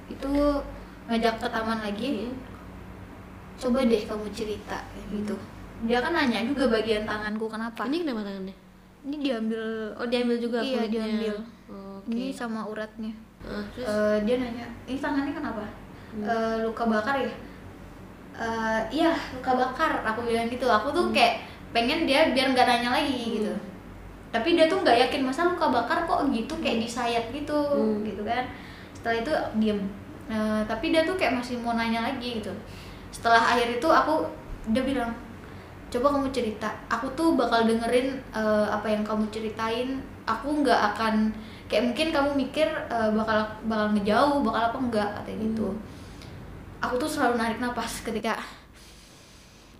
itu 0.06 0.30
ngajak 1.10 1.42
ke 1.42 1.48
taman 1.50 1.82
lagi. 1.82 2.30
Coba 3.58 3.82
deh 3.82 4.06
kamu 4.06 4.30
cerita 4.30 4.78
kayak 4.86 5.06
gitu. 5.10 5.34
Dia 5.84 5.98
kan 5.98 6.14
nanya 6.14 6.46
juga 6.46 6.70
bagian 6.70 7.02
tanganku 7.02 7.50
kenapa? 7.50 7.82
Ini 7.84 8.06
kenapa 8.06 8.22
tangannya? 8.22 8.54
ini 9.00 9.16
diambil 9.18 9.96
Oh 9.96 10.06
diambil 10.06 10.36
juga 10.38 10.60
Iya, 10.60 10.84
kulitnya. 10.86 10.92
diambil. 10.92 11.34
Oh, 11.66 11.98
Oke. 11.98 12.12
ini 12.14 12.30
sama 12.30 12.68
uratnya. 12.68 13.10
Ah, 13.42 13.64
terus? 13.74 13.88
Eh, 13.88 14.16
dia 14.28 14.36
nanya 14.38 14.66
ini 14.86 14.98
tangannya 15.00 15.32
kenapa? 15.34 15.64
Eh, 16.14 16.56
luka 16.62 16.84
bakar 16.86 17.16
ya? 17.18 17.32
Eh, 18.38 18.80
iya 18.94 19.10
luka 19.34 19.52
bakar 19.58 20.06
aku 20.06 20.22
bilang 20.22 20.46
gitu. 20.46 20.70
Aku 20.70 20.94
tuh 20.94 21.10
kayak 21.10 21.42
pengen 21.74 22.06
dia 22.06 22.30
biar 22.30 22.54
nggak 22.54 22.66
nanya 22.68 22.90
lagi 22.94 23.18
gitu 23.40 23.50
tapi 24.30 24.54
dia 24.54 24.70
tuh 24.70 24.82
nggak 24.82 25.10
yakin 25.10 25.26
masa 25.26 25.42
luka 25.42 25.66
bakar 25.68 26.06
kok 26.06 26.22
gitu 26.30 26.54
kayak 26.62 26.86
disayat 26.86 27.24
gitu 27.30 27.54
Hmm. 27.74 28.06
gitu 28.06 28.22
kan. 28.22 28.46
Setelah 28.94 29.16
itu 29.18 29.32
diem. 29.58 29.80
Eh, 30.30 30.62
tapi 30.64 30.94
dia 30.94 31.02
tuh 31.02 31.18
kayak 31.18 31.34
masih 31.34 31.58
mau 31.58 31.74
nanya 31.74 32.06
lagi 32.06 32.38
gitu. 32.38 32.52
Setelah 33.10 33.42
akhir 33.42 33.82
itu 33.82 33.88
aku 33.90 34.22
dia 34.70 34.86
bilang 34.86 35.10
coba 35.90 36.14
kamu 36.14 36.30
cerita. 36.30 36.70
Aku 36.86 37.10
tuh 37.18 37.34
bakal 37.34 37.66
dengerin 37.66 38.14
eh, 38.30 38.66
apa 38.70 38.86
yang 38.86 39.02
kamu 39.02 39.26
ceritain. 39.34 39.98
Aku 40.22 40.62
nggak 40.62 40.94
akan 40.94 41.34
kayak 41.66 41.90
mungkin 41.90 42.08
kamu 42.14 42.30
mikir 42.38 42.68
eh, 42.86 43.10
bakal 43.10 43.42
bakal 43.66 43.90
ngejauh 43.98 44.38
bakal 44.46 44.62
apa 44.70 44.78
enggak 44.78 45.08
katanya 45.18 45.38
gitu. 45.50 45.68
Aku 46.78 46.94
tuh 46.96 47.10
selalu 47.10 47.34
narik 47.34 47.58
napas 47.58 47.98
ketika 48.00 48.38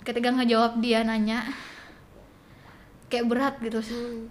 ketika 0.03 0.33
ngejawab 0.33 0.81
dia 0.83 1.07
nanya 1.07 1.45
kayak 3.11 3.27
berat 3.27 3.55
gitu. 3.59 3.83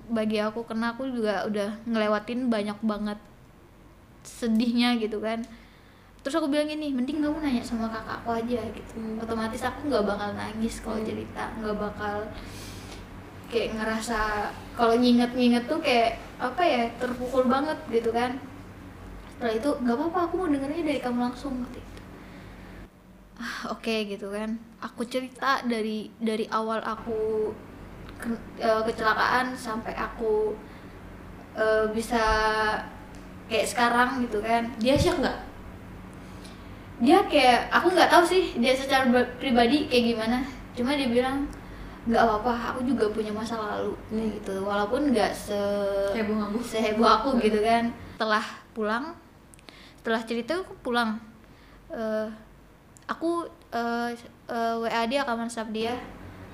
Bagi 0.08 0.40
aku 0.40 0.64
karena 0.64 0.96
aku 0.96 1.06
juga 1.12 1.44
udah 1.46 1.84
ngelewatin 1.84 2.48
banyak 2.48 2.80
banget 2.80 3.20
sedihnya 4.24 4.96
gitu 4.98 5.20
kan. 5.20 5.44
Terus 6.20 6.36
aku 6.36 6.52
bilang 6.52 6.68
gini 6.68 6.92
mending 6.92 7.24
kamu 7.24 7.40
nanya 7.40 7.64
sama 7.64 7.88
kakakku 7.92 8.32
aja 8.32 8.60
gitu. 8.72 9.00
Otomatis 9.20 9.64
aku 9.64 9.88
nggak 9.88 10.04
bakal 10.08 10.30
nangis 10.36 10.80
kalau 10.80 11.00
cerita 11.04 11.52
nggak 11.60 11.76
bakal 11.80 12.28
kayak 13.50 13.76
ngerasa 13.76 14.52
kalau 14.76 14.96
nginget-nginget 15.00 15.66
tuh 15.68 15.80
kayak 15.82 16.20
apa 16.40 16.64
ya 16.64 16.84
terpukul 17.00 17.48
banget 17.48 17.80
gitu 17.92 18.12
kan. 18.16 18.36
Setelah 19.36 19.56
itu 19.56 19.70
nggak 19.84 19.96
apa-apa 19.96 20.20
aku 20.28 20.34
mau 20.44 20.50
dengernya 20.52 20.84
dari 20.84 21.00
kamu 21.00 21.20
langsung 21.32 21.64
gitu. 21.72 22.02
Ah 23.40 23.72
oke 23.72 23.96
gitu 24.12 24.28
kan. 24.36 24.60
Aku 24.84 25.08
cerita 25.08 25.64
dari 25.64 26.12
dari 26.20 26.44
awal 26.52 26.84
aku 26.84 27.52
ke- 28.20 28.36
eh, 28.58 28.82
kecelakaan 28.84 29.56
sampai 29.56 29.92
aku 29.92 30.54
eh, 31.56 31.86
bisa 31.90 32.22
kayak 33.48 33.66
sekarang 33.66 34.22
gitu 34.22 34.40
kan. 34.40 34.68
Dia 34.78 34.94
shock 34.94 35.20
nggak? 35.20 35.40
dia 37.00 37.16
kayak 37.24 37.72
aku 37.72 37.96
nggak 37.96 38.12
tahu 38.12 38.28
sih 38.28 38.60
dia 38.60 38.76
secara 38.76 39.08
pribadi 39.40 39.88
kayak 39.88 40.06
gimana. 40.14 40.38
Cuma 40.76 40.92
dia 40.94 41.08
bilang 41.08 41.48
nggak 42.04 42.20
apa-apa 42.20 42.76
aku 42.76 42.80
juga 42.84 43.08
punya 43.10 43.32
masa 43.32 43.56
lalu. 43.56 43.96
Kayak 44.12 44.30
gitu. 44.36 44.54
Walaupun 44.62 45.16
nggak 45.16 45.32
se 45.32 45.56
Heboh 46.12 46.36
kamu. 46.38 46.60
seheboh 46.60 47.08
aku 47.08 47.30
gitu 47.40 47.64
kan. 47.64 47.88
Setelah 48.14 48.44
pulang 48.72 49.16
setelah 49.96 50.22
cerita 50.24 50.60
aku 50.60 50.76
pulang. 50.82 51.16
Eh, 51.88 52.28
aku 53.08 53.48
eh, 53.72 54.12
eh, 54.52 54.76
WA 54.78 55.02
dia 55.08 55.24
kawan 55.24 55.48
WhatsApp 55.48 55.72
dia 55.72 55.96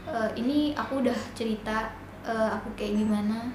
Eh, 0.05 0.29
ini 0.37 0.77
aku 0.77 1.01
udah 1.01 1.17
cerita 1.33 1.89
eh, 2.21 2.49
aku 2.53 2.69
kayak 2.77 3.01
gimana. 3.01 3.49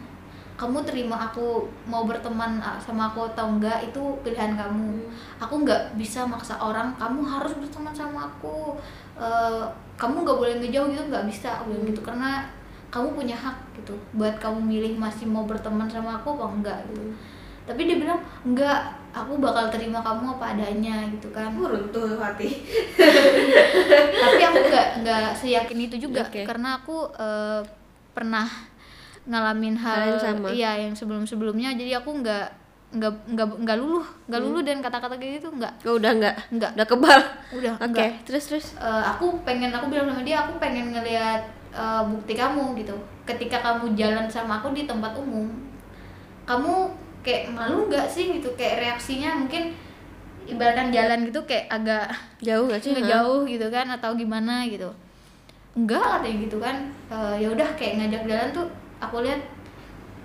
Kamu 0.58 0.84
terima 0.84 1.16
aku 1.16 1.64
mau 1.88 2.04
berteman 2.04 2.60
ah, 2.60 2.76
sama 2.76 3.08
aku 3.08 3.24
atau 3.32 3.56
enggak 3.56 3.80
itu 3.86 4.02
pilihan 4.26 4.58
kamu. 4.58 5.06
Aku 5.40 5.62
nggak 5.62 5.96
bisa 5.96 6.26
maksa 6.26 6.58
orang 6.60 6.92
kamu 6.98 7.22
harus 7.22 7.54
berteman 7.54 7.94
sama 7.94 8.26
aku. 8.26 8.74
Eh, 9.14 9.64
kamu 9.94 10.26
nggak 10.26 10.38
boleh 10.38 10.54
ngejauh 10.58 10.90
gitu. 10.90 11.02
Nggak 11.06 11.26
bisa 11.30 11.48
aku 11.62 11.72
bilang 11.72 11.86
gitu. 11.86 12.02
Karena 12.02 12.44
kamu 12.90 13.14
punya 13.14 13.36
hak 13.38 13.56
gitu. 13.78 13.94
Buat 14.18 14.42
kamu 14.42 14.58
milih 14.58 14.98
masih 14.98 15.30
mau 15.30 15.46
berteman 15.46 15.86
sama 15.86 16.18
aku 16.18 16.34
apa 16.34 16.46
enggak 16.50 16.78
gitu. 16.90 17.14
Tapi 17.64 17.86
dia 17.86 17.96
bilang 18.02 18.18
enggak 18.42 18.99
aku 19.10 19.32
bakal 19.36 19.66
terima 19.68 19.98
kamu 19.98 20.34
apa 20.34 20.54
adanya 20.54 21.02
gitu 21.10 21.28
kan 21.28 21.50
Runtuh 21.52 22.14
hati. 22.16 22.48
tapi 24.22 24.40
aku 24.40 24.58
nggak 24.64 24.88
nggak 25.00 25.26
seyakin 25.34 25.78
itu 25.80 25.96
juga 26.00 26.22
Oke. 26.22 26.42
karena 26.44 26.78
aku 26.78 27.10
eh, 27.12 27.60
pernah 28.10 28.46
ngalamin 29.22 29.76
Hal 29.76 29.94
hal, 29.94 30.06
yang 30.08 30.20
sama. 30.20 30.48
iya 30.50 30.70
yang 30.80 30.94
sebelum 30.94 31.22
sebelumnya 31.22 31.70
jadi 31.72 32.00
aku 32.00 32.10
nggak 32.18 32.46
nggak 32.90 33.12
nggak 33.30 33.46
nggak 33.62 33.76
luluh 33.78 34.02
nggak 34.26 34.40
luluh 34.40 34.62
dan 34.62 34.78
kata-kata 34.78 35.14
kayak 35.14 35.38
gitu 35.38 35.48
nggak 35.52 35.70
Oh, 35.84 35.94
udah 35.94 36.10
nggak? 36.12 36.36
nggak 36.50 36.70
Udah 36.74 36.86
kebal. 36.86 37.20
udah 37.54 37.72
Oke, 37.78 37.86
nggak. 37.88 38.10
terus 38.26 38.44
terus. 38.46 38.66
Eh, 38.74 39.02
aku 39.06 39.38
pengen 39.42 39.70
aku 39.70 39.86
bilang 39.86 40.10
sama 40.10 40.22
dia 40.22 40.42
aku 40.42 40.58
pengen 40.58 40.90
ngelihat 40.90 41.38
eh, 41.70 42.02
bukti 42.04 42.34
kamu 42.34 42.74
gitu 42.76 42.94
ketika 43.22 43.62
kamu 43.62 43.94
jalan 43.94 44.26
sama 44.26 44.58
aku 44.58 44.74
di 44.74 44.90
tempat 44.90 45.14
umum 45.14 45.46
kamu 46.42 46.90
kayak 47.20 47.52
malu 47.52 47.88
nggak 47.88 48.06
sih 48.08 48.40
gitu? 48.40 48.48
Kayak 48.56 48.84
reaksinya 48.84 49.36
mungkin 49.36 49.74
ibaratkan 50.48 50.90
jalan 50.90 51.28
gitu 51.28 51.40
kayak 51.46 51.70
agak 51.70 52.10
Jauh 52.42 52.66
nggak 52.66 52.80
sih? 52.82 52.92
ngejauh 52.96 53.46
gitu 53.46 53.66
kan? 53.68 53.86
Atau 53.92 54.16
gimana 54.16 54.66
gitu? 54.66 54.90
Enggak 55.76 56.20
katanya 56.20 56.36
gitu 56.48 56.56
kan. 56.58 56.76
Eh, 57.12 57.34
ya 57.44 57.48
udah 57.52 57.68
kayak 57.78 58.02
ngajak 58.02 58.22
jalan 58.26 58.48
tuh 58.50 58.66
aku 58.98 59.22
lihat 59.22 59.40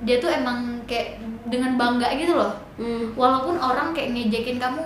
dia 0.03 0.19
tuh 0.19 0.27
emang 0.27 0.83
kayak 0.83 1.21
dengan 1.47 1.79
bangga 1.79 2.11
gitu 2.19 2.35
loh. 2.35 2.51
Hmm. 2.75 3.15
walaupun 3.15 3.55
orang 3.55 3.95
kayak 3.95 4.11
ngejekin 4.11 4.59
kamu 4.59 4.83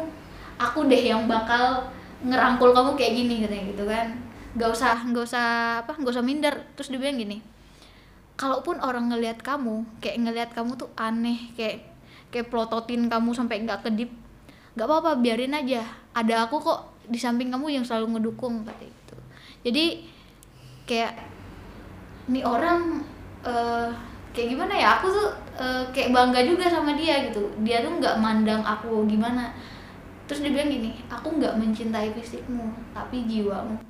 aku 0.61 0.85
deh 0.85 1.01
yang 1.09 1.25
bakal 1.25 1.89
ngerangkul 2.21 2.69
kamu 2.69 2.93
kayak 2.93 3.13
gini 3.17 3.35
katanya 3.41 3.65
gitu 3.73 3.83
kan. 3.89 4.07
Nggak 4.53 4.69
usah 4.77 4.95
nggak 5.09 5.25
usah 5.25 5.47
apa 5.81 5.97
nggak 5.97 6.13
usah 6.13 6.25
minder. 6.25 6.53
Terus 6.77 6.93
dia 6.93 7.01
bilang 7.01 7.17
gini 7.17 7.41
kalaupun 8.39 8.79
orang 8.79 9.11
ngelihat 9.11 9.43
kamu 9.43 9.83
kayak 9.99 10.17
ngelihat 10.23 10.49
kamu 10.55 10.79
tuh 10.79 10.87
aneh 10.95 11.51
kayak 11.59 11.88
kayak 12.29 12.49
plototin 12.53 13.09
kamu 13.09 13.33
sampai 13.33 13.65
nggak 13.65 13.85
kedip 13.85 14.09
nggak 14.77 14.85
apa-apa 14.85 15.11
biarin 15.19 15.51
aja. 15.51 15.83
Ada 16.13 16.47
aku 16.47 16.61
kok 16.61 17.03
di 17.09 17.17
samping 17.17 17.49
kamu 17.49 17.81
yang 17.81 17.83
selalu 17.83 18.15
ngedukung 18.15 18.63
katanya 18.63 18.93
gitu. 18.93 19.15
Jadi 19.65 19.85
kayak 20.85 21.13
nih 22.29 22.45
orang 22.45 23.01
eh, 23.43 23.89
kayak 24.31 24.47
gimana 24.55 24.73
ya? 24.77 24.87
Aku 25.01 25.09
tuh 25.09 25.29
eh, 25.57 25.83
kayak 25.91 26.13
bangga 26.13 26.45
juga 26.45 26.69
sama 26.69 26.93
dia 26.95 27.27
gitu. 27.27 27.49
Dia 27.65 27.81
tuh 27.81 27.97
nggak 27.97 28.15
mandang 28.21 28.61
aku 28.61 29.03
gimana. 29.09 29.51
Terus 30.29 30.45
dia 30.45 30.53
bilang 30.53 30.69
gini 30.69 30.93
aku 31.09 31.41
nggak 31.41 31.57
mencintai 31.57 32.13
fisikmu 32.13 32.69
tapi 32.93 33.25
jiwamu 33.25 33.88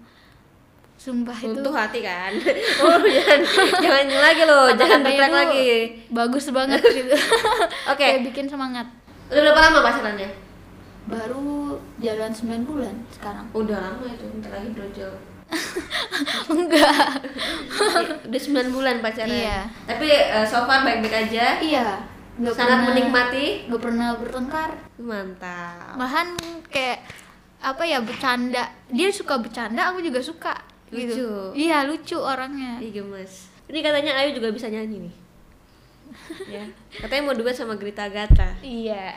sumpah 1.00 1.32
itu 1.34 1.56
Runtuh 1.56 1.72
hati 1.72 2.04
kan. 2.04 2.28
oh, 2.84 3.00
jangan 3.00 3.39
jangan 3.80 4.06
lagi 4.20 4.43
loh, 4.43 4.68
jangan 4.70 5.00
tuh 5.00 5.16
lagi. 5.32 5.70
bagus 6.12 6.52
banget 6.52 6.84
gitu 6.84 7.16
Oke. 7.91 7.97
kayak 7.97 8.28
bikin 8.28 8.45
semangat 8.45 8.84
Udah 9.28 9.41
berapa 9.41 9.60
lama 9.64 9.80
pacarannya? 9.82 10.28
baru 11.08 11.74
jalan 11.97 12.30
9 12.30 12.70
bulan 12.70 12.93
sekarang 13.10 13.47
Udah 13.50 13.80
lama 13.80 14.06
itu, 14.06 14.28
bentar 14.30 14.52
lagi 14.52 14.70
brojol. 14.70 15.14
enggak 16.52 17.10
Udah 18.28 18.41
9 18.62 18.70
bulan 18.70 18.95
pacaran. 19.00 19.32
Iya. 19.32 19.66
Tapi 19.88 20.06
eh, 20.06 20.45
so 20.45 20.62
far 20.64 20.84
baik-baik 20.84 21.16
aja. 21.28 21.58
iya 21.58 21.97
nggak 22.36 22.54
Sangat 22.54 22.72
pernah- 22.78 22.88
menikmati. 22.89 23.45
nggak 23.68 23.82
pernah 23.82 24.08
bertengkar 24.16 24.70
Mantap. 24.97 25.95
malahan 25.95 26.28
kayak 26.68 27.04
apa 27.60 27.84
ya 27.84 28.00
bercanda 28.00 28.64
dia 28.88 29.10
suka 29.10 29.36
bercanda 29.36 29.89
aku 29.89 30.00
juga 30.00 30.20
suka 30.20 30.56
gitu 30.92 31.14
Lucu. 31.16 31.30
iya 31.56 31.84
lucu 31.84 32.16
orangnya 32.16 32.78
Ih 32.78 32.92
gemes. 32.92 33.48
Ini 33.66 33.80
katanya 33.80 34.18
Ayu 34.18 34.34
juga 34.34 34.50
bisa 34.50 34.66
nyanyi 34.66 35.06
nih. 35.06 35.14
ya. 36.56 36.66
Katanya 36.92 37.22
mau 37.24 37.34
duet 37.34 37.54
sama 37.54 37.74
Grita 37.74 38.08
Gata. 38.08 38.58
iya 38.60 39.14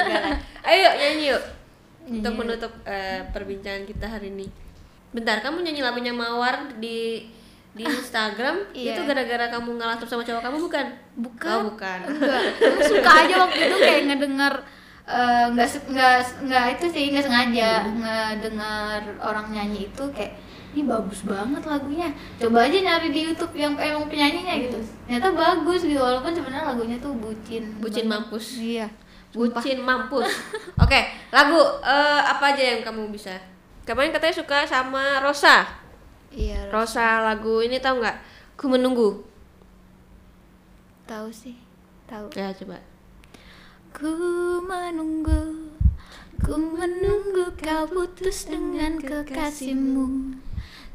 Ayo 0.64 0.88
nyanyi 0.90 1.24
yuk. 1.28 1.42
Untuk 2.04 2.34
menutup 2.34 2.72
eh, 2.82 3.22
perbincangan 3.28 3.84
kita 3.84 4.08
hari 4.08 4.28
ini. 4.28 4.48
Bentar, 5.10 5.38
kamu 5.38 5.60
nyanyi 5.60 5.80
lagunya 5.80 6.10
Mawar 6.10 6.72
di 6.76 7.28
di 7.70 7.84
Instagram 7.84 8.68
Iya. 8.74 8.92
itu 8.92 9.00
gara-gara 9.02 9.48
kamu 9.50 9.76
ngalah 9.76 9.96
terus 9.96 10.08
sama 10.10 10.20
cowok 10.20 10.42
kamu 10.42 10.56
bukan? 10.62 10.86
bukan 11.14 11.52
Oh, 11.54 11.62
bukan. 11.68 11.98
enggak 12.06 12.42
Aku 12.58 12.80
suka 12.82 13.10
aja 13.18 13.34
waktu 13.38 13.58
itu 13.62 13.76
kayak 13.78 14.00
ngedenger 14.08 14.54
eh, 15.04 15.44
nggak 15.50 15.68
se- 15.68 15.84
nggak 15.86 16.16
nggak 16.42 16.66
itu 16.70 16.86
sih 16.88 17.04
nggak 17.10 17.24
sengaja 17.24 17.70
ngedengar 17.92 19.00
orang 19.18 19.46
nyanyi 19.50 19.86
itu 19.86 20.04
kayak 20.10 20.32
ini 20.72 20.88
bagus 20.88 21.28
banget 21.28 21.62
lagunya 21.68 22.08
coba 22.40 22.64
aja 22.64 22.78
nyari 22.80 23.08
di 23.12 23.20
YouTube 23.28 23.52
yang 23.52 23.76
emang 23.76 24.08
penyanyinya 24.08 24.54
gitu 24.56 24.78
ternyata 25.04 25.28
bagus 25.36 25.84
gitu 25.84 26.00
walaupun 26.00 26.32
sebenarnya 26.32 26.64
lagunya 26.72 26.96
tuh 26.96 27.12
bucin 27.16 27.76
Bucin 27.76 28.08
banget. 28.08 28.32
mampus. 28.32 28.46
iya 28.56 28.88
Sumpah. 29.32 29.64
Bucin 29.64 29.80
mampus. 29.80 30.28
Oke, 30.84 31.00
lagu 31.32 31.56
eh, 31.80 32.20
apa 32.20 32.52
aja 32.52 32.76
yang 32.76 32.84
kamu 32.84 33.08
bisa? 33.08 33.32
Kemarin 33.88 34.12
katanya 34.12 34.44
suka 34.44 34.68
sama 34.68 35.24
Rosa. 35.24 35.64
Iya. 36.28 36.68
Rosa 36.68 37.24
lagu 37.24 37.64
ini 37.64 37.80
tahu 37.80 38.04
nggak? 38.04 38.16
Ku 38.60 38.68
menunggu. 38.68 39.24
Tahu 41.08 41.32
sih. 41.32 41.56
Tahu. 42.04 42.28
Ya 42.36 42.52
coba. 42.52 42.76
Ku 43.96 44.12
menunggu, 44.68 45.72
ku 46.44 46.52
menunggu 46.52 47.56
kau 47.56 47.88
putus 47.88 48.52
dengan 48.52 49.00
kekasihmu. 49.00 50.36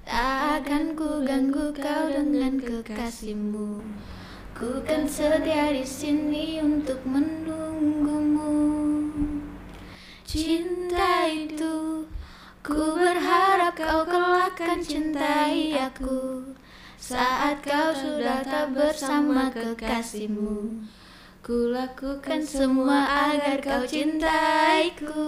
Tak 0.07 0.63
akan 0.63 0.95
ku 0.95 1.19
ganggu 1.27 1.75
kau 1.75 2.07
dengan 2.07 2.55
kekasihmu. 2.55 3.83
Ku 4.55 4.79
kan 4.87 5.03
setia 5.03 5.75
di 5.75 5.83
sini 5.83 6.63
untuk 6.63 7.03
menunggumu. 7.03 8.55
Cinta 10.23 11.27
itu, 11.27 12.07
ku 12.63 12.95
berharap 12.95 13.75
kau 13.75 14.07
kelak 14.07 14.55
akan 14.55 14.79
cintai 14.79 15.75
aku. 15.75 16.55
Saat 16.95 17.59
kau 17.67 17.91
sudah 17.91 18.47
tak 18.47 18.71
bersama 18.71 19.51
kekasihmu. 19.51 20.87
Ku 21.43 21.75
lakukan 21.75 22.47
semua 22.47 23.03
agar 23.35 23.59
kau 23.59 23.83
cintaiku 23.83 25.27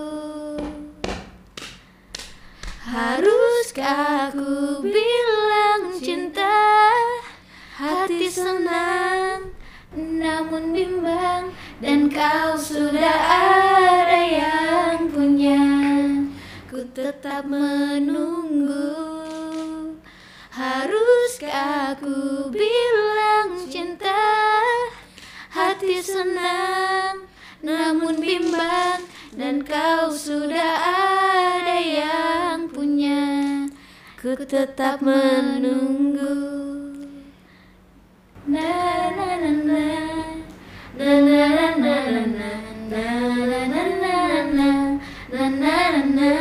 Haruskah 2.90 3.69
aku 3.80 4.84
bilang 4.84 5.96
cinta 6.00 6.60
Hati 7.80 8.28
senang 8.28 9.56
namun 9.96 10.76
bimbang 10.76 11.56
Dan 11.80 12.12
kau 12.12 12.60
sudah 12.60 13.20
ada 14.04 14.20
yang 14.20 15.08
punya. 15.08 15.64
Ku 16.68 16.84
tetap 16.92 17.48
menunggu. 17.48 19.00
Haruskah 20.52 21.96
aku 21.96 22.52
bilang 22.52 23.64
cinta? 23.72 24.28
Hati 25.50 26.04
senang 26.04 27.26
namun 27.64 28.20
bimbang 28.20 29.08
Dan 29.32 29.64
kau 29.64 30.12
sudah 30.12 30.74
ada 30.84 31.78
yang 31.80 32.49
Ku 34.20 34.36
tetap 34.36 35.00
menunggu 35.00 36.36
Na 38.52 38.68
na 39.16 39.30
na 39.40 39.52
na 39.64 39.88
Na 40.92 41.12
na 41.24 41.44
na 41.48 41.68
na 41.80 41.96
na 42.20 42.52
na 42.92 43.06
na 43.48 43.64
na 43.64 43.84
na 44.04 44.12
na 44.52 44.72
na 45.32 45.48
na 45.56 46.04
na 46.04 46.34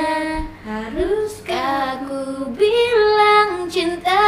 Haruskah 0.66 2.02
aku 2.02 2.50
bilang 2.58 3.70
cinta 3.70 4.26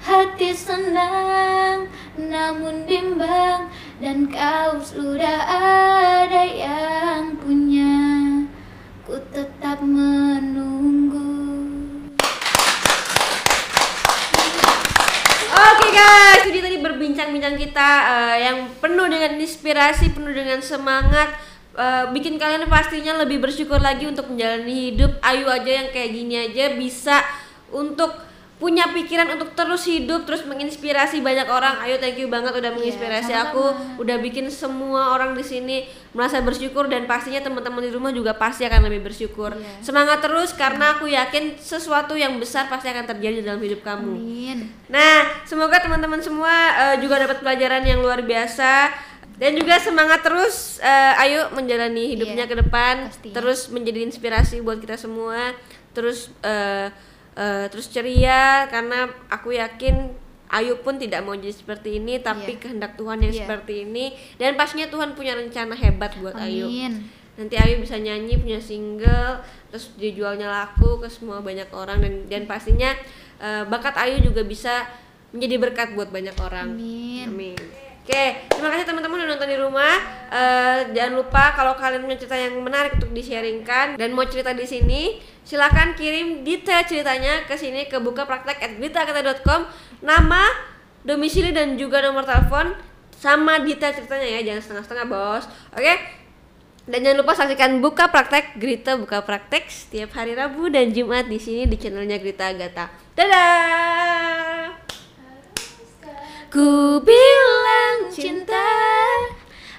Hati 0.00 0.56
senang 0.56 1.92
namun 2.16 2.88
bimbang 2.88 3.68
Dan 4.00 4.32
kau 4.32 4.80
sudah 4.80 5.44
ada 5.44 6.40
yang 6.40 7.36
punya 7.36 8.00
Ku 9.04 9.20
tetap 9.28 9.84
menunggu 9.84 11.44
Oke 15.54 15.83
guys, 15.94 16.42
jadi 16.50 16.58
tadi 16.58 16.76
berbincang-bincang 16.82 17.54
kita 17.54 17.88
eh, 18.02 18.36
yang 18.50 18.56
penuh 18.82 19.06
dengan 19.06 19.38
inspirasi, 19.38 20.10
penuh 20.10 20.34
dengan 20.34 20.58
semangat, 20.58 21.30
eh, 21.78 22.10
bikin 22.10 22.34
kalian 22.34 22.66
pastinya 22.66 23.22
lebih 23.22 23.38
bersyukur 23.38 23.78
lagi 23.78 24.10
untuk 24.10 24.26
menjalani 24.26 24.90
hidup. 24.90 25.22
Ayu 25.22 25.46
aja 25.46 25.70
yang 25.84 25.88
kayak 25.94 26.10
gini 26.10 26.34
aja 26.50 26.74
bisa 26.74 27.22
untuk 27.70 28.10
punya 28.54 28.86
pikiran 28.90 29.34
untuk 29.34 29.50
terus 29.52 29.82
hidup, 29.84 30.24
terus 30.24 30.46
menginspirasi 30.46 31.18
banyak 31.18 31.50
orang. 31.50 31.82
Ayo 31.82 31.98
thank 31.98 32.16
you 32.16 32.30
banget 32.30 32.54
udah 32.54 32.70
menginspirasi 32.70 33.34
sama-sama. 33.34 33.50
aku, 33.50 33.64
udah 33.98 34.16
bikin 34.22 34.46
semua 34.46 35.10
orang 35.10 35.34
di 35.34 35.42
sini 35.42 35.84
merasa 36.14 36.38
bersyukur 36.38 36.86
dan 36.86 37.10
pastinya 37.10 37.42
teman-teman 37.42 37.82
di 37.82 37.90
rumah 37.90 38.14
juga 38.14 38.30
pasti 38.32 38.62
akan 38.62 38.86
lebih 38.86 39.10
bersyukur. 39.10 39.52
Iya. 39.52 39.82
Semangat 39.82 40.22
terus 40.22 40.54
karena 40.54 40.94
aku 40.94 41.10
yakin 41.10 41.58
sesuatu 41.58 42.14
yang 42.14 42.38
besar 42.38 42.70
pasti 42.70 42.86
akan 42.86 43.04
terjadi 43.04 43.42
dalam 43.42 43.58
hidup 43.58 43.82
kamu. 43.82 44.14
Amin 44.14 44.58
Nah, 44.86 45.42
semoga 45.42 45.82
teman-teman 45.82 46.22
semua 46.22 46.54
eh, 46.94 46.96
juga 47.02 47.18
dapat 47.18 47.42
pelajaran 47.42 47.82
yang 47.82 47.98
luar 47.98 48.22
biasa 48.22 48.94
dan 49.34 49.58
juga 49.58 49.82
semangat 49.82 50.22
terus 50.22 50.78
eh, 50.78 51.22
ayo 51.26 51.50
menjalani 51.50 52.14
hidupnya 52.14 52.46
Iya, 52.46 52.52
ke 52.54 52.56
depan, 52.62 52.94
pastinya. 53.10 53.34
terus 53.34 53.66
menjadi 53.66 54.06
inspirasi 54.06 54.62
buat 54.62 54.78
kita 54.78 54.94
semua, 54.94 55.50
terus 55.90 56.30
eh, 56.46 56.94
eh, 57.34 57.66
terus 57.68 57.86
ceria 57.88 58.66
karena 58.66 59.06
aku 59.28 59.52
yakin 59.52 60.22
Ayu 60.44 60.78
pun 60.78 60.94
tidak 60.94 61.26
mau 61.26 61.34
jadi 61.34 61.50
seperti 61.50 61.98
ini, 61.98 62.22
tapi 62.22 62.54
Iya. 62.54 62.60
kehendak 62.62 62.94
Tuhan 62.94 63.18
yang 63.18 63.34
Iya. 63.34 63.42
seperti 63.42 63.74
ini 63.82 64.14
dan 64.38 64.54
pastinya 64.54 64.86
Tuhan 64.86 65.18
punya 65.18 65.34
rencana 65.34 65.74
hebat 65.74 66.14
buat 66.22 66.36
Ayu 66.36 66.70
Amin 66.70 67.10
nanti 67.34 67.58
Ayu 67.58 67.82
bisa 67.82 67.98
nyanyi 67.98 68.38
punya 68.38 68.62
single 68.62 69.42
terus 69.66 69.90
dijualnya 69.98 70.46
laku 70.46 71.02
ke 71.02 71.10
semua 71.10 71.42
banyak 71.42 71.66
orang 71.74 71.98
dan 71.98 72.14
dan 72.30 72.42
pastinya 72.46 72.94
eh, 73.42 73.66
bakat 73.66 73.98
Ayu 73.98 74.22
juga 74.22 74.46
bisa 74.46 74.86
menjadi 75.34 75.58
berkat 75.58 75.88
buat 75.98 76.14
banyak 76.14 76.36
orang 76.38 76.70
Amin. 76.70 77.26
Amin. 77.26 77.58
Oke, 78.04 78.36
terima 78.52 78.68
kasih 78.68 78.84
teman-teman 78.84 79.16
udah 79.16 79.28
nonton 79.32 79.48
di 79.48 79.56
rumah. 79.56 79.96
Eh, 80.28 80.92
jangan 80.92 81.24
lupa 81.24 81.56
kalau 81.56 81.72
kalian 81.72 82.04
punya 82.04 82.20
cerita 82.20 82.36
yang 82.36 82.60
menarik 82.60 83.00
untuk 83.00 83.16
di-sharingkan 83.16 83.96
dan 83.96 84.12
mau 84.12 84.28
cerita 84.28 84.52
di 84.52 84.68
sini, 84.68 85.24
silakan 85.40 85.96
kirim 85.96 86.44
detail 86.44 86.84
ceritanya 86.84 87.48
ke 87.48 87.56
sini 87.56 87.88
ke 87.88 87.96
buka 88.04 88.28
praktek 88.28 88.60
nama, 90.04 90.44
domisili 91.00 91.56
dan 91.56 91.80
juga 91.80 92.04
nomor 92.04 92.28
telepon 92.28 92.76
sama 93.16 93.64
detail 93.64 93.96
ceritanya 93.96 94.28
ya, 94.36 94.40
jangan 94.52 94.60
setengah-setengah 94.60 95.06
bos. 95.08 95.44
Oke? 95.72 95.96
Dan 96.84 97.08
jangan 97.08 97.24
lupa 97.24 97.32
saksikan 97.32 97.80
buka 97.80 98.12
praktek 98.12 98.60
Grita 98.60 99.00
buka 99.00 99.24
praktek 99.24 99.72
setiap 99.72 100.12
hari 100.20 100.36
Rabu 100.36 100.68
dan 100.68 100.92
Jumat 100.92 101.24
di 101.24 101.40
sini 101.40 101.64
di 101.64 101.80
channelnya 101.80 102.20
Grita 102.20 102.52
Agatha. 102.52 102.92
Dadah. 103.16 104.83
Ku 106.54 107.02
bilang 107.02 108.14
cinta 108.14 108.70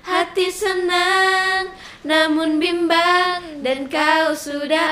Hati 0.03 0.51
senang 0.51 1.71
Namun 2.03 2.59
bimbang 2.59 3.63
Dan 3.63 3.87
kau 3.87 4.35
sudah 4.35 4.91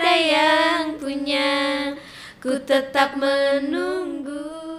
ada 0.00 0.16
yang 0.16 0.96
punya. 0.96 1.92
Ku 2.40 2.56
tetap 2.64 3.20
menunggu 3.20 4.73